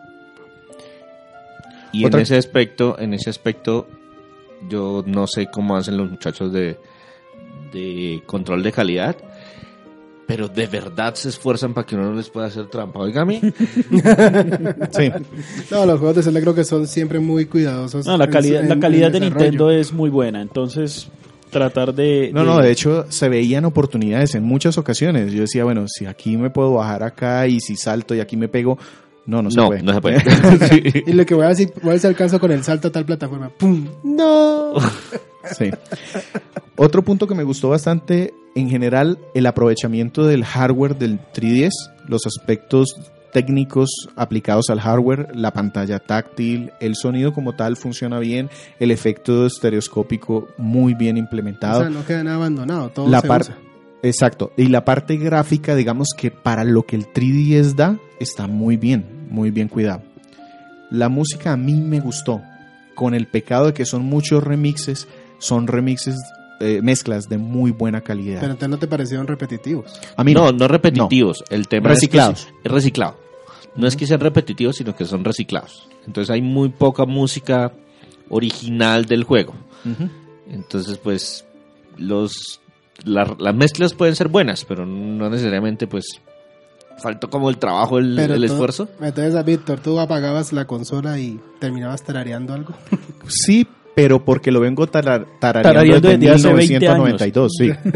Y 1.93 2.05
Otra- 2.05 2.21
en 2.21 2.23
ese 2.25 2.37
aspecto, 2.37 2.99
en 2.99 3.15
ese 3.15 3.31
aspecto, 3.31 3.89
yo 4.69 5.03
no 5.07 5.27
sé 5.27 5.47
cómo 5.51 5.77
hacen 5.77 5.97
los 5.97 6.11
muchachos 6.11 6.53
de, 6.53 6.79
de 7.73 8.23
control 8.27 8.63
de 8.63 8.73
calidad, 8.73 9.17
pero 10.29 10.47
de 10.47 10.67
verdad 10.69 11.15
se 11.15 11.31
esfuerzan 11.31 11.73
para 11.75 11.85
que 11.87 11.97
uno 11.97 12.11
no 12.11 12.15
les 12.15 12.29
pueda 12.29 12.47
hacer 12.47 12.67
trampa. 12.67 13.01
Oígame, 13.01 13.41
Sí. 14.93 15.11
No, 15.71 15.87
los 15.87 15.99
juegos 15.99 16.17
de 16.17 16.23
Zelda 16.23 16.41
creo 16.41 16.55
que 16.55 16.65
son 16.65 16.87
siempre 16.87 17.19
muy 17.19 17.47
cuidadosos. 17.47 18.07
No, 18.07 18.17
la 18.17 18.29
calidad, 18.29 18.63
en- 18.63 18.69
la 18.69 18.79
calidad 18.79 19.11
de. 19.11 19.21
Nintendo 19.21 19.71
es 19.71 19.93
muy 19.93 20.11
buena, 20.11 20.41
entonces 20.43 21.09
tratar 21.51 21.95
de... 21.95 22.31
No, 22.35 22.45
no, 22.45 22.59
de 22.59 22.71
hecho 22.71 23.07
se 23.09 23.29
veían 23.31 23.65
oportunidades 23.65 24.35
en 24.35 24.45
muchas 24.45 24.77
ocasiones. 24.77 25.33
Yo 25.33 25.41
decía, 25.41 25.65
bueno, 25.65 25.87
si 25.89 26.05
aquí 26.05 26.37
me 26.37 26.51
puedo 26.51 26.75
bajar 26.75 27.03
acá 27.03 27.47
y 27.47 27.59
si 27.61 27.75
salto 27.77 28.15
y 28.15 28.21
aquí 28.21 28.37
me 28.37 28.49
pego, 28.49 28.79
no, 29.29 29.43
no 29.43 29.51
se 29.51 29.57
no, 29.59 29.67
puede. 29.67 29.83
no 29.83 29.93
se 29.93 30.01
puede. 30.01 30.21
Sí. 30.69 31.03
Y 31.07 31.13
lo 31.13 31.25
que 31.27 31.35
voy 31.35 31.45
a 31.45 31.49
decir, 31.51 31.71
voy 31.83 31.91
a 31.91 31.93
ver 31.93 32.01
si 32.01 32.07
alcanzo 32.07 32.41
con 32.41 32.51
el 32.51 32.65
salto 32.65 32.89
a 32.89 32.93
tal 32.93 33.05
plataforma. 33.05 33.51
¡Pum! 33.51 33.87
¡No! 34.03 34.73
Sí. 35.57 35.71
Otro 36.77 37.03
punto 37.03 37.27
que 37.27 37.35
me 37.35 37.43
gustó 37.43 37.69
bastante, 37.71 38.33
en 38.55 38.69
general, 38.71 39.19
el 39.35 39.47
aprovechamiento 39.47 40.27
del 40.27 40.45
hardware 40.45 40.97
del 40.97 41.19
3DS, 41.35 41.71
los 42.07 42.27
aspectos 42.27 42.97
técnicos 43.33 43.91
aplicados 44.17 44.71
al 44.71 44.81
hardware, 44.81 45.29
la 45.35 45.53
pantalla 45.53 45.99
táctil, 45.99 46.73
el 46.81 46.97
sonido 46.97 47.33
como 47.35 47.55
tal 47.55 47.77
funciona 47.77 48.19
bien, 48.21 48.49
el 48.81 48.91
efecto 48.91 49.47
estereoscópico 49.47 50.49
muy 50.57 50.95
bien 50.95 51.17
O 51.17 51.19
implementado. 51.19 51.81
sea, 51.81 51.91
no 51.91 52.05
queda 52.07 52.25
nada 52.25 52.37
abandonado. 52.37 52.89
Todo 52.91 53.09
la 53.09 53.21
se 53.21 53.27
usa. 53.29 53.59
exacto 54.03 54.53
y 54.57 54.69
la 54.69 54.85
parte 54.85 55.17
gráfica 55.17 55.75
digamos 55.75 56.09
que 56.17 56.31
para 56.31 56.65
lo 56.65 56.85
que 56.85 56.97
el 56.97 57.07
3DS 57.13 57.75
da 57.75 57.99
está 58.19 58.47
muy 58.47 58.77
bien 58.79 59.05
muy 59.31 59.51
bien 59.51 59.69
cuidado 59.69 60.03
la 60.91 61.09
música 61.09 61.53
a 61.53 61.57
mí 61.57 61.75
me 61.75 62.01
gustó 62.01 62.41
con 62.95 63.15
el 63.15 63.27
pecado 63.27 63.67
de 63.67 63.75
que 63.75 63.85
son 63.85 64.03
muchos 64.05 64.43
remixes 64.43 65.07
son 65.39 65.67
remixes 65.67 66.17
eh, 66.61 66.81
mezclas 66.83 67.29
de 67.29 67.39
muy 67.39 67.71
buena 67.71 68.01
calidad 68.01 68.41
Pero 68.41 68.53
entonces 68.53 68.69
no 68.71 68.79
te 68.79 68.89
parecieron 68.89 69.27
repetitivos. 69.29 70.01
a 70.17 70.25
mí 70.25 70.35
no, 70.35 70.51
no 70.51 70.67
repetitivos. 70.67 71.45
El 71.51 71.69
tema 71.69 71.91
Reciclados. 71.91 72.41
es 72.41 72.47
que 72.47 72.53
es 72.65 72.73
reciclado. 72.73 73.17
No 73.77 73.87
es 73.87 73.95
que 73.95 74.09
sean 74.09 74.19
repetitivos, 74.19 74.75
sino 74.75 74.97
que 74.97 75.05
son 75.05 75.23
reciclados. 75.25 75.89
Entonces 76.05 76.31
hay 76.31 76.43
muy 76.43 76.71
poca 76.71 77.05
música 77.05 77.73
original 78.29 79.05
del 79.05 79.23
juego. 79.23 79.55
Entonces, 80.51 80.99
pues, 80.99 81.45
los 81.97 82.61
la- 83.05 83.37
las 83.39 83.55
mezclas 83.55 83.95
pueden 83.95 84.17
ser 84.17 84.27
buenas, 84.27 84.65
pero 84.65 84.85
no 84.85 85.31
necesariamente, 85.31 85.87
pues, 85.87 86.07
faltó 87.01 87.31
como 87.31 87.49
el 87.51 87.59
trabajo, 87.59 87.99
el, 87.99 88.15
Pero 88.17 88.35
el 88.35 88.41
tú- 88.41 88.53
esfuerzo. 88.53 88.89
Entonces, 89.01 89.45
Víctor, 89.45 89.81
tú 89.81 89.99
apagabas 90.01 90.53
la 90.53 90.67
consola 90.67 91.19
y 91.19 91.39
terminabas 91.59 92.03
tarareando 92.03 92.53
algo. 92.55 92.75
Sí, 93.29 93.67
pero 93.95 94.25
porque 94.25 94.51
lo 94.51 94.61
vengo 94.61 94.87
tarar- 94.87 95.27
tarareando 95.41 96.01
Tarareando 96.01 96.09
desde 96.09 96.19
desde 96.19 96.49
hace 96.49 96.55
20 96.55 96.79
1992, 96.79 97.53
sí. 97.59 97.71
Sí. 97.71 97.89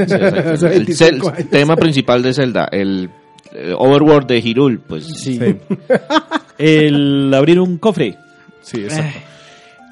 Hace 0.53 0.67
el, 0.67 0.85
25 0.85 1.31
cel- 1.31 1.35
años. 1.37 1.51
tema 1.51 1.77
principal 1.77 2.23
de 2.23 2.35
Zelda, 2.35 2.69
el, 2.73 3.11
eh, 3.53 3.75
Overworld 3.77 4.27
de 4.27 4.41
Hyrule, 4.41 4.79
pues 4.87 5.07
Sí. 5.07 5.39
Sí. 5.39 5.57
El 6.59 7.33
abrir 7.35 7.61
un 7.61 7.79
cofre. 7.79 8.17
Sí, 8.63 8.83
exacto. 8.83 9.19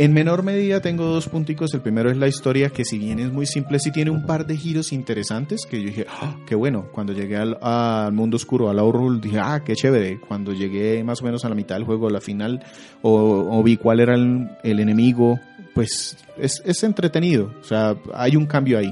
En 0.01 0.15
menor 0.15 0.43
medida 0.43 0.81
tengo 0.81 1.05
dos 1.05 1.29
punticos. 1.29 1.75
El 1.75 1.83
primero 1.83 2.11
es 2.11 2.17
la 2.17 2.27
historia, 2.27 2.71
que 2.71 2.87
si 2.87 2.99
bien 2.99 3.19
es 3.19 3.31
muy 3.31 3.45
simple, 3.45 3.79
sí 3.79 3.93
tiene 3.93 4.11
un 4.11 4.25
par 4.25 4.47
de 4.47 4.57
giros 4.57 4.93
interesantes 4.95 5.67
que 5.69 5.79
yo 5.79 5.89
dije, 5.89 6.07
"Ah, 6.09 6.39
qué 6.47 6.55
bueno. 6.55 6.87
Cuando 6.91 7.13
llegué 7.13 7.37
al, 7.37 8.11
mundo 8.11 8.37
oscuro, 8.37 8.71
al 8.71 8.79
Aurul, 8.79 9.21
dije, 9.21 9.39
ah, 9.39 9.61
qué 9.63 9.77
chévere. 9.77 10.19
Cuando 10.19 10.55
llegué 10.55 11.05
más 11.05 11.21
o 11.21 11.27
menos 11.27 11.45
a 11.45 11.51
la 11.51 11.55
mitad 11.55 11.75
del 11.75 11.85
juego, 11.85 12.09
a 12.09 12.11
la 12.11 12.23
final, 12.23 12.65
o, 13.03 13.47
o 13.51 13.63
vi 13.63 13.77
cuál 13.77 14.01
era 14.01 14.15
el, 14.15 14.49
el 14.63 14.81
enemigo, 14.81 15.39
pues 15.75 16.17
es, 16.39 16.63
es 16.65 16.83
entretenido. 16.83 17.53
O 17.61 17.65
sea, 17.65 17.95
hay 18.15 18.37
un 18.37 18.47
cambio 18.47 18.79
ahí. 18.79 18.91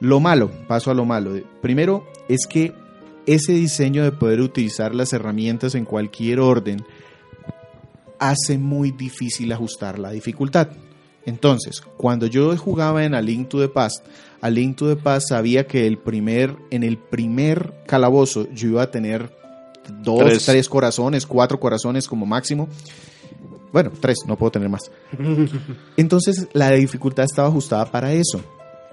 Lo 0.00 0.18
malo, 0.18 0.50
paso 0.66 0.90
a 0.90 0.94
lo 0.94 1.04
malo. 1.04 1.40
Primero 1.62 2.04
es 2.28 2.48
que 2.48 2.72
ese 3.26 3.52
diseño 3.52 4.02
de 4.02 4.10
poder 4.10 4.40
utilizar 4.40 4.92
las 4.92 5.12
herramientas 5.12 5.76
en 5.76 5.84
cualquier 5.84 6.40
orden 6.40 6.84
hace 8.18 8.58
muy 8.58 8.90
difícil 8.90 9.52
ajustar 9.52 9.98
la 9.98 10.10
dificultad. 10.10 10.68
Entonces, 11.24 11.82
cuando 11.96 12.26
yo 12.26 12.56
jugaba 12.56 13.04
en 13.04 13.14
A 13.14 13.20
Link 13.20 13.48
to 13.48 13.60
the 13.60 13.68
Past, 13.68 14.06
A 14.40 14.48
Link 14.48 14.76
to 14.76 14.88
the 14.88 14.96
Past 14.96 15.28
sabía 15.28 15.66
que 15.66 15.86
el 15.86 15.98
primer, 15.98 16.56
en 16.70 16.82
el 16.82 16.96
primer 16.96 17.74
calabozo 17.86 18.48
yo 18.52 18.68
iba 18.68 18.82
a 18.82 18.90
tener 18.90 19.30
dos, 20.02 20.20
Tres. 20.20 20.46
tres, 20.46 20.68
corazones, 20.68 21.26
cuatro 21.26 21.60
corazones 21.60 22.08
como 22.08 22.24
máximo. 22.24 22.68
Bueno, 23.72 23.92
tres, 24.00 24.18
no 24.26 24.36
puedo 24.36 24.52
tener 24.52 24.68
más. 24.70 24.90
Entonces, 25.96 26.48
la 26.54 26.70
dificultad 26.70 27.24
estaba 27.24 27.48
ajustada 27.48 27.90
para 27.90 28.12
eso. 28.12 28.40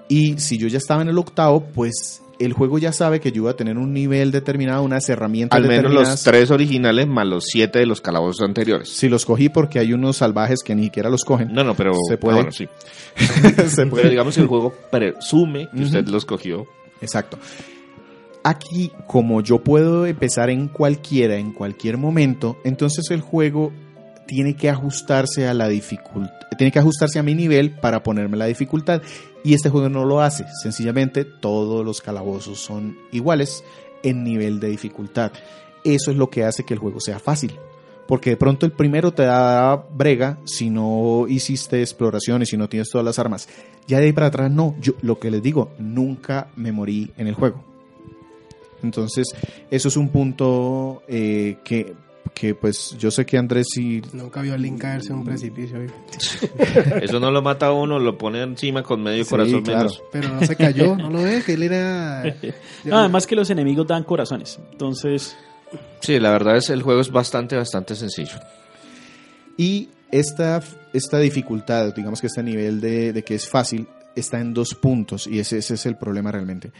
Y 0.08 0.38
si 0.38 0.58
yo 0.58 0.68
ya 0.68 0.78
estaba 0.78 1.02
en 1.02 1.08
el 1.08 1.18
octavo, 1.18 1.64
pues 1.64 2.22
el 2.38 2.52
juego 2.52 2.78
ya 2.78 2.92
sabe 2.92 3.20
que 3.20 3.32
yo 3.32 3.42
iba 3.42 3.50
a 3.52 3.56
tener 3.56 3.78
un 3.78 3.92
nivel 3.92 4.30
determinado, 4.30 4.82
unas 4.82 5.08
herramientas 5.08 5.56
al 5.56 5.66
menos 5.66 5.92
los 5.92 6.22
tres 6.22 6.50
originales 6.50 7.06
más 7.06 7.26
los 7.26 7.44
siete 7.46 7.78
de 7.78 7.86
los 7.86 8.00
calabozos 8.00 8.42
anteriores. 8.46 8.88
Si 8.88 9.08
los 9.08 9.24
cogí 9.24 9.48
porque 9.48 9.78
hay 9.78 9.92
unos 9.92 10.18
salvajes 10.18 10.60
que 10.64 10.74
ni 10.74 10.84
siquiera 10.84 11.08
los 11.10 11.24
cogen. 11.24 11.52
No, 11.52 11.64
no, 11.64 11.74
pero 11.74 11.92
Se 12.08 12.18
puede. 12.18 12.34
ah, 12.38 12.42
bueno, 12.42 12.52
sí. 12.52 12.68
Se 13.16 13.76
Pero 13.76 13.90
puede. 13.90 14.10
digamos 14.10 14.34
que 14.34 14.40
el 14.42 14.46
juego 14.46 14.74
presume 14.90 15.68
que 15.74 15.82
usted 15.82 16.06
los 16.08 16.24
cogió. 16.24 16.66
Exacto. 17.00 17.38
Aquí, 18.44 18.92
como 19.08 19.40
yo 19.40 19.58
puedo 19.58 20.06
empezar 20.06 20.50
en 20.50 20.68
cualquiera, 20.68 21.36
en 21.36 21.52
cualquier 21.52 21.96
momento, 21.96 22.56
entonces 22.64 23.10
el 23.10 23.20
juego 23.20 23.72
tiene 24.26 24.54
que 24.54 24.68
ajustarse 24.68 25.46
a 25.46 25.54
la 25.54 25.68
dificultad, 25.68 26.34
tiene 26.58 26.72
que 26.72 26.78
ajustarse 26.78 27.18
a 27.18 27.22
mi 27.22 27.34
nivel 27.34 27.70
para 27.70 28.02
ponerme 28.02 28.36
la 28.36 28.46
dificultad. 28.46 29.02
Y 29.44 29.54
este 29.54 29.68
juego 29.68 29.88
no 29.88 30.04
lo 30.04 30.20
hace. 30.20 30.44
Sencillamente 30.62 31.24
todos 31.24 31.84
los 31.84 32.00
calabozos 32.00 32.58
son 32.58 32.98
iguales 33.12 33.62
en 34.02 34.24
nivel 34.24 34.58
de 34.58 34.68
dificultad. 34.68 35.32
Eso 35.84 36.10
es 36.10 36.16
lo 36.16 36.30
que 36.30 36.44
hace 36.44 36.64
que 36.64 36.74
el 36.74 36.80
juego 36.80 37.00
sea 37.00 37.20
fácil. 37.20 37.56
Porque 38.08 38.30
de 38.30 38.36
pronto 38.36 38.66
el 38.66 38.72
primero 38.72 39.12
te 39.12 39.24
da 39.24 39.76
brega 39.76 40.38
si 40.44 40.70
no 40.70 41.26
hiciste 41.28 41.80
exploraciones, 41.80 42.48
si 42.48 42.56
no 42.56 42.68
tienes 42.68 42.88
todas 42.90 43.04
las 43.04 43.18
armas. 43.18 43.48
Ya 43.86 43.98
de 43.98 44.06
ahí 44.06 44.12
para 44.12 44.28
atrás 44.28 44.50
no. 44.50 44.74
Yo 44.80 44.94
lo 45.02 45.18
que 45.18 45.30
les 45.30 45.42
digo, 45.42 45.70
nunca 45.78 46.48
me 46.56 46.72
morí 46.72 47.12
en 47.16 47.26
el 47.26 47.34
juego. 47.34 47.64
Entonces, 48.82 49.26
eso 49.70 49.88
es 49.88 49.96
un 49.96 50.08
punto 50.10 51.02
eh, 51.08 51.58
que, 51.64 51.94
que, 52.34 52.54
pues 52.54 52.96
yo 52.98 53.10
sé 53.10 53.24
que 53.26 53.38
Andrés 53.38 53.66
sí 53.72 54.02
Nunca 54.12 54.40
vio 54.42 54.54
a 54.54 54.58
Link 54.58 54.80
caerse 54.80 55.12
en 55.12 55.18
un 55.20 55.24
precipicio. 55.24 55.82
¿eh? 55.82 55.90
Eso 57.02 57.18
no 57.20 57.30
lo 57.30 57.42
mata 57.42 57.66
a 57.66 57.72
uno, 57.72 57.98
lo 57.98 58.16
pone 58.18 58.42
encima 58.42 58.82
con 58.82 59.02
medio 59.02 59.24
Sí, 59.24 59.30
corazón 59.30 59.62
claro. 59.62 59.80
menos. 59.90 60.02
Pero 60.12 60.28
no 60.28 60.40
se 60.46 60.56
cayó, 60.56 60.96
¿no 60.96 61.10
lo 61.10 61.22
ve? 61.22 61.42
Que 61.44 61.54
él 61.54 61.62
era... 61.62 62.36
No, 62.84 62.98
además 62.98 63.26
que 63.26 63.34
los 63.36 63.50
enemigos 63.50 63.86
dan 63.86 64.04
corazones. 64.04 64.58
Entonces, 64.72 65.36
Sí, 66.00 66.20
la 66.20 66.30
verdad 66.30 66.56
es 66.56 66.70
el 66.70 66.82
juego 66.82 67.00
es 67.00 67.10
bastante, 67.10 67.56
bastante 67.56 67.94
sencillo. 67.96 68.38
Y 69.56 69.88
esta, 70.10 70.62
esta 70.92 71.18
dificultad, 71.18 71.94
digamos 71.94 72.20
que 72.20 72.28
este 72.28 72.42
nivel 72.42 72.80
de, 72.80 73.12
de 73.12 73.22
que 73.24 73.34
es 73.34 73.48
fácil, 73.48 73.88
está 74.14 74.40
en 74.40 74.54
dos 74.54 74.74
puntos 74.74 75.26
y 75.26 75.40
ese, 75.40 75.58
ese 75.58 75.74
es 75.74 75.86
el 75.86 75.96
problema 75.96 76.30
realmente. 76.30 76.70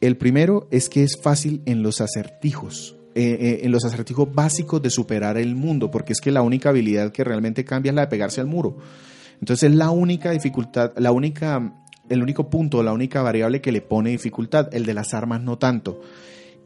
El 0.00 0.16
primero 0.16 0.66
es 0.70 0.88
que 0.88 1.04
es 1.04 1.16
fácil 1.20 1.62
en 1.64 1.82
los 1.82 2.00
acertijos, 2.00 2.95
eh, 3.18 3.38
eh, 3.40 3.60
en 3.62 3.72
los 3.72 3.82
acertijos 3.82 4.28
básicos 4.30 4.82
de 4.82 4.90
superar 4.90 5.38
el 5.38 5.56
mundo, 5.56 5.90
porque 5.90 6.12
es 6.12 6.20
que 6.20 6.30
la 6.30 6.42
única 6.42 6.68
habilidad 6.68 7.12
que 7.12 7.24
realmente 7.24 7.64
cambia 7.64 7.88
es 7.88 7.96
la 7.96 8.02
de 8.02 8.08
pegarse 8.08 8.42
al 8.42 8.46
muro. 8.46 8.76
Entonces 9.40 9.70
es 9.70 9.74
la 9.74 9.88
única 9.88 10.32
dificultad, 10.32 10.92
la 10.98 11.12
única, 11.12 11.72
el 12.10 12.22
único 12.22 12.50
punto, 12.50 12.82
la 12.82 12.92
única 12.92 13.22
variable 13.22 13.62
que 13.62 13.72
le 13.72 13.80
pone 13.80 14.10
dificultad, 14.10 14.68
el 14.74 14.84
de 14.84 14.92
las 14.92 15.14
armas 15.14 15.40
no 15.40 15.56
tanto. 15.56 15.98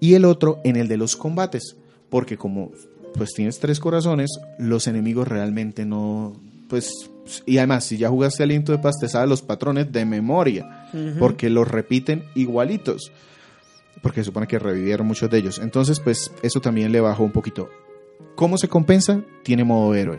Y 0.00 0.14
el 0.14 0.24
otro 0.24 0.60
en 0.64 0.74
el 0.74 0.88
de 0.88 0.96
los 0.96 1.14
combates, 1.14 1.76
porque 2.08 2.36
como 2.36 2.72
pues 3.14 3.30
tienes 3.32 3.60
tres 3.60 3.78
corazones, 3.78 4.30
los 4.58 4.88
enemigos 4.88 5.28
realmente 5.28 5.86
no, 5.86 6.32
pues, 6.68 6.92
y 7.46 7.58
además 7.58 7.84
si 7.84 7.96
ya 7.96 8.08
jugaste 8.08 8.42
al 8.42 8.50
Into 8.50 8.72
de 8.72 8.78
Paz 8.78 8.96
te 9.00 9.08
sabes 9.08 9.28
los 9.28 9.42
patrones 9.42 9.92
de 9.92 10.04
memoria, 10.04 10.88
porque 11.20 11.48
los 11.48 11.68
repiten 11.68 12.24
igualitos, 12.34 13.12
porque 14.02 14.20
se 14.20 14.26
supone 14.26 14.46
que 14.46 14.58
revivieron 14.58 15.06
muchos 15.06 15.28
de 15.30 15.38
ellos. 15.38 15.58
Entonces, 15.58 16.00
pues 16.00 16.30
eso 16.42 16.60
también 16.60 16.92
le 16.92 17.00
bajó 17.00 17.24
un 17.24 17.32
poquito. 17.32 17.68
¿Cómo 18.34 18.56
se 18.58 18.68
compensa? 18.68 19.20
Tiene 19.42 19.64
modo 19.64 19.94
héroe. 19.94 20.18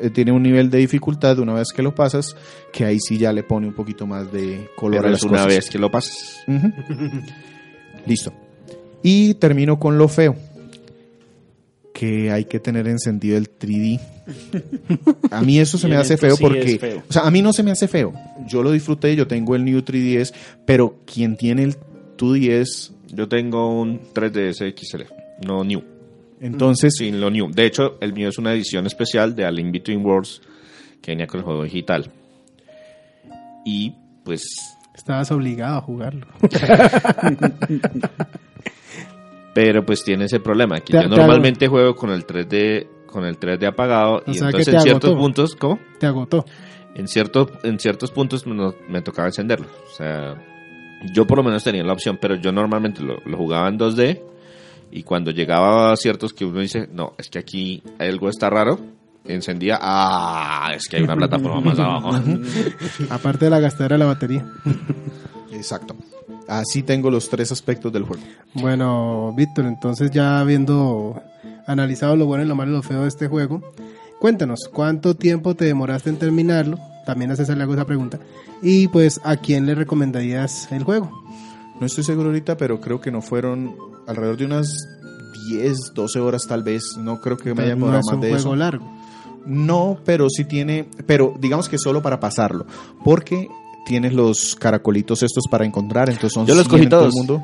Eh, 0.00 0.10
Tiene 0.10 0.32
un 0.32 0.42
nivel 0.42 0.70
de 0.70 0.78
dificultad 0.78 1.38
una 1.40 1.54
vez 1.54 1.68
que 1.74 1.82
lo 1.82 1.94
pasas, 1.94 2.36
que 2.72 2.84
ahí 2.84 2.98
sí 3.00 3.18
ya 3.18 3.32
le 3.32 3.42
pone 3.42 3.66
un 3.66 3.74
poquito 3.74 4.06
más 4.06 4.32
de 4.32 4.68
color 4.76 5.00
Pero 5.02 5.08
a 5.08 5.16
es 5.16 5.22
las 5.22 5.22
una 5.24 5.32
cosas. 5.42 5.46
vez 5.48 5.70
que 5.70 5.78
lo 5.78 5.90
pases. 5.90 6.36
Ujú. 6.46 6.72
Listo. 8.06 8.32
Y 9.02 9.34
termino 9.34 9.78
con 9.78 9.98
lo 9.98 10.08
feo. 10.08 10.36
Que 11.92 12.30
hay 12.30 12.46
que 12.46 12.58
tener 12.58 12.88
encendido 12.88 13.36
el 13.36 13.48
3D. 13.58 14.00
A 15.30 15.42
mí 15.42 15.58
eso 15.60 15.76
se 15.78 15.88
me 15.88 15.96
hace 15.96 16.16
feo 16.16 16.36
sí 16.36 16.42
porque... 16.42 16.78
feo. 16.78 17.02
O 17.08 17.12
sea, 17.12 17.22
a 17.22 17.30
mí 17.30 17.42
no 17.42 17.52
se 17.52 17.62
me 17.62 17.70
hace 17.70 17.86
feo. 17.86 18.12
Yo 18.48 18.62
lo 18.62 18.70
disfruté, 18.72 19.14
yo 19.14 19.26
tengo 19.26 19.54
el 19.54 19.64
New 19.64 19.80
3DS, 19.80 20.32
pero 20.64 20.96
quien 21.04 21.36
tiene 21.36 21.64
el 21.64 21.76
2DS, 22.22 22.92
Yo 23.08 23.28
tengo 23.28 23.68
un 23.80 24.00
3DS 24.14 24.74
XL, 24.76 25.02
no 25.46 25.64
New. 25.64 25.82
entonces... 26.40 26.94
Sin 26.96 27.20
lo 27.20 27.30
New. 27.30 27.50
De 27.50 27.66
hecho, 27.66 27.96
el 28.00 28.12
mío 28.12 28.28
es 28.28 28.38
una 28.38 28.52
edición 28.52 28.86
especial 28.86 29.34
de 29.34 29.44
A 29.44 29.50
Link 29.50 29.72
Between 29.72 30.04
Worlds 30.04 30.40
que 31.00 31.12
venía 31.12 31.26
con 31.26 31.40
el 31.40 31.44
juego 31.44 31.64
digital. 31.64 32.10
Y 33.64 33.92
pues 34.24 34.44
Estabas 34.94 35.30
obligado 35.32 35.78
a 35.78 35.80
jugarlo. 35.80 36.26
pero 39.54 39.84
pues 39.84 40.02
tiene 40.04 40.24
ese 40.26 40.40
problema 40.40 40.80
que 40.80 40.92
Te- 40.92 41.02
yo 41.02 41.08
te 41.10 41.16
normalmente 41.16 41.68
juego 41.68 41.94
con 41.94 42.10
el 42.10 42.26
3D 42.26 42.86
con 43.06 43.24
el 43.26 43.38
3D 43.38 43.66
apagado 43.68 44.22
O 44.26 44.30
y 44.30 44.34
sea, 44.34 44.48
que 44.50 44.58
entonces 44.62 44.70
te 44.70 44.76
en 44.76 44.80
ciertos 44.82 45.10
agotó. 45.10 45.20
puntos, 45.22 45.54
¿cómo? 45.56 45.78
Te 45.98 46.06
agotó. 46.06 46.44
En 46.94 47.08
ciertos 47.08 47.48
en 47.62 47.78
ciertos 47.78 48.10
puntos 48.10 48.46
no- 48.46 48.74
me 48.88 49.02
tocaba 49.02 49.28
encenderlo. 49.28 49.66
O 49.90 49.94
sea, 49.94 50.34
yo 51.12 51.26
por 51.26 51.38
lo 51.38 51.44
menos 51.44 51.64
tenía 51.64 51.82
la 51.84 51.92
opción, 51.92 52.18
pero 52.20 52.36
yo 52.36 52.52
normalmente 52.52 53.02
lo, 53.02 53.18
lo 53.24 53.36
jugaba 53.36 53.68
en 53.68 53.78
2D 53.78 54.20
y 54.90 55.02
cuando 55.04 55.30
llegaba 55.30 55.92
a 55.92 55.96
ciertos 55.96 56.34
que 56.34 56.44
uno 56.44 56.60
dice, 56.60 56.88
no, 56.92 57.14
es 57.16 57.30
que 57.30 57.38
aquí 57.38 57.82
algo 57.98 58.28
está 58.28 58.50
raro, 58.50 58.78
encendía, 59.24 59.78
ah, 59.80 60.70
es 60.74 60.86
que 60.88 60.96
hay 60.96 61.02
una 61.02 61.16
plataforma 61.16 61.60
más 61.60 61.78
abajo. 61.78 62.10
Aparte 63.10 63.46
de 63.46 63.50
la 63.50 63.60
gastadera 63.60 63.94
de 63.94 63.98
la 64.00 64.06
batería. 64.06 64.46
Exacto. 65.52 65.96
Así 66.48 66.82
tengo 66.82 67.10
los 67.10 67.28
tres 67.30 67.52
aspectos 67.52 67.92
del 67.92 68.02
juego. 68.02 68.22
Bueno, 68.54 69.32
Víctor, 69.34 69.64
entonces 69.64 70.10
ya 70.10 70.40
habiendo 70.40 71.22
analizado 71.66 72.16
lo 72.16 72.26
bueno 72.26 72.44
y 72.44 72.48
lo 72.48 72.54
malo 72.54 72.72
y 72.72 72.74
lo 72.74 72.82
feo 72.82 73.02
de 73.02 73.08
este 73.08 73.28
juego, 73.28 73.62
cuéntanos, 74.20 74.68
¿cuánto 74.70 75.14
tiempo 75.14 75.54
te 75.54 75.64
demoraste 75.64 76.10
en 76.10 76.18
terminarlo? 76.18 76.78
También 77.06 77.30
haces 77.30 77.48
le 77.48 77.62
hago 77.62 77.74
esa 77.74 77.84
pregunta. 77.84 78.18
Y 78.62 78.88
pues, 78.88 79.20
¿a 79.24 79.36
quién 79.36 79.66
le 79.66 79.74
recomendarías 79.74 80.70
el 80.72 80.84
juego? 80.84 81.10
No 81.80 81.86
estoy 81.86 82.04
seguro 82.04 82.28
ahorita, 82.28 82.56
pero 82.56 82.80
creo 82.80 83.00
que 83.00 83.10
no 83.10 83.22
fueron 83.22 83.74
alrededor 84.06 84.36
de 84.36 84.44
unas 84.44 84.74
10, 85.48 85.92
12 85.94 86.20
horas 86.20 86.46
tal 86.46 86.62
vez. 86.62 86.96
No 86.98 87.20
creo 87.20 87.36
que 87.36 87.54
me 87.54 87.64
haya 87.64 87.76
no 87.76 87.86
más 87.86 88.06
un 88.12 88.20
de 88.20 88.28
juego 88.28 88.38
eso. 88.38 88.56
largo. 88.56 88.90
No, 89.44 89.98
pero 90.04 90.28
sí 90.30 90.44
tiene, 90.44 90.88
pero 91.06 91.34
digamos 91.38 91.68
que 91.68 91.76
solo 91.76 92.00
para 92.00 92.20
pasarlo, 92.20 92.66
porque 93.04 93.48
tienes 93.84 94.12
los 94.12 94.54
caracolitos 94.56 95.22
estos 95.22 95.44
para 95.50 95.64
encontrar, 95.64 96.08
entonces 96.08 96.32
son 96.32 96.46
Yo 96.46 96.54
los 96.54 96.64
100 96.66 96.70
cogí 96.70 96.82
en 96.84 96.88
todo 96.88 97.04
el 97.06 97.10
todos. 97.10 97.14
mundo. 97.14 97.42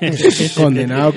Condenado 0.56 1.14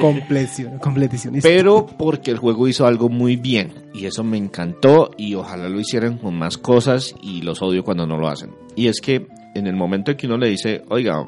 completicionista. 0.80 1.48
Pero 1.48 1.86
porque 1.86 2.32
el 2.32 2.38
juego 2.38 2.68
hizo 2.68 2.86
algo 2.86 3.10
muy 3.10 3.36
bien 3.36 3.72
y 3.94 4.06
eso 4.06 4.24
me 4.24 4.38
encantó 4.38 5.12
y 5.18 5.36
ojalá 5.36 5.70
lo 5.70 5.80
hicieran 5.80 6.18
con 6.18 6.36
más 6.38 6.58
cosas 6.58 7.16
y 7.22 7.42
los 7.42 7.62
odio 7.62 7.84
cuando 7.84 8.06
no 8.08 8.18
lo 8.18 8.28
hacen. 8.28 8.52
Y 8.76 8.88
es 8.88 9.00
que 9.02 9.28
en 9.54 9.68
el 9.68 9.76
momento 9.76 10.12
en 10.12 10.18
que 10.18 10.28
uno 10.28 10.38
le 10.38 10.50
dice, 10.50 10.84
oiga, 10.90 11.28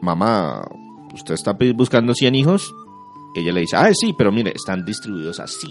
mamá, 0.00 0.62
¿usted 1.14 1.34
está 1.34 1.56
buscando 1.74 2.14
100 2.14 2.34
hijos? 2.34 2.74
Ella 3.34 3.52
le 3.52 3.60
dice, 3.60 3.76
ah, 3.76 3.90
sí, 3.92 4.14
pero 4.16 4.32
mire, 4.32 4.52
están 4.54 4.84
distribuidos 4.84 5.40
así. 5.40 5.68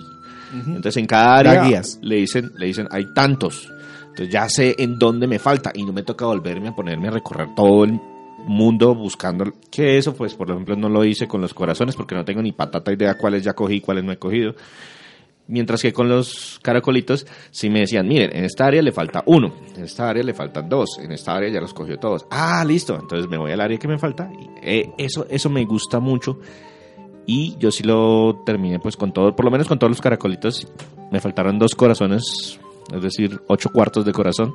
Entonces 0.54 0.98
en 0.98 1.06
cada 1.06 1.38
área 1.38 1.82
le 2.02 2.16
dicen, 2.16 2.52
le 2.56 2.68
dicen, 2.68 2.88
hay 2.92 3.06
tantos. 3.14 3.70
Entonces 4.16 4.34
ya 4.34 4.48
sé 4.48 4.76
en 4.80 4.98
dónde 4.98 5.28
me 5.28 5.40
falta 5.40 5.74
y 5.76 5.84
no 5.84 5.92
me 5.92 6.02
toca 6.02 6.26
volverme 6.26 6.70
a 6.70 6.72
ponerme 6.74 7.10
a 7.10 7.12
recorrer 7.12 7.50
todo 7.54 7.84
el 7.84 8.00
mundo 8.48 8.96
buscando 8.96 9.44
que 9.70 9.98
eso 9.98 10.16
pues 10.16 10.36
por 10.36 10.50
ejemplo 10.50 10.78
no 10.78 10.88
lo 10.88 11.04
hice 11.04 11.28
con 11.28 11.42
los 11.42 11.54
corazones 11.54 11.98
porque 11.98 12.16
no 12.16 12.24
tengo 12.24 12.42
ni 12.42 12.54
patata 12.54 12.94
idea 12.94 13.18
cuáles 13.18 13.44
ya 13.44 13.54
cogí 13.54 13.82
cuáles 13.82 14.06
no 14.06 14.14
he 14.14 14.18
cogido. 14.18 14.56
Mientras 15.48 15.82
que 15.82 15.92
con 15.92 16.08
los 16.08 16.62
caracolitos 16.64 17.28
sí 17.52 17.70
me 17.70 17.82
decían 17.82 18.08
miren 18.08 18.34
en 18.34 18.46
esta 18.46 18.68
área 18.68 18.82
le 18.82 18.94
falta 18.94 19.22
uno 19.26 19.54
en 19.76 19.84
esta 19.84 20.10
área 20.10 20.24
le 20.24 20.34
faltan 20.34 20.70
dos 20.70 20.98
en 20.98 21.12
esta 21.12 21.36
área 21.36 21.50
ya 21.50 21.60
los 21.60 21.74
cogió 21.74 22.00
todos. 22.00 22.26
Ah 22.32 22.64
listo 22.66 22.98
entonces 22.98 23.30
me 23.30 23.38
voy 23.38 23.52
al 23.52 23.60
área 23.60 23.78
que 23.78 23.90
me 23.90 24.00
falta 24.00 24.32
eh, 24.64 24.92
eso 24.98 25.28
eso 25.30 25.50
me 25.50 25.66
gusta 25.66 26.00
mucho 26.00 26.40
y 27.26 27.58
yo 27.58 27.70
sí 27.70 27.84
lo 27.84 28.44
terminé 28.46 28.80
pues 28.80 28.96
con 28.96 29.12
todo 29.12 29.36
por 29.36 29.44
lo 29.44 29.52
menos 29.52 29.68
con 29.68 29.78
todos 29.78 29.92
los 29.92 30.00
caracolitos 30.00 30.72
me 31.12 31.20
faltaron 31.20 31.60
dos 31.60 31.76
corazones 31.76 32.62
es 32.94 33.02
decir 33.02 33.42
ocho 33.48 33.70
cuartos 33.72 34.06
de 34.06 34.12
corazón 34.12 34.54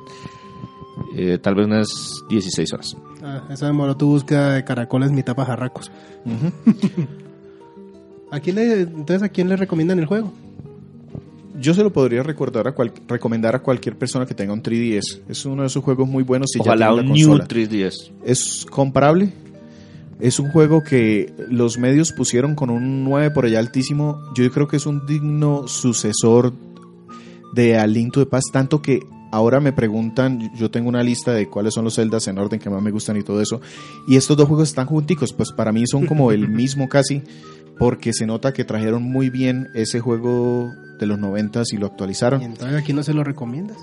eh, 1.15 1.37
tal 1.41 1.55
vez 1.55 1.65
unas 1.67 1.89
16 2.29 2.73
horas 2.73 2.97
Ah, 3.23 3.43
eso 3.51 3.65
demoró 3.67 3.95
tu 3.95 4.07
búsqueda 4.07 4.53
de 4.55 4.63
caracoles 4.63 5.11
mitad 5.11 5.35
pajarracos. 5.35 5.91
¿A 8.31 8.39
quién 8.39 8.55
le, 8.55 8.81
entonces, 8.81 9.21
¿a 9.23 9.29
quién 9.29 9.49
le 9.49 9.57
recomiendan 9.57 9.99
el 9.99 10.05
juego? 10.05 10.31
Yo 11.59 11.73
se 11.73 11.83
lo 11.83 11.91
podría 11.91 12.23
recordar 12.23 12.67
a 12.67 12.71
cual- 12.73 12.93
recomendar 13.07 13.55
a 13.55 13.59
cualquier 13.59 13.95
persona 13.97 14.25
que 14.25 14.33
tenga 14.33 14.53
un 14.53 14.63
3DS. 14.63 15.19
Es 15.27 15.45
uno 15.45 15.61
de 15.63 15.67
esos 15.67 15.83
juegos 15.83 16.07
muy 16.07 16.23
buenos. 16.23 16.49
Si 16.51 16.59
ya 16.59 16.63
ojalá 16.71 16.87
tiene 16.87 17.01
un 17.01 17.07
la 17.09 17.13
New 17.13 17.27
consola. 17.27 17.47
3DS 17.47 18.11
Es 18.25 18.65
comparable. 18.69 19.33
Es 20.19 20.39
un 20.39 20.49
juego 20.51 20.81
que 20.83 21.33
los 21.49 21.77
medios 21.77 22.11
pusieron 22.13 22.55
con 22.55 22.69
un 22.69 23.03
9 23.03 23.31
por 23.31 23.45
allá 23.45 23.59
altísimo. 23.59 24.19
Yo 24.33 24.49
creo 24.51 24.67
que 24.67 24.77
es 24.77 24.85
un 24.85 25.05
digno 25.05 25.67
sucesor 25.67 26.53
de 27.53 27.77
A 27.77 27.87
Link 27.87 28.13
to 28.13 28.23
the 28.23 28.29
Past, 28.29 28.47
tanto 28.51 28.81
que 28.81 29.05
ahora 29.31 29.59
me 29.59 29.73
preguntan, 29.73 30.53
yo 30.55 30.69
tengo 30.69 30.89
una 30.89 31.03
lista 31.03 31.33
de 31.33 31.47
cuáles 31.47 31.73
son 31.73 31.85
los 31.85 31.95
celdas 31.95 32.27
en 32.27 32.37
orden 32.37 32.59
que 32.59 32.69
más 32.69 32.81
me 32.81 32.91
gustan 32.91 33.17
y 33.17 33.23
todo 33.23 33.41
eso, 33.41 33.61
y 34.07 34.17
estos 34.17 34.35
dos 34.37 34.47
juegos 34.47 34.69
están 34.69 34.87
junticos, 34.87 35.33
pues 35.33 35.51
para 35.51 35.71
mí 35.71 35.85
son 35.87 36.05
como 36.05 36.31
el 36.31 36.49
mismo 36.49 36.89
casi, 36.89 37.23
porque 37.77 38.13
se 38.13 38.25
nota 38.25 38.53
que 38.53 38.63
trajeron 38.65 39.03
muy 39.03 39.29
bien 39.29 39.67
ese 39.73 39.99
juego 39.99 40.69
de 40.99 41.05
los 41.07 41.17
90 41.17 41.63
y 41.71 41.77
lo 41.77 41.87
Y 41.87 41.89
actualizaron. 41.89 42.41
entonces, 42.41 42.77
¿a 42.77 42.83
quién 42.83 42.97
no 42.97 43.03
se 43.03 43.13
lo 43.13 43.23
recomiendas? 43.23 43.77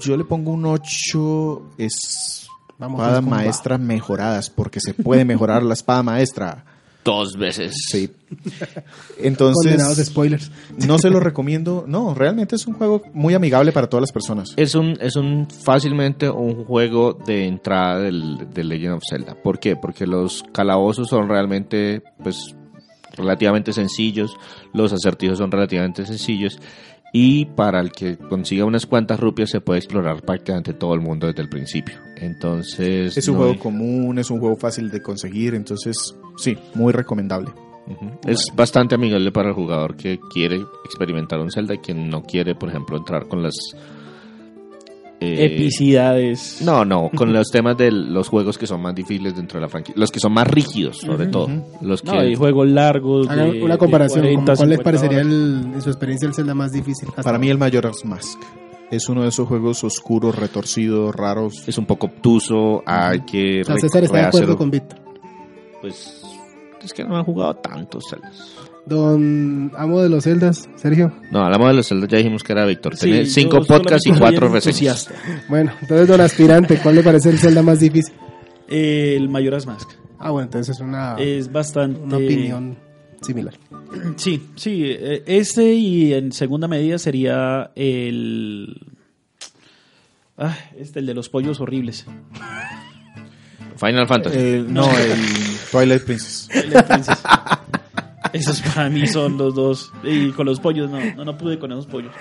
Yo 0.00 0.16
le 0.16 0.24
pongo 0.24 0.52
un 0.52 0.64
8, 0.64 1.74
es 1.78 2.48
Vamos, 2.78 2.98
espada 2.98 3.20
pues, 3.20 3.30
con 3.30 3.30
maestra 3.30 3.78
mejoradas, 3.78 4.50
porque 4.50 4.80
se 4.80 4.94
puede 4.94 5.24
mejorar 5.24 5.62
la 5.62 5.74
espada 5.74 6.02
maestra. 6.02 6.64
Dos 7.04 7.36
veces 7.36 7.74
Sí. 7.90 8.08
Condenados 9.16 9.18
Entonces, 9.18 10.06
spoilers. 10.08 10.50
no 10.86 10.98
se 10.98 11.10
lo 11.10 11.20
recomiendo. 11.20 11.84
No, 11.86 12.14
realmente 12.14 12.56
es 12.56 12.66
un 12.66 12.74
juego 12.74 13.02
muy 13.12 13.34
amigable 13.34 13.70
para 13.72 13.88
todas 13.88 14.02
las 14.02 14.12
personas. 14.12 14.54
es 14.56 14.74
un 14.74 14.96
es 15.00 15.14
un 15.16 15.46
fácilmente 15.48 16.28
un 16.28 16.64
juego 16.64 17.12
de 17.26 17.46
entrada 17.46 18.00
del, 18.00 18.48
de 18.52 18.64
Legend 18.64 18.94
of 18.94 19.02
Zelda 19.08 19.34
¿por 19.40 19.58
qué? 19.58 19.76
porque 19.76 20.06
los 20.06 20.42
calabozos 20.52 21.08
son 21.08 21.28
realmente 21.28 22.02
pues 22.22 22.54
relativamente 23.16 23.72
sencillos 23.72 24.34
los 24.72 24.92
acertijos 24.92 25.38
son 25.38 25.50
relativamente 25.52 26.04
sencillos 26.06 26.58
y 27.16 27.44
para 27.44 27.78
el 27.80 27.92
que 27.92 28.16
consiga 28.18 28.64
unas 28.64 28.86
cuantas 28.86 29.20
rupias 29.20 29.48
se 29.50 29.60
puede 29.60 29.78
explorar 29.78 30.20
prácticamente 30.22 30.72
todo 30.74 30.94
el 30.94 31.00
mundo 31.00 31.28
desde 31.28 31.42
el 31.42 31.48
principio 31.48 31.94
entonces 32.16 33.16
Es 33.16 33.28
un 33.28 33.34
no 33.34 33.38
juego 33.38 33.52
hay- 33.54 33.58
común, 33.58 34.18
es 34.18 34.30
un 34.30 34.40
juego 34.40 34.56
fácil 34.56 34.90
de 34.90 35.00
conseguir, 35.00 35.54
entonces 35.54 36.16
sí, 36.36 36.56
muy 36.74 36.92
recomendable. 36.92 37.50
Es 38.26 38.46
bastante 38.54 38.94
amigable 38.94 39.30
para 39.30 39.50
el 39.50 39.54
jugador 39.54 39.94
que 39.96 40.18
quiere 40.32 40.56
experimentar 40.86 41.38
un 41.38 41.50
Zelda 41.52 41.74
y 41.74 41.78
que 41.78 41.92
no 41.92 42.22
quiere, 42.22 42.54
por 42.54 42.70
ejemplo, 42.70 42.96
entrar 42.96 43.28
con 43.28 43.42
las... 43.42 43.54
eh, 45.24 45.46
Epicidades. 45.46 46.60
No, 46.62 46.84
no, 46.84 47.10
con 47.14 47.32
los 47.32 47.48
temas 47.50 47.76
de 47.76 47.90
los 47.90 48.28
juegos 48.28 48.58
que 48.58 48.66
son 48.66 48.80
más 48.82 48.94
difíciles 48.94 49.34
dentro 49.36 49.58
de 49.58 49.62
la 49.62 49.68
franquicia. 49.68 49.98
Los 49.98 50.10
que 50.10 50.20
son 50.20 50.32
más 50.32 50.46
rígidos, 50.46 50.98
sobre 50.98 51.26
todo. 51.26 51.48
Los 51.80 52.02
que... 52.02 52.10
No, 52.10 52.18
hay 52.20 52.34
juegos 52.34 52.68
largos. 52.68 53.28
De- 53.28 53.62
una 53.62 53.74
de 53.74 53.78
comparación. 53.78 54.20
40, 54.22 54.44
¿cómo- 54.44 54.56
¿Cuál 54.56 54.68
les 54.70 54.78
50 54.78 54.82
parecería 54.84 55.20
el- 55.20 55.70
en 55.74 55.82
su 55.82 55.90
experiencia 55.90 56.28
el 56.28 56.34
Zelda 56.34 56.54
más 56.54 56.72
difícil? 56.72 57.08
hasta 57.08 57.22
Para 57.22 57.38
mí 57.38 57.48
el 57.48 57.58
Majora's 57.58 58.04
Mask 58.04 58.38
es 58.90 59.08
uno 59.08 59.22
de 59.22 59.28
esos 59.28 59.48
juegos 59.48 59.82
oscuros, 59.82 60.36
retorcidos, 60.36 61.14
raros. 61.14 61.66
Es 61.66 61.78
un 61.78 61.86
poco 61.86 62.06
obtuso, 62.06 62.82
hay 62.86 63.20
que... 63.22 63.62
O 63.62 63.64
sea, 63.64 63.76
César 63.78 64.04
está 64.04 64.18
de 64.18 64.24
acuerdo 64.26 64.56
con 64.56 64.70
Víctor. 64.70 65.00
Pues 65.80 66.22
es 66.82 66.92
que 66.92 67.04
no 67.04 67.16
han 67.16 67.24
jugado 67.24 67.54
tantos 67.56 68.04
Zeldas. 68.08 68.54
Don 68.86 69.72
amo 69.76 70.02
de 70.02 70.08
los 70.10 70.24
Zeldas, 70.24 70.68
Sergio. 70.76 71.12
No, 71.30 71.42
hablamos 71.44 71.68
de 71.68 71.74
los 71.74 71.88
Zeldas, 71.88 72.08
ya 72.10 72.18
dijimos 72.18 72.42
que 72.42 72.52
era 72.52 72.66
Víctor. 72.66 72.96
Sí, 72.96 73.06
Tiene 73.06 73.26
cinco 73.26 73.62
podcasts 73.64 74.06
y 74.06 74.12
cuatro 74.12 74.48
reseñas. 74.48 75.08
Bueno, 75.48 75.72
entonces 75.80 76.06
don 76.06 76.20
aspirante, 76.20 76.78
¿cuál 76.82 76.96
le 76.96 77.02
parece 77.02 77.30
el 77.30 77.38
Zelda 77.38 77.62
más 77.62 77.80
difícil? 77.80 78.14
El 78.68 79.28
Majora's 79.30 79.66
Mask. 79.66 79.90
Ah, 80.18 80.30
bueno, 80.30 80.44
entonces 80.46 80.76
es 80.76 80.80
una, 80.82 81.16
Es 81.18 81.50
bastante. 81.50 81.98
una 82.00 82.16
opinión 82.16 82.76
similar. 83.22 83.54
Sí, 84.16 84.48
sí. 84.56 84.82
eh, 84.86 85.22
Este 85.26 85.72
y 85.74 86.12
en 86.12 86.32
segunda 86.32 86.68
medida 86.68 86.98
sería 86.98 87.70
el. 87.74 88.80
Ah, 90.36 90.56
este, 90.78 90.98
el 91.00 91.06
de 91.06 91.14
los 91.14 91.28
pollos 91.30 91.60
horribles. 91.60 92.04
Final 93.76 94.06
Fantasy. 94.06 94.36
Eh, 94.38 94.64
no, 94.68 94.84
el 94.98 95.18
Twilight 95.70 96.02
Princess. 96.04 96.48
Twilight 96.52 96.86
Princess. 96.86 97.22
Esos 98.34 98.60
para 98.62 98.90
mí 98.90 99.06
son 99.06 99.38
los 99.38 99.54
dos. 99.54 99.92
Y 100.02 100.32
con 100.32 100.46
los 100.46 100.58
pollos, 100.58 100.90
no, 100.90 100.98
no, 101.14 101.24
no 101.24 101.38
pude 101.38 101.56
con 101.58 101.70
esos 101.70 101.86
pollos. 101.86 102.12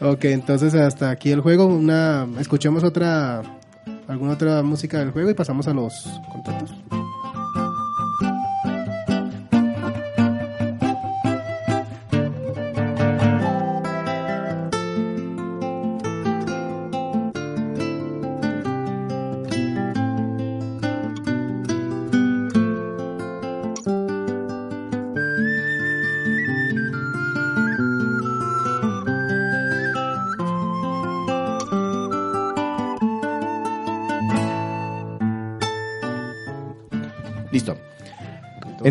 Ok, 0.00 0.26
entonces 0.26 0.74
hasta 0.74 1.10
aquí 1.10 1.30
el 1.30 1.40
juego. 1.40 1.64
Una, 1.64 2.28
escuchemos 2.38 2.84
otra, 2.84 3.42
alguna 4.06 4.34
otra 4.34 4.62
música 4.62 4.98
del 4.98 5.12
juego 5.12 5.30
y 5.30 5.34
pasamos 5.34 5.66
a 5.66 5.72
los 5.72 5.94
contactos. 6.30 6.74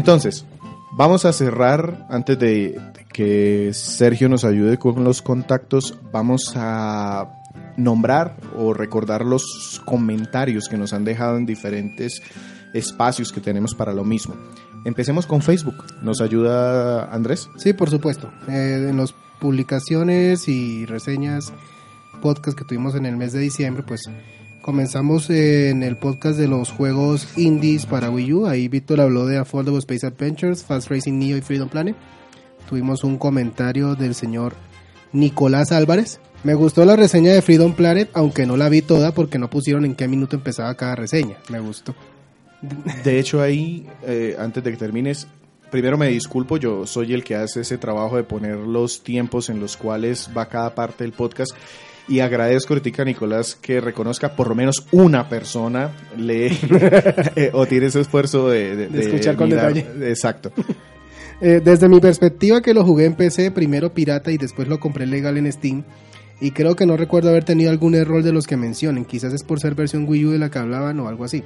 Entonces, 0.06 0.46
vamos 0.92 1.26
a 1.26 1.34
cerrar 1.34 2.06
antes 2.12 2.38
de 2.38 2.80
que 3.12 3.72
Sergio 3.74 4.30
nos 4.30 4.46
ayude 4.46 4.78
con 4.78 5.04
los 5.04 5.24
contactos. 5.24 5.98
Vamos 6.12 6.54
a 6.56 7.42
nombrar 7.76 8.38
o 8.56 8.76
recordar 8.76 9.26
los 9.26 9.82
comentarios 9.84 10.70
que 10.70 10.78
nos 10.78 10.94
han 10.94 11.06
dejado 11.06 11.38
en 11.38 11.48
diferentes 11.48 12.22
espacios 12.76 13.32
que 13.32 13.42
tenemos 13.42 13.74
para 13.74 13.94
lo 13.96 14.04
mismo. 14.04 14.36
Empecemos 14.86 15.26
con 15.26 15.42
Facebook. 15.42 15.84
¿Nos 16.04 16.22
ayuda 16.22 17.06
Andrés? 17.06 17.50
Sí, 17.58 17.74
por 17.74 17.90
supuesto. 17.90 18.32
Eh, 18.48 18.90
en 18.92 18.98
las 18.98 19.16
publicaciones 19.40 20.48
y 20.48 20.86
reseñas, 20.86 21.52
podcast 22.22 22.56
que 22.56 22.64
tuvimos 22.64 22.94
en 22.94 23.08
el 23.08 23.18
mes 23.18 23.34
de 23.34 23.40
diciembre, 23.40 23.82
pues 23.82 24.02
comenzamos 24.66 25.30
en 25.30 25.84
el 25.84 25.96
podcast 25.96 26.40
de 26.40 26.48
los 26.48 26.72
juegos 26.72 27.38
indies 27.38 27.86
para 27.86 28.10
Wii 28.10 28.34
U. 28.34 28.48
Ahí 28.48 28.68
Víctor 28.68 29.00
habló 29.00 29.28
de 29.28 29.38
Affordable 29.38 29.78
Space 29.78 30.08
Adventures, 30.08 30.64
Fast 30.64 30.90
Racing 30.90 31.20
Neo 31.20 31.38
y 31.38 31.42
Freedom 31.42 31.70
Planet. 31.70 31.96
Tuvimos 32.68 33.04
un 33.04 33.20
comentario 33.20 33.94
del 33.94 34.16
señor 34.16 34.56
Nicolás 35.14 35.72
Álvarez. 35.72 36.20
Me 36.44 36.56
gustó 36.56 36.84
la 36.84 36.96
reseña 36.96 37.32
de 37.32 37.44
Freedom 37.44 37.76
Planet, 37.76 38.10
aunque 38.14 38.48
no 38.48 38.58
la 38.58 38.68
vi 38.68 38.82
toda 38.82 39.14
porque 39.14 39.38
no 39.38 39.52
pusieron 39.52 39.86
en 39.86 39.94
qué 39.94 40.08
minuto 40.08 40.36
empezaba 40.36 40.74
cada 40.74 40.96
reseña. 40.96 41.38
Me 41.50 41.60
gustó. 41.60 41.94
De 43.04 43.20
hecho, 43.20 43.44
ahí, 43.44 43.86
eh, 44.02 44.36
antes 44.40 44.64
de 44.64 44.72
que 44.72 44.78
termines, 44.78 45.28
primero 45.70 45.96
me 45.96 46.08
disculpo, 46.08 46.58
yo 46.58 46.88
soy 46.88 47.14
el 47.14 47.24
que 47.24 47.36
hace 47.36 47.62
ese 47.62 47.78
trabajo 47.78 48.18
de 48.18 48.24
poner 48.24 48.56
los 48.56 49.04
tiempos 49.04 49.52
en 49.52 49.60
los 49.60 49.78
cuales 49.78 50.32
va 50.36 50.50
cada 50.50 50.74
parte 50.74 51.04
del 51.04 51.14
podcast. 51.14 51.56
Y 52.08 52.20
agradezco 52.20 52.74
ahorita 52.76 53.02
a 53.02 53.06
Nicolás 53.06 53.56
que 53.60 53.82
reconozca 53.82 54.36
por 54.36 54.48
lo 54.50 54.56
menos 54.56 54.86
una 54.92 55.28
persona 55.28 55.92
lee 56.18 56.56
eh, 57.36 57.50
o 57.54 57.66
tiene 57.66 57.88
ese 57.88 58.02
esfuerzo 58.02 58.48
de, 58.50 58.76
de- 58.76 58.88
De 58.90 59.00
escuchar 59.02 59.36
con 59.36 59.50
mirar. 59.50 59.74
detalle. 59.74 60.10
Exacto. 60.10 60.52
Eh, 61.42 61.60
desde 61.62 61.90
mi 61.90 62.00
perspectiva 62.00 62.62
que 62.62 62.74
lo 62.74 62.86
jugué 62.86 63.04
en 63.04 63.14
PC, 63.14 63.52
primero 63.52 63.94
pirata 63.94 64.32
y 64.32 64.38
después 64.38 64.70
lo 64.70 64.80
compré 64.80 65.06
legal 65.06 65.36
en 65.38 65.52
Steam. 65.52 65.84
Y 66.40 66.52
creo 66.52 66.78
que 66.78 66.86
no 66.86 66.96
recuerdo 66.96 67.28
haber 67.30 67.44
tenido 67.44 67.72
algún 67.72 67.94
error 67.94 68.24
de 68.24 68.32
los 68.32 68.48
que 68.48 68.56
mencionen. 68.56 69.04
Quizás 69.04 69.34
es 69.34 69.44
por 69.44 69.60
ser 69.60 69.76
versión 69.76 70.06
Wii 70.08 70.26
U 70.28 70.32
de 70.32 70.40
la 70.40 70.50
que 70.50 70.60
hablaban 70.60 70.98
o 71.02 71.10
algo 71.10 71.26
así. 71.26 71.44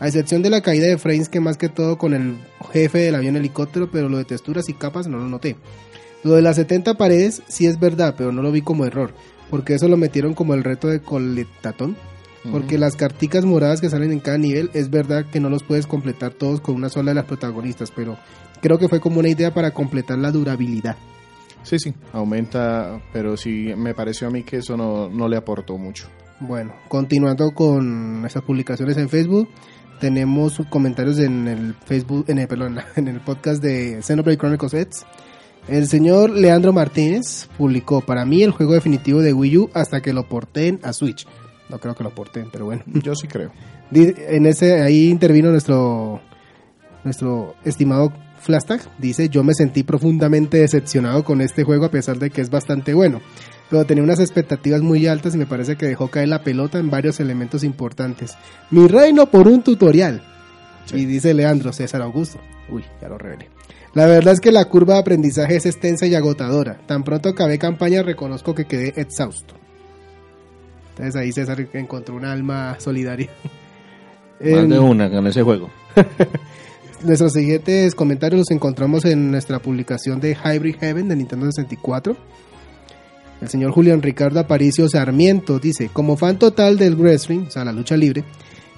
A 0.00 0.08
excepción 0.08 0.42
de 0.42 0.50
la 0.50 0.60
caída 0.60 0.88
de 0.88 0.98
frames 0.98 1.28
que 1.28 1.38
más 1.38 1.56
que 1.56 1.68
todo 1.68 1.98
con 1.98 2.14
el 2.14 2.36
jefe 2.72 2.98
del 2.98 3.14
avión 3.14 3.36
helicóptero, 3.36 3.88
pero 3.92 4.08
lo 4.08 4.18
de 4.18 4.24
texturas 4.24 4.68
y 4.68 4.72
capas 4.74 5.06
no 5.06 5.18
lo 5.18 5.28
noté. 5.28 5.54
Lo 6.24 6.32
de 6.32 6.42
las 6.42 6.56
70 6.56 6.94
paredes 6.94 7.42
sí 7.46 7.66
es 7.66 7.78
verdad, 7.78 8.16
pero 8.18 8.32
no 8.32 8.42
lo 8.42 8.50
vi 8.50 8.62
como 8.62 8.86
error. 8.86 9.12
Porque 9.50 9.74
eso 9.74 9.88
lo 9.88 9.96
metieron 9.96 10.34
como 10.34 10.54
el 10.54 10.64
reto 10.64 10.88
de 10.88 11.00
coletatón. 11.00 11.96
Porque 12.50 12.78
las 12.78 12.96
carticas 12.96 13.44
moradas 13.44 13.80
que 13.80 13.90
salen 13.90 14.10
en 14.10 14.20
cada 14.20 14.38
nivel 14.38 14.70
es 14.72 14.88
verdad 14.90 15.26
que 15.26 15.40
no 15.40 15.50
los 15.50 15.64
puedes 15.64 15.86
completar 15.86 16.32
todos 16.32 16.60
con 16.60 16.76
una 16.76 16.88
sola 16.88 17.10
de 17.10 17.16
las 17.16 17.26
protagonistas, 17.26 17.90
pero 17.90 18.16
creo 18.62 18.78
que 18.78 18.88
fue 18.88 19.00
como 19.00 19.18
una 19.18 19.28
idea 19.28 19.52
para 19.52 19.72
completar 19.72 20.18
la 20.18 20.30
durabilidad. 20.30 20.96
Sí, 21.62 21.78
sí, 21.78 21.92
aumenta, 22.12 23.02
pero 23.12 23.36
sí 23.36 23.72
me 23.76 23.92
pareció 23.92 24.28
a 24.28 24.30
mí 24.30 24.44
que 24.44 24.58
eso 24.58 24.76
no, 24.76 25.10
no 25.10 25.28
le 25.28 25.36
aportó 25.36 25.76
mucho. 25.76 26.08
Bueno, 26.40 26.72
continuando 26.88 27.50
con 27.50 28.20
nuestras 28.20 28.44
publicaciones 28.44 28.96
en 28.96 29.08
Facebook, 29.08 29.48
tenemos 30.00 30.62
comentarios 30.70 31.18
en 31.18 31.48
el 31.48 31.74
Facebook, 31.74 32.24
en 32.28 32.38
el, 32.38 32.48
perdón, 32.48 32.78
en 32.96 33.08
el 33.08 33.20
podcast 33.20 33.62
de 33.62 34.00
Xenoblade 34.02 34.38
Chronicles 34.38 34.74
X. 34.74 35.06
El 35.68 35.86
señor 35.86 36.30
Leandro 36.30 36.72
Martínez 36.72 37.48
publicó 37.58 38.00
para 38.00 38.24
mí 38.24 38.42
el 38.42 38.52
juego 38.52 38.72
definitivo 38.72 39.20
de 39.20 39.34
Wii 39.34 39.58
U 39.58 39.70
hasta 39.74 40.00
que 40.00 40.14
lo 40.14 40.26
porten 40.26 40.80
a 40.82 40.94
Switch. 40.94 41.26
No 41.68 41.78
creo 41.78 41.94
que 41.94 42.04
lo 42.04 42.14
porten, 42.14 42.48
pero 42.50 42.64
bueno. 42.64 42.82
Yo 43.02 43.14
sí 43.14 43.28
creo. 43.28 43.52
En 43.92 44.46
ese 44.46 44.80
ahí 44.80 45.08
intervino 45.08 45.50
nuestro 45.50 46.20
nuestro 47.04 47.54
estimado 47.64 48.12
Flastag. 48.40 48.80
Dice, 48.98 49.28
yo 49.28 49.42
me 49.42 49.54
sentí 49.54 49.82
profundamente 49.82 50.58
decepcionado 50.58 51.24
con 51.24 51.40
este 51.40 51.64
juego 51.64 51.86
a 51.86 51.90
pesar 51.90 52.18
de 52.18 52.30
que 52.30 52.40
es 52.40 52.50
bastante 52.50 52.94
bueno. 52.94 53.20
Pero 53.68 53.84
tenía 53.84 54.04
unas 54.04 54.20
expectativas 54.20 54.80
muy 54.80 55.06
altas 55.06 55.34
y 55.34 55.38
me 55.38 55.46
parece 55.46 55.76
que 55.76 55.86
dejó 55.86 56.08
caer 56.08 56.28
la 56.28 56.42
pelota 56.42 56.78
en 56.78 56.90
varios 56.90 57.20
elementos 57.20 57.64
importantes. 57.64 58.36
Mi 58.70 58.86
reino 58.86 59.26
por 59.26 59.48
un 59.48 59.62
tutorial. 59.62 60.22
Y 60.94 61.04
dice 61.04 61.34
Leandro 61.34 61.72
César 61.72 62.00
Augusto. 62.00 62.38
Uy, 62.70 62.84
ya 63.02 63.08
lo 63.08 63.18
revelé. 63.18 63.57
La 63.98 64.06
verdad 64.06 64.34
es 64.34 64.38
que 64.38 64.52
la 64.52 64.64
curva 64.66 64.94
de 64.94 65.00
aprendizaje 65.00 65.56
es 65.56 65.66
extensa 65.66 66.06
y 66.06 66.14
agotadora. 66.14 66.78
Tan 66.86 67.02
pronto 67.02 67.30
acabé 67.30 67.58
campaña 67.58 68.00
reconozco 68.00 68.54
que 68.54 68.64
quedé 68.64 68.92
exhausto. 68.94 69.54
Entonces 70.90 71.16
ahí 71.16 71.32
César 71.32 71.66
encontró 71.72 72.14
un 72.14 72.24
alma 72.24 72.76
solidaria. 72.78 73.28
Más 74.40 74.68
de 74.68 74.78
una 74.78 75.10
con 75.10 75.26
ese 75.26 75.42
juego. 75.42 75.68
Nuestros 77.02 77.32
siguientes 77.32 77.96
comentarios 77.96 78.38
los 78.38 78.50
encontramos 78.52 79.04
en 79.04 79.32
nuestra 79.32 79.58
publicación 79.58 80.20
de 80.20 80.36
Hybrid 80.36 80.76
Heaven 80.78 81.08
de 81.08 81.16
Nintendo 81.16 81.50
64. 81.50 82.16
El 83.40 83.48
señor 83.48 83.72
Julián 83.72 84.00
Ricardo 84.00 84.38
Aparicio 84.38 84.88
Sarmiento 84.88 85.58
dice, 85.58 85.90
como 85.92 86.16
fan 86.16 86.38
total 86.38 86.78
del 86.78 86.94
wrestling, 86.94 87.46
o 87.48 87.50
sea, 87.50 87.64
la 87.64 87.72
lucha 87.72 87.96
libre, 87.96 88.22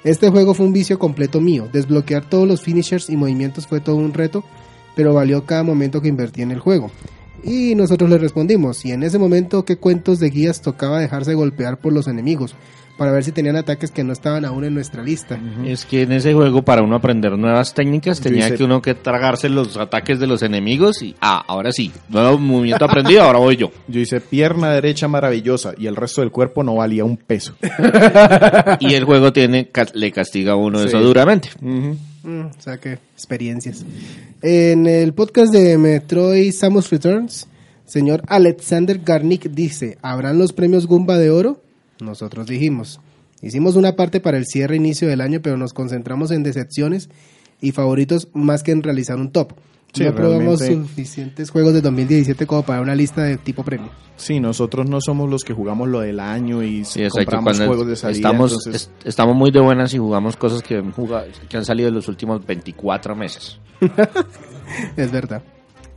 este 0.02 0.30
juego 0.30 0.54
fue 0.54 0.64
un 0.64 0.72
vicio 0.72 0.98
completo 0.98 1.42
mío. 1.42 1.68
Desbloquear 1.70 2.24
todos 2.24 2.48
los 2.48 2.62
finishers 2.62 3.10
y 3.10 3.18
movimientos 3.18 3.66
fue 3.66 3.80
todo 3.80 3.96
un 3.96 4.14
reto, 4.14 4.44
pero 4.94 5.14
valió 5.14 5.44
cada 5.44 5.62
momento 5.62 6.00
que 6.00 6.08
invertí 6.08 6.42
en 6.42 6.50
el 6.50 6.60
juego. 6.60 6.90
Y 7.42 7.74
nosotros 7.74 8.10
le 8.10 8.18
respondimos, 8.18 8.84
y 8.84 8.92
en 8.92 9.02
ese 9.02 9.18
momento 9.18 9.64
qué 9.64 9.76
cuentos 9.76 10.20
de 10.20 10.30
guías 10.30 10.60
tocaba 10.60 11.00
dejarse 11.00 11.34
golpear 11.34 11.78
por 11.78 11.92
los 11.92 12.06
enemigos, 12.06 12.54
para 13.00 13.12
ver 13.12 13.24
si 13.24 13.32
tenían 13.32 13.56
ataques 13.56 13.90
que 13.90 14.04
no 14.04 14.12
estaban 14.12 14.44
aún 14.44 14.62
en 14.62 14.74
nuestra 14.74 15.02
lista. 15.02 15.40
Es 15.64 15.86
que 15.86 16.02
en 16.02 16.12
ese 16.12 16.34
juego, 16.34 16.60
para 16.62 16.82
uno 16.82 16.96
aprender 16.96 17.32
nuevas 17.38 17.72
técnicas, 17.72 18.20
tenía 18.20 18.46
hice- 18.48 18.56
que 18.58 18.64
uno 18.64 18.82
que 18.82 18.92
tragarse 18.94 19.48
los 19.48 19.78
ataques 19.78 20.20
de 20.20 20.26
los 20.26 20.42
enemigos 20.42 21.00
y, 21.00 21.16
ah, 21.22 21.42
ahora 21.48 21.72
sí, 21.72 21.90
nuevo 22.10 22.36
movimiento 22.36 22.84
aprendido, 22.84 23.22
ahora 23.22 23.38
voy 23.38 23.56
yo. 23.56 23.72
Yo 23.88 24.00
hice 24.00 24.20
pierna 24.20 24.70
derecha 24.74 25.08
maravillosa 25.08 25.72
y 25.78 25.86
el 25.86 25.96
resto 25.96 26.20
del 26.20 26.30
cuerpo 26.30 26.62
no 26.62 26.74
valía 26.74 27.06
un 27.06 27.16
peso. 27.16 27.54
Y 28.80 28.92
el 28.92 29.04
juego 29.04 29.32
tiene, 29.32 29.68
ca- 29.68 29.86
le 29.94 30.12
castiga 30.12 30.52
a 30.52 30.56
uno 30.56 30.80
Sí. 30.80 30.88
eso 30.88 31.00
duramente. 31.00 31.48
Mm, 31.62 31.92
o 32.24 32.50
sea 32.62 32.76
que 32.76 32.98
experiencias. 33.14 33.82
En 34.42 34.86
el 34.86 35.14
podcast 35.14 35.54
de 35.54 35.78
Metroid 35.78 36.52
Samus 36.52 36.90
Returns, 36.90 37.46
señor 37.86 38.22
Alexander 38.28 39.00
Garnick 39.02 39.48
dice, 39.50 39.96
¿habrán 40.02 40.36
los 40.38 40.52
premios 40.52 40.86
Goomba 40.86 41.16
de 41.16 41.30
oro? 41.30 41.62
Nosotros 42.02 42.46
dijimos, 42.46 43.00
hicimos 43.42 43.76
una 43.76 43.96
parte 43.96 44.20
para 44.20 44.36
el 44.38 44.46
cierre 44.46 44.76
inicio 44.76 45.08
del 45.08 45.20
año, 45.20 45.40
pero 45.42 45.56
nos 45.56 45.72
concentramos 45.72 46.30
en 46.30 46.42
decepciones 46.42 47.08
y 47.60 47.72
favoritos 47.72 48.28
más 48.34 48.62
que 48.62 48.72
en 48.72 48.82
realizar 48.82 49.16
un 49.18 49.30
top. 49.32 49.52
Sí, 49.92 50.04
no 50.04 50.14
probamos 50.14 50.60
suficientes 50.60 51.50
juegos 51.50 51.74
de 51.74 51.80
2017 51.80 52.46
como 52.46 52.62
para 52.62 52.80
una 52.80 52.94
lista 52.94 53.24
de 53.24 53.38
tipo 53.38 53.64
premio. 53.64 53.90
Sí, 54.16 54.38
nosotros 54.38 54.88
no 54.88 55.00
somos 55.00 55.28
los 55.28 55.42
que 55.42 55.52
jugamos 55.52 55.88
lo 55.88 55.98
del 55.98 56.20
año 56.20 56.62
y 56.62 56.84
Sí, 56.84 57.02
exacto. 57.02 57.32
compramos 57.32 57.58
juegos 57.58 57.86
de 57.88 57.96
salida. 57.96 58.16
estamos, 58.18 58.52
entonces- 58.52 58.90
estamos 59.04 59.34
muy 59.34 59.50
de 59.50 59.58
buenas 59.58 59.92
y 59.92 59.98
jugamos 59.98 60.36
cosas 60.36 60.62
que 60.62 60.80
que 61.48 61.56
han 61.56 61.64
salido 61.64 61.88
en 61.88 61.96
los 61.96 62.06
últimos 62.06 62.44
24 62.46 63.16
meses. 63.16 63.58
Es 64.96 65.10
verdad. 65.10 65.42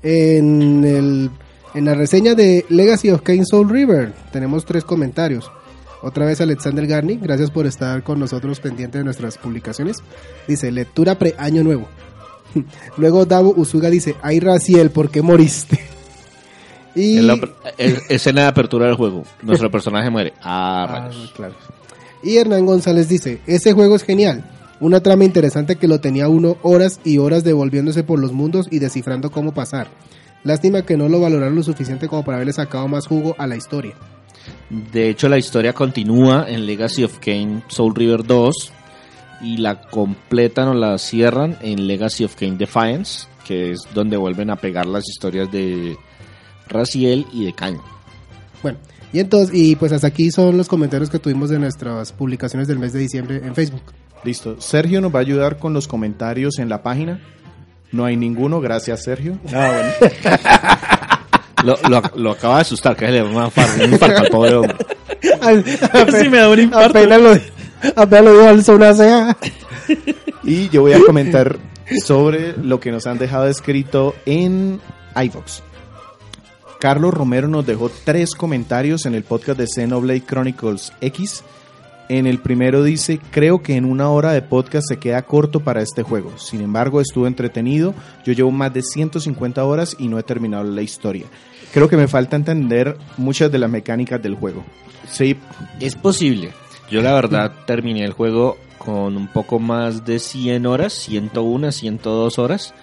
En, 0.01 0.83
el, 0.83 1.29
en 1.75 1.85
la 1.85 1.93
reseña 1.93 2.33
de 2.35 2.65
Legacy 2.69 3.11
of 3.11 3.21
Kane 3.21 3.45
Soul 3.45 3.69
River 3.69 4.11
tenemos 4.31 4.65
tres 4.65 4.83
comentarios. 4.83 5.51
Otra 6.03 6.25
vez 6.25 6.41
Alexander 6.41 6.85
Garni, 6.85 7.15
gracias 7.15 7.49
por 7.49 7.65
estar 7.65 8.03
con 8.03 8.19
nosotros 8.19 8.59
pendiente 8.59 8.97
de 8.97 9.05
nuestras 9.05 9.37
publicaciones. 9.37 9.97
Dice, 10.47 10.69
lectura 10.71 11.17
pre-año 11.17 11.63
nuevo. 11.63 11.87
Luego 12.97 13.25
Davo 13.25 13.53
Usuga 13.55 13.89
dice, 13.89 14.15
ay 14.21 14.39
Raciel, 14.39 14.91
¿por 14.91 15.09
qué 15.09 15.21
moriste? 15.21 15.79
Y... 16.95 17.17
En 17.17 17.25
la 17.27 17.39
escena 18.07 18.41
de 18.41 18.47
apertura 18.49 18.85
del 18.85 18.93
juego. 18.95 19.23
Nuestro 19.41 19.71
personaje 19.71 20.11
muere. 20.11 20.33
Ah, 20.43 20.83
Ah, 20.87 20.99
rayos. 21.07 21.31
claro. 21.35 21.55
Y 22.21 22.37
Hernán 22.37 22.67
González 22.67 23.09
dice, 23.09 23.41
ese 23.47 23.73
juego 23.73 23.95
es 23.95 24.03
genial. 24.03 24.47
Una 24.79 25.01
trama 25.01 25.23
interesante 25.23 25.77
que 25.77 25.87
lo 25.87 25.99
tenía 26.01 26.27
uno 26.27 26.57
horas 26.61 26.99
y 27.03 27.17
horas 27.17 27.43
devolviéndose 27.43 28.03
por 28.03 28.19
los 28.19 28.31
mundos 28.31 28.67
y 28.69 28.77
descifrando 28.77 29.31
cómo 29.31 29.55
pasar. 29.55 29.87
Lástima 30.43 30.83
que 30.83 30.95
no 30.95 31.09
lo 31.09 31.19
valoraron 31.19 31.55
lo 31.55 31.63
suficiente 31.63 32.07
como 32.07 32.23
para 32.23 32.35
haberle 32.37 32.53
sacado 32.53 32.87
más 32.87 33.07
jugo 33.07 33.33
a 33.39 33.47
la 33.47 33.55
historia. 33.55 33.95
De 34.69 35.09
hecho, 35.09 35.29
la 35.29 35.37
historia 35.37 35.73
continúa 35.73 36.45
en 36.47 36.65
Legacy 36.65 37.03
of 37.03 37.19
Kain 37.19 37.63
Soul 37.67 37.95
River 37.95 38.25
2 38.25 38.73
y 39.41 39.57
la 39.57 39.81
completan 39.81 40.69
o 40.69 40.73
la 40.73 40.97
cierran 40.97 41.57
en 41.61 41.85
Legacy 41.85 42.23
of 42.23 42.35
Kain 42.35 42.57
Defiance, 42.57 43.27
que 43.45 43.71
es 43.71 43.79
donde 43.93 44.17
vuelven 44.17 44.49
a 44.49 44.55
pegar 44.55 44.85
las 44.85 45.07
historias 45.07 45.51
de 45.51 45.97
Raziel 46.67 47.27
y 47.31 47.45
de 47.45 47.53
Cain. 47.53 47.77
Bueno, 48.61 48.79
y 49.11 49.19
entonces, 49.19 49.55
y 49.55 49.75
pues 49.75 49.91
hasta 49.91 50.07
aquí 50.07 50.31
son 50.31 50.57
los 50.57 50.67
comentarios 50.67 51.09
que 51.09 51.19
tuvimos 51.19 51.49
de 51.49 51.59
nuestras 51.59 52.11
publicaciones 52.13 52.67
del 52.67 52.79
mes 52.79 52.93
de 52.93 52.99
diciembre 52.99 53.41
en 53.43 53.53
Facebook. 53.53 53.83
Listo. 54.23 54.59
Sergio 54.59 55.01
nos 55.01 55.13
va 55.13 55.19
a 55.19 55.21
ayudar 55.21 55.59
con 55.59 55.73
los 55.73 55.87
comentarios 55.87 56.57
en 56.59 56.69
la 56.69 56.81
página. 56.81 57.21
No 57.91 58.05
hay 58.05 58.17
ninguno, 58.17 58.59
gracias 58.61 59.03
Sergio. 59.03 59.37
Lo, 61.63 61.77
lo, 61.89 62.01
lo 62.15 62.31
acaba 62.31 62.55
de 62.55 62.61
asustar, 62.61 62.95
que 62.95 63.07
le 63.07 63.19
da 63.19 63.25
una 63.25 63.49
far- 63.49 63.69
un 63.85 63.91
infarto 63.93 64.21
al 64.21 64.27
pobre 64.29 64.55
hombre. 64.55 64.75
Casi 65.91 66.29
me 66.29 66.37
da 66.37 66.49
un 66.49 66.59
infarto. 66.59 66.89
Apenas 66.99 67.21
lo, 67.21 67.31
apenas 67.95 68.25
lo 68.25 68.31
dijo 68.33 68.47
alzó 68.47 68.75
una 68.75 68.93
ceja. 68.93 69.37
Y 70.43 70.69
yo 70.69 70.81
voy 70.81 70.93
a 70.93 70.99
comentar 71.05 71.57
sobre 72.03 72.55
lo 72.57 72.79
que 72.79 72.91
nos 72.91 73.07
han 73.07 73.17
dejado 73.17 73.47
escrito 73.47 74.13
en 74.25 74.79
iVox. 75.15 75.61
Carlos 76.79 77.13
Romero 77.13 77.47
nos 77.47 77.65
dejó 77.65 77.89
tres 78.03 78.35
comentarios 78.35 79.05
en 79.05 79.15
el 79.15 79.23
podcast 79.23 79.57
de 79.57 79.67
Xenoblade 79.67 80.23
Chronicles 80.25 80.91
X. 80.99 81.43
En 82.09 82.27
el 82.27 82.39
primero 82.39 82.83
dice, 82.83 83.21
creo 83.31 83.63
que 83.63 83.75
en 83.77 83.85
una 83.85 84.09
hora 84.09 84.33
de 84.33 84.41
podcast 84.41 84.87
se 84.89 84.97
queda 84.97 85.21
corto 85.21 85.61
para 85.61 85.81
este 85.81 86.03
juego. 86.03 86.37
Sin 86.37 86.59
embargo, 86.59 86.99
estuvo 86.99 87.25
entretenido. 87.27 87.93
Yo 88.25 88.33
llevo 88.33 88.51
más 88.51 88.73
de 88.73 88.81
150 88.81 89.63
horas 89.63 89.95
y 89.97 90.09
no 90.09 90.19
he 90.19 90.23
terminado 90.23 90.65
la 90.65 90.81
historia. 90.81 91.25
Creo 91.73 91.89
que 91.89 91.97
me 91.97 92.07
falta 92.07 92.35
entender 92.35 92.97
muchas 93.17 93.51
de 93.51 93.57
las 93.59 93.69
mecánicas 93.69 94.21
del 94.21 94.35
juego. 94.35 94.63
Sí, 95.09 95.35
Es 95.79 95.95
posible. 95.95 96.51
Yo 96.89 97.01
la 97.01 97.13
verdad 97.13 97.51
terminé 97.65 98.03
el 98.05 98.13
juego 98.13 98.57
con 98.77 99.17
un 99.17 99.27
poco 99.27 99.57
más 99.59 100.05
de 100.05 100.19
100 100.19 100.65
horas, 100.65 100.93
101, 100.93 101.71
102 101.71 102.37
horas, 102.39 102.73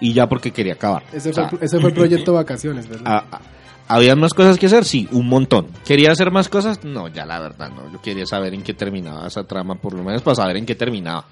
y 0.00 0.12
ya 0.12 0.28
porque 0.28 0.52
quería 0.52 0.74
acabar. 0.74 1.02
Ese 1.12 1.30
O 1.30 1.32
fue, 1.32 1.48
sea, 1.48 1.58
ese 1.60 1.80
fue 1.80 1.88
el 1.90 1.94
proyecto 1.96 2.32
vacaciones, 2.34 2.88
¿verdad? 2.88 3.06
a- 3.06 3.36
a- 3.36 3.40
¿Había 3.88 4.16
más 4.16 4.34
cosas 4.34 4.58
que 4.58 4.66
hacer? 4.66 4.84
Sí, 4.84 5.08
un 5.12 5.28
montón. 5.28 5.68
¿Quería 5.84 6.10
hacer 6.10 6.32
más 6.32 6.48
cosas? 6.48 6.82
No, 6.84 7.06
ya 7.06 7.24
la 7.24 7.38
verdad 7.38 7.70
no. 7.70 7.90
Yo 7.92 8.02
quería 8.02 8.26
saber 8.26 8.52
en 8.52 8.62
qué 8.62 8.74
terminaba 8.74 9.28
esa 9.28 9.44
trama, 9.44 9.76
por 9.76 9.94
lo 9.94 10.02
menos 10.02 10.22
para 10.22 10.34
saber 10.34 10.56
en 10.56 10.66
qué 10.66 10.74
terminaba. 10.74 11.24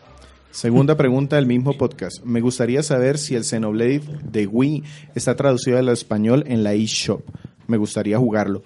Segunda 0.54 0.96
pregunta 0.96 1.34
del 1.34 1.46
mismo 1.46 1.72
podcast. 1.72 2.22
Me 2.24 2.40
gustaría 2.40 2.84
saber 2.84 3.18
si 3.18 3.34
el 3.34 3.42
Xenoblade 3.42 4.02
de 4.22 4.46
Wii 4.46 4.84
está 5.16 5.34
traducido 5.34 5.78
al 5.78 5.88
español 5.88 6.44
en 6.46 6.62
la 6.62 6.74
eShop. 6.74 7.22
Me 7.66 7.76
gustaría 7.76 8.18
jugarlo. 8.18 8.62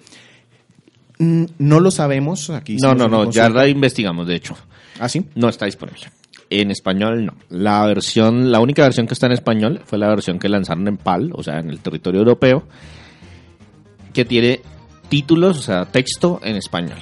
Mm, 1.17 1.45
no 1.57 1.79
lo 1.79 1.89
sabemos. 1.89 2.51
Aquí 2.51 2.77
No, 2.77 2.93
no, 2.93 3.07
no, 3.07 3.31
ya 3.31 3.49
la 3.49 3.67
investigamos, 3.67 4.27
de 4.27 4.35
hecho. 4.35 4.55
¿Ah, 4.99 5.09
sí? 5.09 5.25
No 5.33 5.49
está 5.49 5.65
disponible. 5.65 6.11
En 6.51 6.69
español 6.69 7.25
no. 7.25 7.33
La 7.49 7.83
versión, 7.87 8.51
la 8.51 8.59
única 8.59 8.83
versión 8.83 9.07
que 9.07 9.15
está 9.15 9.25
en 9.25 9.33
español 9.33 9.81
fue 9.83 9.97
la 9.97 10.09
versión 10.09 10.37
que 10.37 10.47
lanzaron 10.47 10.87
en 10.87 10.97
PAL, 10.97 11.31
o 11.33 11.41
sea, 11.41 11.57
en 11.57 11.71
el 11.71 11.79
territorio 11.79 12.19
europeo, 12.19 12.65
que 14.13 14.25
tiene 14.25 14.61
títulos, 15.09 15.57
o 15.57 15.61
sea, 15.63 15.85
texto 15.85 16.39
en 16.43 16.55
español. 16.55 16.99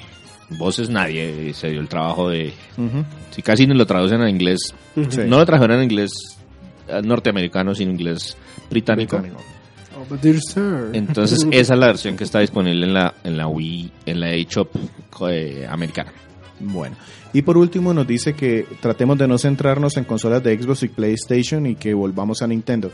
Voces 0.50 0.88
nadie 0.88 1.52
se 1.52 1.70
dio 1.70 1.80
el 1.80 1.88
trabajo 1.88 2.30
de... 2.30 2.52
Si 3.30 3.42
casi 3.42 3.66
no 3.66 3.74
lo 3.74 3.86
traducen 3.86 4.22
a 4.22 4.30
inglés, 4.30 4.74
no 4.94 5.38
lo 5.38 5.46
trajeron 5.46 5.78
en 5.78 5.84
inglés 5.84 6.10
eh, 6.88 7.02
norteamericano, 7.02 7.74
sino 7.74 7.90
inglés 7.92 8.36
británico. 8.70 9.18
Británico. 9.18 9.42
Oh, 9.98 10.04
but 10.08 10.20
dear 10.20 10.38
sir. 10.40 10.90
Entonces, 10.92 11.46
esa 11.50 11.74
es 11.74 11.80
la 11.80 11.86
versión 11.86 12.16
que 12.16 12.24
está 12.24 12.40
disponible 12.40 12.86
en 12.86 12.94
la, 12.94 13.14
en 13.24 13.36
la 13.36 13.46
Wii, 13.46 13.92
en 14.06 14.20
la 14.20 14.32
eShop 14.32 14.70
eh, 15.28 15.66
americana. 15.68 16.12
Bueno, 16.60 16.96
y 17.32 17.42
por 17.42 17.56
último 17.56 17.94
nos 17.94 18.06
dice 18.06 18.34
que 18.34 18.66
tratemos 18.80 19.18
de 19.18 19.28
no 19.28 19.38
centrarnos 19.38 19.96
en 19.96 20.04
consolas 20.04 20.42
de 20.42 20.60
Xbox 20.60 20.82
y 20.82 20.88
PlayStation 20.88 21.66
y 21.66 21.76
que 21.76 21.94
volvamos 21.94 22.42
a 22.42 22.46
Nintendo. 22.46 22.90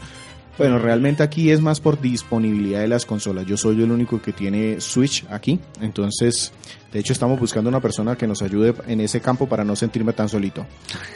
Bueno, 0.57 0.79
realmente 0.79 1.23
aquí 1.25 1.51
es 1.51 1.61
más 1.61 1.81
por 1.81 2.01
disponibilidad 2.01 2.81
de 2.81 2.87
las 2.89 3.05
consolas. 3.07 3.45
Yo 3.47 3.57
soy 3.57 3.83
el 3.83 3.91
único 3.91 4.23
que 4.23 4.33
tiene 4.33 4.81
Switch 4.81 5.25
aquí, 5.29 5.59
entonces, 5.81 6.53
de 6.93 7.01
hecho, 7.01 7.13
estamos 7.13 7.41
buscando 7.41 7.69
una 7.69 7.81
persona 7.81 8.15
que 8.17 8.27
nos 8.29 8.41
ayude 8.41 8.73
en 8.87 9.01
ese 9.01 9.21
campo 9.21 9.49
para 9.49 9.65
no 9.65 9.75
sentirme 9.75 10.13
tan 10.13 10.29
solito. 10.29 10.65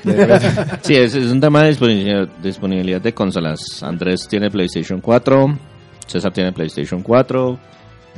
Sí, 0.83 0.95
es, 0.97 1.15
es 1.15 1.31
un 1.31 1.41
tema 1.41 1.63
de 1.63 1.69
disponibilidad, 1.69 2.29
disponibilidad 2.43 3.01
de 3.01 3.15
consolas. 3.15 3.83
Andrés 3.83 4.27
tiene 4.29 4.51
PlayStation 4.51 5.01
4, 5.01 5.59
César 6.07 6.33
tiene 6.33 6.53
PlayStation 6.53 7.03
4, 7.03 7.59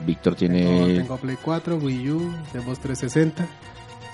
Víctor 0.06 0.34
Tengo, 0.36 0.54
tiene... 0.54 0.94
tengo 1.00 1.16
Play 1.18 1.36
4, 1.42 1.76
Wii 1.76 2.10
U, 2.12 2.32
Xbox 2.52 2.80
360. 2.80 3.46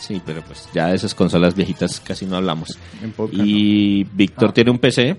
Sí, 0.01 0.21
pero 0.27 0.43
pues 0.43 0.69
ya 0.75 0.89
de 0.89 0.97
esas 0.97 1.15
consolas 1.15 1.55
viejitas 1.55 2.01
casi 2.01 2.27
no 2.27 2.37
hablamos. 2.37 2.79
en 3.03 3.15
Y 3.33 4.05
Víctor 4.05 4.49
Ah. 4.51 4.53
tiene 4.53 4.71
un 4.73 4.79
PC. 4.79 5.17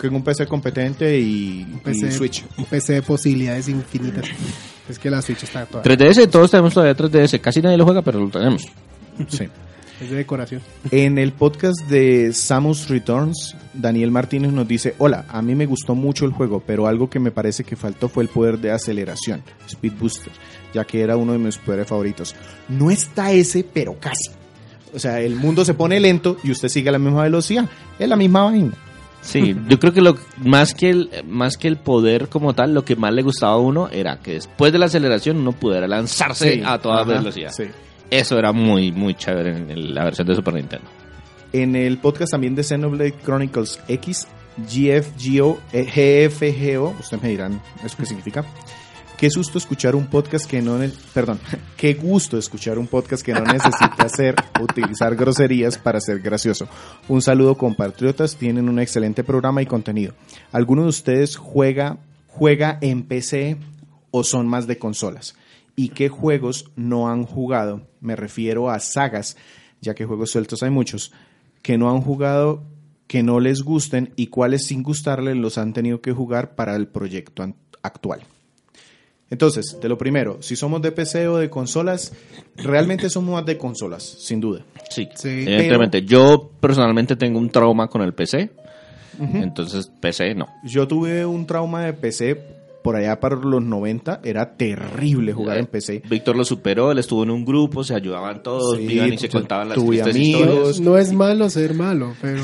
Tengo 0.00 0.16
un- 0.16 0.22
PC 0.24 0.46
competente 0.46 1.18
y, 1.18 1.62
Un 1.64 1.76
y 1.76 1.80
PC, 1.80 2.10
Switch. 2.12 2.44
un 2.56 2.64
PC 2.64 2.94
de 2.94 3.02
posibilidades 3.02 3.68
infinitas. 3.68 4.26
Es 4.88 4.98
que 4.98 5.10
la 5.10 5.20
Switch 5.22 5.42
está 5.42 5.66
toda. 5.66 5.82
3DS, 5.82 6.28
todos 6.30 6.50
tenemos 6.50 6.72
todavía 6.74 6.94
3DS. 6.96 7.40
Casi 7.40 7.60
nadie 7.62 7.76
lo 7.76 7.84
juega, 7.84 8.02
pero 8.02 8.20
lo 8.20 8.28
tenemos. 8.30 8.66
Sí. 9.28 9.48
Es 10.00 10.10
de 10.10 10.16
decoración. 10.18 10.60
En 10.92 11.18
el 11.18 11.32
podcast 11.32 11.80
de 11.88 12.32
Samus 12.32 12.88
Returns, 12.88 13.56
Daniel 13.74 14.12
Martínez 14.12 14.52
nos 14.52 14.68
dice, 14.68 14.94
hola, 14.98 15.24
a 15.28 15.42
mí 15.42 15.56
me 15.56 15.66
gustó 15.66 15.96
mucho 15.96 16.24
el 16.24 16.30
juego, 16.30 16.62
pero 16.64 16.86
algo 16.86 17.10
que 17.10 17.18
me 17.18 17.32
parece 17.32 17.64
que 17.64 17.74
faltó 17.74 18.08
fue 18.08 18.22
el 18.22 18.28
poder 18.28 18.60
de 18.60 18.70
aceleración, 18.70 19.42
Speed 19.68 19.94
Booster, 19.98 20.32
ya 20.72 20.84
que 20.84 21.00
era 21.00 21.16
uno 21.16 21.32
de 21.32 21.38
mis 21.38 21.58
poderes 21.58 21.88
favoritos. 21.88 22.36
No 22.68 22.92
está 22.92 23.32
ese, 23.32 23.64
pero 23.64 23.98
casi. 23.98 24.30
O 24.94 25.00
sea, 25.00 25.18
el 25.20 25.34
mundo 25.34 25.64
se 25.64 25.74
pone 25.74 25.98
lento 25.98 26.36
y 26.44 26.52
usted 26.52 26.68
sigue 26.68 26.90
a 26.90 26.92
la 26.92 27.00
misma 27.00 27.24
velocidad. 27.24 27.68
Es 27.98 28.08
la 28.08 28.14
misma 28.14 28.44
vaina. 28.44 28.74
Sí, 29.28 29.54
yo 29.68 29.78
creo 29.78 29.92
que 29.92 30.00
lo 30.00 30.16
más 30.38 30.72
que 30.72 30.88
el 30.90 31.10
más 31.26 31.56
que 31.58 31.68
el 31.68 31.76
poder 31.76 32.28
como 32.28 32.54
tal, 32.54 32.72
lo 32.72 32.84
que 32.84 32.96
más 32.96 33.12
le 33.12 33.22
gustaba 33.22 33.52
a 33.52 33.58
uno 33.58 33.88
era 33.92 34.20
que 34.20 34.32
después 34.32 34.72
de 34.72 34.78
la 34.78 34.86
aceleración 34.86 35.36
uno 35.36 35.52
pudiera 35.52 35.86
lanzarse 35.86 36.54
Sí, 36.54 36.62
a 36.64 36.78
toda 36.78 37.02
ajá, 37.02 37.04
velocidad. 37.18 37.50
sí. 37.52 37.64
Eso 38.10 38.38
era 38.38 38.52
muy 38.52 38.90
muy 38.90 39.14
chévere 39.14 39.50
en 39.50 39.94
la 39.94 40.04
versión 40.04 40.26
de 40.26 40.34
Super 40.34 40.54
Nintendo. 40.54 40.86
En 41.52 41.76
el 41.76 41.98
podcast 41.98 42.32
también 42.32 42.54
de 42.54 42.62
Xenoblade 42.64 43.14
Chronicles 43.22 43.80
X, 43.86 44.26
GFGO, 44.56 45.58
eh, 45.72 45.84
GFGO, 45.84 46.94
ustedes 46.98 47.22
me 47.22 47.28
dirán 47.28 47.60
eso 47.84 47.96
qué 47.98 48.06
significa. 48.06 48.44
Qué 49.18 49.30
susto 49.30 49.58
escuchar 49.58 49.96
un 49.96 50.06
podcast 50.06 50.48
que 50.48 50.62
no, 50.62 50.78
perdón, 51.12 51.40
qué 51.76 51.94
gusto 51.94 52.38
escuchar 52.38 52.78
un 52.78 52.86
podcast 52.86 53.24
que 53.24 53.32
no 53.32 53.40
necesita 53.40 54.04
hacer, 54.04 54.36
utilizar 54.60 55.16
groserías 55.16 55.76
para 55.76 56.00
ser 56.00 56.20
gracioso. 56.20 56.68
Un 57.08 57.20
saludo 57.20 57.56
compatriotas, 57.56 58.36
tienen 58.36 58.68
un 58.68 58.78
excelente 58.78 59.24
programa 59.24 59.60
y 59.60 59.66
contenido. 59.66 60.14
¿Alguno 60.52 60.82
de 60.82 60.90
ustedes 60.90 61.34
juega, 61.34 61.98
juega 62.28 62.78
en 62.80 63.02
PC 63.02 63.56
o 64.12 64.22
son 64.22 64.46
más 64.46 64.68
de 64.68 64.78
consolas? 64.78 65.34
¿Y 65.74 65.88
qué 65.88 66.08
juegos 66.08 66.70
no 66.76 67.08
han 67.08 67.24
jugado? 67.24 67.88
Me 68.00 68.14
refiero 68.14 68.70
a 68.70 68.78
sagas, 68.78 69.36
ya 69.80 69.96
que 69.96 70.04
juegos 70.04 70.30
sueltos 70.30 70.62
hay 70.62 70.70
muchos, 70.70 71.12
que 71.62 71.76
no 71.76 71.90
han 71.90 72.02
jugado, 72.02 72.62
que 73.08 73.24
no 73.24 73.40
les 73.40 73.62
gusten 73.62 74.12
y 74.14 74.28
cuáles 74.28 74.66
sin 74.66 74.84
gustarles 74.84 75.36
los 75.36 75.58
han 75.58 75.72
tenido 75.72 76.00
que 76.00 76.12
jugar 76.12 76.54
para 76.54 76.76
el 76.76 76.86
proyecto 76.86 77.44
actual. 77.82 78.22
Entonces, 79.30 79.78
de 79.80 79.88
lo 79.88 79.98
primero, 79.98 80.38
si 80.40 80.56
somos 80.56 80.80
de 80.80 80.90
PC 80.90 81.28
o 81.28 81.36
de 81.36 81.50
consolas, 81.50 82.12
realmente 82.56 83.10
somos 83.10 83.34
más 83.34 83.46
de 83.46 83.58
consolas, 83.58 84.02
sin 84.02 84.40
duda. 84.40 84.64
Sí, 84.90 85.08
Sí, 85.14 85.28
evidentemente. 85.28 86.02
Yo 86.02 86.50
personalmente 86.60 87.16
tengo 87.16 87.38
un 87.38 87.50
trauma 87.50 87.88
con 87.88 88.02
el 88.02 88.14
PC. 88.14 88.50
Entonces, 89.20 89.90
PC 90.00 90.34
no. 90.36 90.46
Yo 90.64 90.86
tuve 90.86 91.26
un 91.26 91.44
trauma 91.44 91.84
de 91.84 91.92
PC 91.92 92.57
por 92.82 92.96
allá 92.96 93.18
para 93.20 93.36
los 93.36 93.62
90, 93.62 94.20
era 94.24 94.56
terrible 94.56 95.32
jugar 95.32 95.58
en 95.58 95.66
PC. 95.66 96.02
Víctor 96.08 96.36
lo 96.36 96.44
superó, 96.44 96.90
él 96.92 96.98
estuvo 96.98 97.22
en 97.24 97.30
un 97.30 97.44
grupo, 97.44 97.82
se 97.84 97.94
ayudaban 97.94 98.42
todos, 98.42 98.76
Sí, 98.78 98.84
iban 98.92 99.12
y 99.12 99.18
se 99.18 99.28
pues, 99.28 99.32
contaban 99.42 99.68
las 99.68 99.76
tuve 99.78 99.96
tristes 100.02 100.14
amigos. 100.14 100.42
historias. 100.46 100.80
No 100.80 100.96
es 100.98 101.12
malo 101.12 101.50
ser 101.50 101.74
malo, 101.74 102.14
pero 102.22 102.42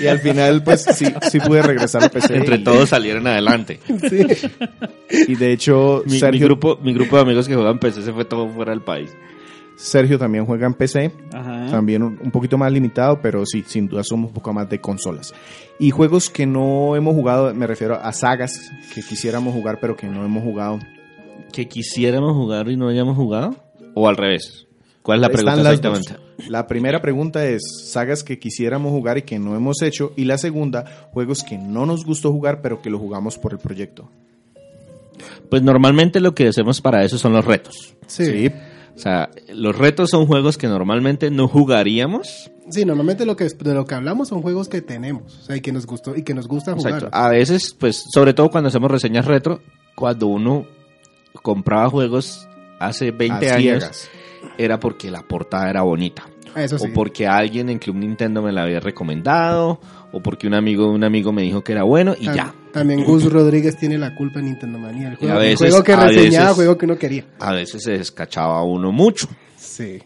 Y 0.00 0.06
al 0.06 0.18
final, 0.20 0.62
pues 0.62 0.84
sí, 0.94 1.06
sí 1.30 1.40
pude 1.40 1.62
regresar 1.62 2.04
al 2.04 2.10
PC. 2.10 2.36
Entre 2.36 2.56
y- 2.56 2.64
todos 2.64 2.88
salieron 2.88 3.26
adelante. 3.26 3.80
sí. 4.08 4.26
Y 5.28 5.34
de 5.34 5.52
hecho, 5.52 6.02
Mi, 6.06 6.18
grupo, 6.38 6.78
mi 6.82 6.94
grupo 6.94 7.16
de 7.16 7.22
amigos 7.22 7.48
que 7.48 7.54
juegan 7.54 7.78
PC 7.78 8.02
se 8.02 8.12
fue 8.12 8.24
todo 8.24 8.48
fuera 8.48 8.70
del 8.72 8.82
país. 8.82 9.10
Sergio 9.80 10.18
también 10.18 10.44
juega 10.44 10.66
en 10.66 10.74
PC. 10.74 11.10
Ajá. 11.32 11.66
También 11.70 12.02
un, 12.02 12.30
poquito 12.30 12.58
más 12.58 12.70
limitado, 12.70 13.20
pero 13.22 13.46
sí, 13.46 13.64
sin 13.66 13.88
duda 13.88 14.04
somos 14.04 14.28
un 14.28 14.34
poco 14.34 14.52
más 14.52 14.68
de 14.68 14.78
consolas. 14.78 15.32
Y 15.78 15.90
juegos 15.90 16.28
que 16.28 16.44
no 16.44 16.96
hemos 16.96 17.14
jugado, 17.14 17.54
me 17.54 17.66
refiero 17.66 17.94
a 17.94 18.12
sagas 18.12 18.70
que 18.94 19.02
quisiéramos 19.02 19.54
jugar, 19.54 19.78
pero 19.80 19.96
que 19.96 20.06
no 20.06 20.22
hemos 20.22 20.42
jugado. 20.42 20.78
¿Que 21.50 21.66
quisiéramos 21.66 22.32
jugar 22.34 22.68
y 22.68 22.76
no 22.76 22.88
hayamos 22.88 23.16
jugado? 23.16 23.56
¿O 23.94 24.06
al 24.06 24.18
revés? 24.18 24.66
¿Cuál 25.02 25.18
es 25.18 25.22
la 25.22 25.28
pregunta 25.30 25.60
exactamente? 25.60 26.16
La 26.48 26.66
primera 26.66 27.00
pregunta 27.00 27.46
es 27.46 27.62
sagas 27.90 28.22
que 28.22 28.38
quisiéramos 28.38 28.92
jugar 28.92 29.16
y 29.16 29.22
que 29.22 29.38
no 29.38 29.56
hemos 29.56 29.80
hecho. 29.80 30.12
Y 30.14 30.26
la 30.26 30.36
segunda, 30.36 31.08
juegos 31.12 31.42
que 31.42 31.56
no 31.56 31.86
nos 31.86 32.04
gustó 32.04 32.30
jugar, 32.30 32.60
pero 32.60 32.82
que 32.82 32.90
lo 32.90 32.98
jugamos 32.98 33.38
por 33.38 33.52
el 33.52 33.58
proyecto. 33.58 34.10
Pues 35.48 35.62
normalmente 35.62 36.20
lo 36.20 36.34
que 36.34 36.48
hacemos 36.48 36.82
para 36.82 37.02
eso 37.02 37.16
son 37.16 37.32
los 37.32 37.46
retos. 37.46 37.94
Sí. 38.06 38.26
Sí. 38.26 38.52
Sí. 38.94 38.98
O 38.98 39.02
sea, 39.02 39.30
los 39.54 39.76
retos 39.76 40.10
son 40.10 40.26
juegos 40.26 40.56
que 40.58 40.66
normalmente 40.68 41.30
no 41.30 41.48
jugaríamos. 41.48 42.50
normalmente 42.86 43.26
lo 43.26 43.36
que 43.36 43.44
de 43.48 43.74
lo 43.74 43.84
que 43.84 43.94
hablamos 43.94 44.28
son 44.28 44.42
juegos 44.42 44.68
que 44.68 44.80
tenemos, 44.82 45.38
o 45.38 45.42
sea, 45.42 45.56
y 45.56 45.60
que 45.60 45.72
nos 45.72 45.86
gustó 45.86 46.14
y 46.16 46.22
que 46.22 46.34
nos 46.34 46.46
gusta 46.48 46.72
Exacto. 46.72 47.06
jugar. 47.06 47.10
A 47.12 47.28
veces, 47.28 47.74
pues, 47.78 48.04
sobre 48.12 48.32
todo 48.34 48.50
cuando 48.50 48.68
hacemos 48.68 48.90
reseñas 48.90 49.24
retro, 49.26 49.60
cuando 49.94 50.26
uno 50.28 50.66
compraba 51.42 51.88
juegos 51.88 52.48
hace 52.78 53.10
20 53.10 53.50
A 53.50 53.54
años, 53.54 53.60
ciegas. 53.62 54.10
era 54.58 54.78
porque 54.80 55.10
la 55.10 55.22
portada 55.22 55.68
era 55.70 55.82
bonita. 55.82 56.24
Eso 56.56 56.78
sí. 56.78 56.88
O 56.90 56.92
porque 56.94 57.26
alguien 57.28 57.68
en 57.70 57.78
Club 57.78 57.96
Nintendo 57.96 58.42
me 58.42 58.50
la 58.52 58.62
había 58.64 58.80
recomendado, 58.80 59.80
o 60.12 60.20
porque 60.20 60.46
un 60.48 60.54
amigo 60.54 60.90
un 60.90 61.04
amigo 61.04 61.32
me 61.32 61.42
dijo 61.42 61.62
que 61.62 61.72
era 61.72 61.84
bueno 61.84 62.14
y 62.18 62.26
Tam- 62.26 62.34
ya. 62.34 62.54
También 62.72 63.04
Gus 63.04 63.30
Rodríguez 63.30 63.76
tiene 63.76 63.98
la 63.98 64.14
culpa 64.14 64.38
en 64.40 64.46
Nintendo 64.46 64.78
Manía. 64.78 65.08
El 65.08 65.16
juego, 65.16 65.40
el 65.40 65.56
juego 65.56 65.82
que 65.82 65.96
reseñaba, 65.96 66.44
veces- 66.46 66.56
juego 66.56 66.78
que 66.78 66.86
uno 66.86 66.96
quería. 66.98 67.24
A 67.38 67.52
veces 67.52 67.82
se 67.82 67.92
descachaba 67.92 68.62
uno 68.64 68.92
mucho. 68.92 69.28
Sí. 69.56 69.98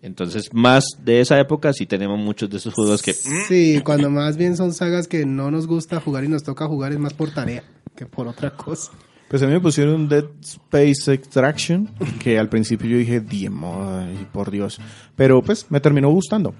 Entonces, 0.00 0.52
más 0.52 0.84
de 1.04 1.20
esa 1.20 1.38
época 1.38 1.72
sí 1.72 1.86
tenemos 1.86 2.18
muchos 2.18 2.50
de 2.50 2.56
esos 2.56 2.74
juegos 2.74 3.02
que... 3.02 3.12
Sí, 3.12 3.80
cuando 3.84 4.10
más 4.10 4.36
bien 4.36 4.56
son 4.56 4.72
sagas 4.74 5.06
que 5.06 5.24
no 5.24 5.50
nos 5.52 5.66
gusta 5.68 6.00
jugar 6.00 6.24
y 6.24 6.28
nos 6.28 6.42
toca 6.42 6.66
jugar 6.66 6.92
es 6.92 6.98
más 6.98 7.14
por 7.14 7.30
tarea 7.32 7.62
que 7.94 8.06
por 8.06 8.26
otra 8.26 8.50
cosa. 8.50 8.90
Pues 9.28 9.42
a 9.42 9.46
mí 9.46 9.52
me 9.52 9.60
pusieron 9.60 10.08
Dead 10.08 10.24
Space 10.42 11.12
Extraction, 11.12 11.88
que 12.18 12.38
al 12.38 12.48
principio 12.48 12.88
yo 12.90 12.98
dije, 12.98 13.20
"Diemo, 13.20 13.88
ay, 13.88 14.26
por 14.32 14.50
Dios. 14.50 14.78
Pero 15.16 15.40
pues 15.40 15.66
me 15.70 15.80
terminó 15.80 16.10
gustando. 16.10 16.52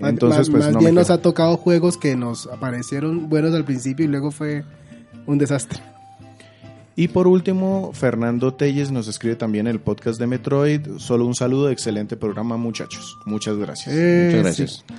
Más- 0.00 0.10
Entonces, 0.10 0.48
más, 0.48 0.50
pues 0.50 0.64
más 0.64 0.72
no 0.72 0.78
bien 0.80 0.94
nos 0.94 1.10
ha 1.10 1.20
tocado 1.20 1.56
juegos 1.56 1.96
que 1.96 2.16
nos 2.16 2.46
aparecieron 2.46 3.28
buenos 3.28 3.54
al 3.54 3.64
principio 3.64 4.04
y 4.04 4.08
luego 4.08 4.30
fue 4.30 4.64
un 5.26 5.38
desastre. 5.38 5.80
Y 6.96 7.08
por 7.08 7.26
último, 7.28 7.90
Fernando 7.94 8.52
Telles 8.54 8.90
nos 8.90 9.08
escribe 9.08 9.36
también 9.36 9.66
el 9.66 9.80
podcast 9.80 10.18
de 10.20 10.26
Metroid. 10.26 10.80
Solo 10.98 11.26
un 11.26 11.34
saludo, 11.34 11.70
excelente 11.70 12.16
programa, 12.16 12.56
muchachos. 12.56 13.16
Muchas 13.26 13.56
gracias. 13.56 13.94
Eh, 13.96 14.24
Muchas 14.26 14.42
gracias. 14.42 14.84
sí. 14.88 14.94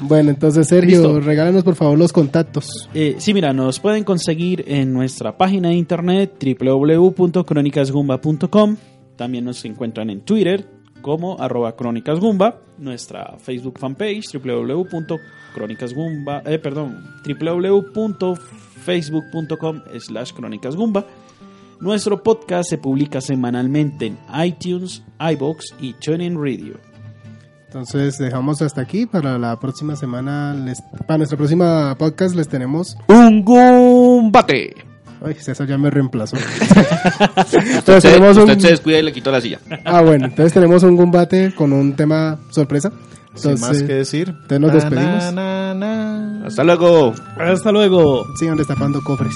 Bueno, 0.00 0.30
entonces 0.30 0.68
Sergio, 0.68 1.00
Listo. 1.02 1.20
regálanos 1.20 1.64
por 1.64 1.74
favor 1.74 1.98
los 1.98 2.12
contactos. 2.12 2.88
Eh, 2.94 3.16
sí, 3.18 3.34
mira, 3.34 3.52
nos 3.52 3.78
pueden 3.80 4.04
conseguir 4.04 4.64
en 4.66 4.92
nuestra 4.92 5.36
página 5.36 5.68
de 5.68 5.74
internet 5.74 6.32
www.cronicasgumba.com. 6.60 8.76
También 9.16 9.44
nos 9.44 9.64
encuentran 9.64 10.10
en 10.10 10.20
Twitter 10.22 10.66
como 11.02 11.38
arroba 11.40 11.76
crónicasgumba. 11.76 12.60
Nuestra 12.78 13.36
Facebook 13.38 13.78
fanpage 13.78 14.32
www.crónicasgumba, 14.32 16.42
eh, 16.46 16.58
perdón, 16.58 17.04
www.facebook.com 17.26 19.82
slash 19.98 20.32
crónicasgumba. 20.32 21.04
Nuestro 21.80 22.22
podcast 22.22 22.70
se 22.70 22.78
publica 22.78 23.20
semanalmente 23.20 24.06
en 24.06 24.16
iTunes, 24.42 25.02
iBox 25.18 25.74
y 25.80 25.92
TuneIn 25.94 26.36
Radio. 26.36 26.78
Entonces 27.66 28.16
dejamos 28.18 28.62
hasta 28.62 28.82
aquí. 28.82 29.06
Para 29.06 29.36
la 29.38 29.58
próxima 29.58 29.96
semana, 29.96 30.54
les, 30.54 30.80
para 31.06 31.18
nuestra 31.18 31.36
próxima 31.38 31.96
podcast 31.98 32.36
les 32.36 32.46
tenemos... 32.46 32.96
Un 33.08 33.42
gumbate. 33.42 34.81
Ay, 35.24 35.34
César 35.34 35.66
ya 35.66 35.78
me 35.78 35.90
reemplazó. 35.90 36.36
Usted, 37.36 37.58
entonces 37.76 38.02
tenemos 38.02 38.36
usted 38.36 38.54
un... 38.54 38.60
se 38.60 38.68
descuida 38.68 38.98
y 38.98 39.02
le 39.02 39.12
quitó 39.12 39.30
la 39.30 39.40
silla. 39.40 39.60
Ah, 39.84 40.00
bueno, 40.02 40.26
entonces 40.26 40.52
tenemos 40.52 40.82
un 40.82 40.96
gumbate 40.96 41.54
con 41.54 41.72
un 41.72 41.94
tema 41.94 42.38
sorpresa. 42.50 42.90
Sin 43.34 43.52
Entonces, 43.52 43.60
más 43.60 43.82
que 43.82 43.94
decir. 43.94 44.28
entonces 44.28 44.60
nos 44.60 44.72
despedimos. 44.74 45.32
Na, 45.32 45.32
na, 45.32 45.74
na, 45.74 46.38
na. 46.40 46.46
Hasta 46.46 46.64
luego. 46.64 47.14
Hasta 47.38 47.72
luego. 47.72 48.26
Sigan 48.38 48.56
destapando 48.58 49.00
cofres. 49.02 49.34